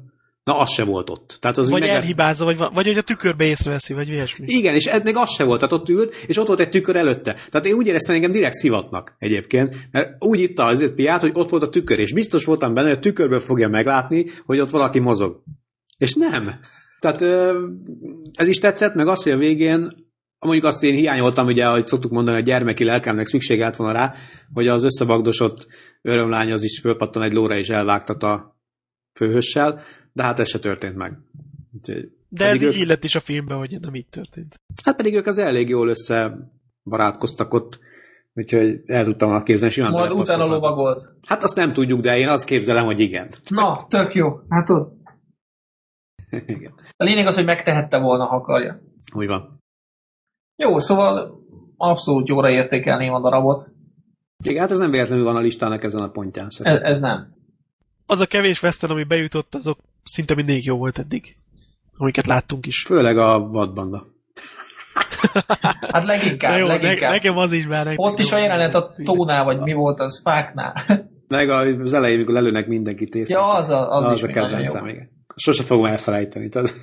Na, 0.46 0.58
az 0.58 0.70
se 0.70 0.84
volt 0.84 1.10
ott. 1.10 1.36
Tehát 1.40 1.56
az 1.56 1.70
vagy 1.70 1.80
meg... 1.80 1.88
elhibázza, 1.88 2.44
vagy, 2.44 2.56
vagy 2.56 2.86
hogy 2.86 2.96
a 2.96 3.02
tükörbe 3.02 3.44
észreveszi, 3.44 3.94
vagy 3.94 4.08
ilyesmi. 4.08 4.46
Igen, 4.48 4.74
és 4.74 4.84
ez 4.84 5.02
még 5.02 5.16
az 5.16 5.30
se 5.30 5.44
volt. 5.44 5.60
Tehát 5.60 5.74
ott 5.74 5.88
ült, 5.88 6.14
és 6.26 6.36
ott 6.36 6.46
volt 6.46 6.60
egy 6.60 6.68
tükör 6.68 6.96
előtte. 6.96 7.32
Tehát 7.32 7.66
én 7.66 7.72
úgy 7.72 7.86
éreztem, 7.86 8.14
engem 8.14 8.30
direkt 8.30 8.54
szivatnak 8.54 9.16
egyébként, 9.18 9.88
mert 9.90 10.24
úgy 10.24 10.40
itt 10.40 10.58
az 10.58 10.92
piát, 10.94 11.20
hogy 11.20 11.30
ott 11.34 11.48
volt 11.48 11.62
a 11.62 11.68
tükör, 11.68 11.98
és 11.98 12.12
biztos 12.12 12.44
voltam 12.44 12.74
benne, 12.74 12.88
hogy 12.88 12.96
a 12.96 13.00
tükörből 13.00 13.40
fogja 13.40 13.68
meglátni, 13.68 14.26
hogy 14.44 14.60
ott 14.60 14.70
valaki 14.70 14.98
mozog. 14.98 15.42
És 15.98 16.14
nem. 16.14 16.60
Tehát 17.00 17.22
ez 18.32 18.48
is 18.48 18.58
tetszett, 18.58 18.94
meg 18.94 19.06
az, 19.06 19.22
hogy 19.22 19.32
a 19.32 19.36
végén 19.36 19.88
mondjuk 20.38 20.64
azt 20.64 20.82
én 20.82 20.94
hiányoltam, 20.94 21.46
ugye, 21.46 21.66
hogy 21.66 21.86
szoktuk 21.86 22.10
mondani, 22.10 22.36
a 22.36 22.40
gyermeki 22.40 22.84
lelkemnek 22.84 23.26
szüksége 23.26 23.64
lett 23.64 23.76
volna 23.76 23.92
rá, 23.92 24.14
hogy 24.52 24.68
az 24.68 24.84
összebagdosott 24.84 25.66
örömlány 26.02 26.52
az 26.52 26.62
is 26.62 26.80
fölpattan 26.80 27.22
egy 27.22 27.32
lóra 27.32 27.56
és 27.56 27.68
elvágtat 27.68 28.22
a 28.22 28.56
főhössel, 29.14 29.82
de 30.16 30.22
hát 30.22 30.38
ez 30.38 30.48
se 30.48 30.58
történt 30.58 30.96
meg. 30.96 31.18
Úgyhogy, 31.74 32.10
de 32.28 32.44
ez 32.44 32.62
ők... 32.62 32.74
így 32.74 32.80
illett 32.80 33.04
is 33.04 33.14
a 33.14 33.20
filmben, 33.20 33.58
hogy 33.58 33.80
nem 33.80 33.94
így 33.94 34.06
történt. 34.06 34.54
Hát 34.84 34.96
pedig 34.96 35.14
ők 35.14 35.26
az 35.26 35.38
elég 35.38 35.68
jól 35.68 35.88
össze 35.88 36.36
barátkoztak 36.84 37.54
ott, 37.54 37.78
úgyhogy 38.34 38.80
el 38.86 39.04
tudtam 39.04 39.28
volna 39.28 39.44
képzelni, 39.44 39.74
simán 39.74 39.90
Majd 39.90 40.12
utána 40.12 40.46
lovagolt. 40.46 41.08
Hát 41.26 41.42
azt 41.42 41.56
nem 41.56 41.72
tudjuk, 41.72 42.00
de 42.00 42.18
én 42.18 42.28
azt 42.28 42.44
képzelem, 42.44 42.84
hogy 42.84 43.00
igen. 43.00 43.28
Na, 43.48 43.86
tök 43.88 44.14
jó. 44.14 44.40
Hát 44.48 44.70
ott. 44.70 44.98
igen. 46.56 46.72
A 46.96 47.04
lényeg 47.04 47.26
az, 47.26 47.34
hogy 47.34 47.44
megtehette 47.44 47.98
volna, 47.98 48.24
ha 48.24 48.36
akarja. 48.36 48.80
Úgy 49.14 49.26
van. 49.26 49.62
Jó, 50.56 50.78
szóval 50.78 51.40
abszolút 51.76 52.28
jóra 52.28 52.50
értékelném 52.50 53.12
a 53.12 53.20
darabot. 53.20 53.74
Igen, 54.44 54.60
hát 54.60 54.70
ez 54.70 54.78
nem 54.78 54.90
véletlenül 54.90 55.24
van 55.24 55.36
a 55.36 55.40
listának 55.40 55.84
ezen 55.84 56.00
a 56.00 56.10
pontján. 56.10 56.46
Ez, 56.58 56.80
ez 56.80 57.00
nem 57.00 57.34
az 58.06 58.20
a 58.20 58.26
kevés 58.26 58.62
western, 58.62 58.92
ami 58.92 59.04
bejutott, 59.04 59.54
azok 59.54 59.78
szinte 60.06 60.34
mindig 60.34 60.64
jó 60.64 60.76
volt 60.76 60.98
eddig. 60.98 61.36
Amiket 61.96 62.26
láttunk 62.26 62.66
is. 62.66 62.82
Főleg 62.86 63.18
a 63.18 63.48
vadbanda. 63.48 64.06
hát 65.92 66.04
leginkább, 66.04 66.58
jó, 66.58 66.66
leginkább. 66.66 67.12
Nekem 67.12 67.36
az 67.36 67.52
is 67.52 67.66
már. 67.66 67.92
Ott 67.96 68.18
is 68.18 68.32
a 68.32 68.38
jelenet 68.38 68.74
a 68.74 68.94
tónál, 69.04 69.44
vagy 69.44 69.58
mi 69.58 69.72
volt 69.72 70.00
az, 70.00 70.20
fáknál. 70.24 70.74
Meg 71.28 71.48
az 71.48 71.92
elején, 71.92 72.16
mikor 72.16 72.34
lelőnek 72.34 72.66
mindenkit 72.66 73.14
észre. 73.14 73.34
Ja, 73.34 73.52
az, 73.52 73.68
a, 73.68 73.90
az, 73.90 74.02
az 74.02 74.12
is 74.12 74.22
a 74.22 74.26
kedvencem, 74.26 74.86
igen. 74.86 75.10
Sose 75.36 75.62
fogom 75.62 75.84
elfelejteni. 75.84 76.48
Tehát. 76.48 76.74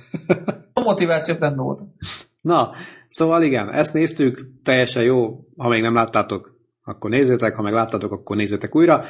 a 0.72 0.80
motiváció 0.80 1.34
nem 1.38 1.56
volt. 1.56 1.80
Na, 2.40 2.72
szóval 3.08 3.42
igen, 3.42 3.72
ezt 3.72 3.92
néztük, 3.92 4.46
teljesen 4.62 5.02
jó, 5.02 5.44
ha 5.56 5.68
még 5.68 5.82
nem 5.82 5.94
láttátok, 5.94 6.58
akkor 6.84 7.10
nézzétek, 7.10 7.54
ha 7.54 7.62
meg 7.62 7.72
láttátok, 7.72 8.12
akkor 8.12 8.36
nézzétek 8.36 8.74
újra 8.74 9.04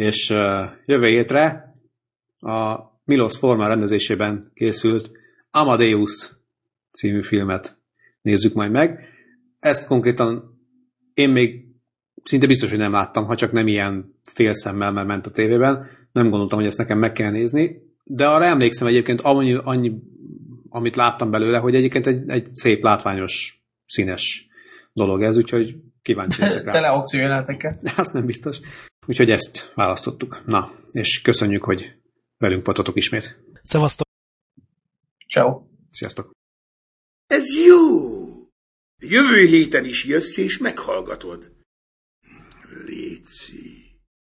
és 0.00 0.34
jövő 0.84 1.06
hétre 1.06 1.74
a 2.38 2.78
Milos 3.10 3.36
Forma 3.36 3.66
rendezésében 3.66 4.50
készült 4.54 5.10
Amadeus 5.50 6.30
című 6.92 7.22
filmet 7.22 7.78
nézzük 8.22 8.54
majd 8.54 8.70
meg. 8.70 9.00
Ezt 9.60 9.86
konkrétan 9.86 10.58
én 11.14 11.30
még 11.30 11.64
szinte 12.22 12.46
biztos, 12.46 12.70
hogy 12.70 12.78
nem 12.78 12.92
láttam, 12.92 13.24
ha 13.24 13.34
csak 13.34 13.52
nem 13.52 13.66
ilyen 13.66 14.14
félszemmel, 14.34 14.92
mert 14.92 15.06
ment 15.06 15.26
a 15.26 15.30
tévében. 15.30 15.86
Nem 16.12 16.28
gondoltam, 16.28 16.58
hogy 16.58 16.66
ezt 16.66 16.78
nekem 16.78 16.98
meg 16.98 17.12
kell 17.12 17.30
nézni, 17.30 17.82
de 18.04 18.28
arra 18.28 18.44
emlékszem 18.44 18.86
egyébként 18.86 19.20
annyi, 19.20 19.58
annyi 19.62 19.92
amit 20.68 20.96
láttam 20.96 21.30
belőle, 21.30 21.58
hogy 21.58 21.74
egyébként 21.74 22.06
egy, 22.06 22.28
egy 22.28 22.48
szép, 22.52 22.82
látványos, 22.82 23.62
színes 23.86 24.46
dolog 24.92 25.22
ez, 25.22 25.36
úgyhogy 25.36 25.76
kíváncsi 26.02 26.40
leszek 26.42 26.64
rá. 26.64 26.72
Tele 26.72 26.88
akciójelenetekkel. 26.88 27.78
Azt 27.96 28.12
nem 28.12 28.26
biztos. 28.26 28.60
Úgyhogy 29.06 29.30
ezt 29.30 29.72
választottuk. 29.74 30.42
Na, 30.46 30.72
és 30.92 31.20
köszönjük, 31.20 31.64
hogy 31.64 31.99
velünk 32.40 32.64
voltatok 32.64 32.96
ismét. 32.96 33.38
Szevasztok! 33.62 34.06
Ciao. 35.28 35.66
Sziasztok! 35.90 36.30
Ez 37.26 37.56
jó! 37.66 37.78
Jövő 38.98 39.44
héten 39.44 39.84
is 39.84 40.04
jössz 40.04 40.36
és 40.36 40.58
meghallgatod. 40.58 41.52
Léci. 42.86 43.69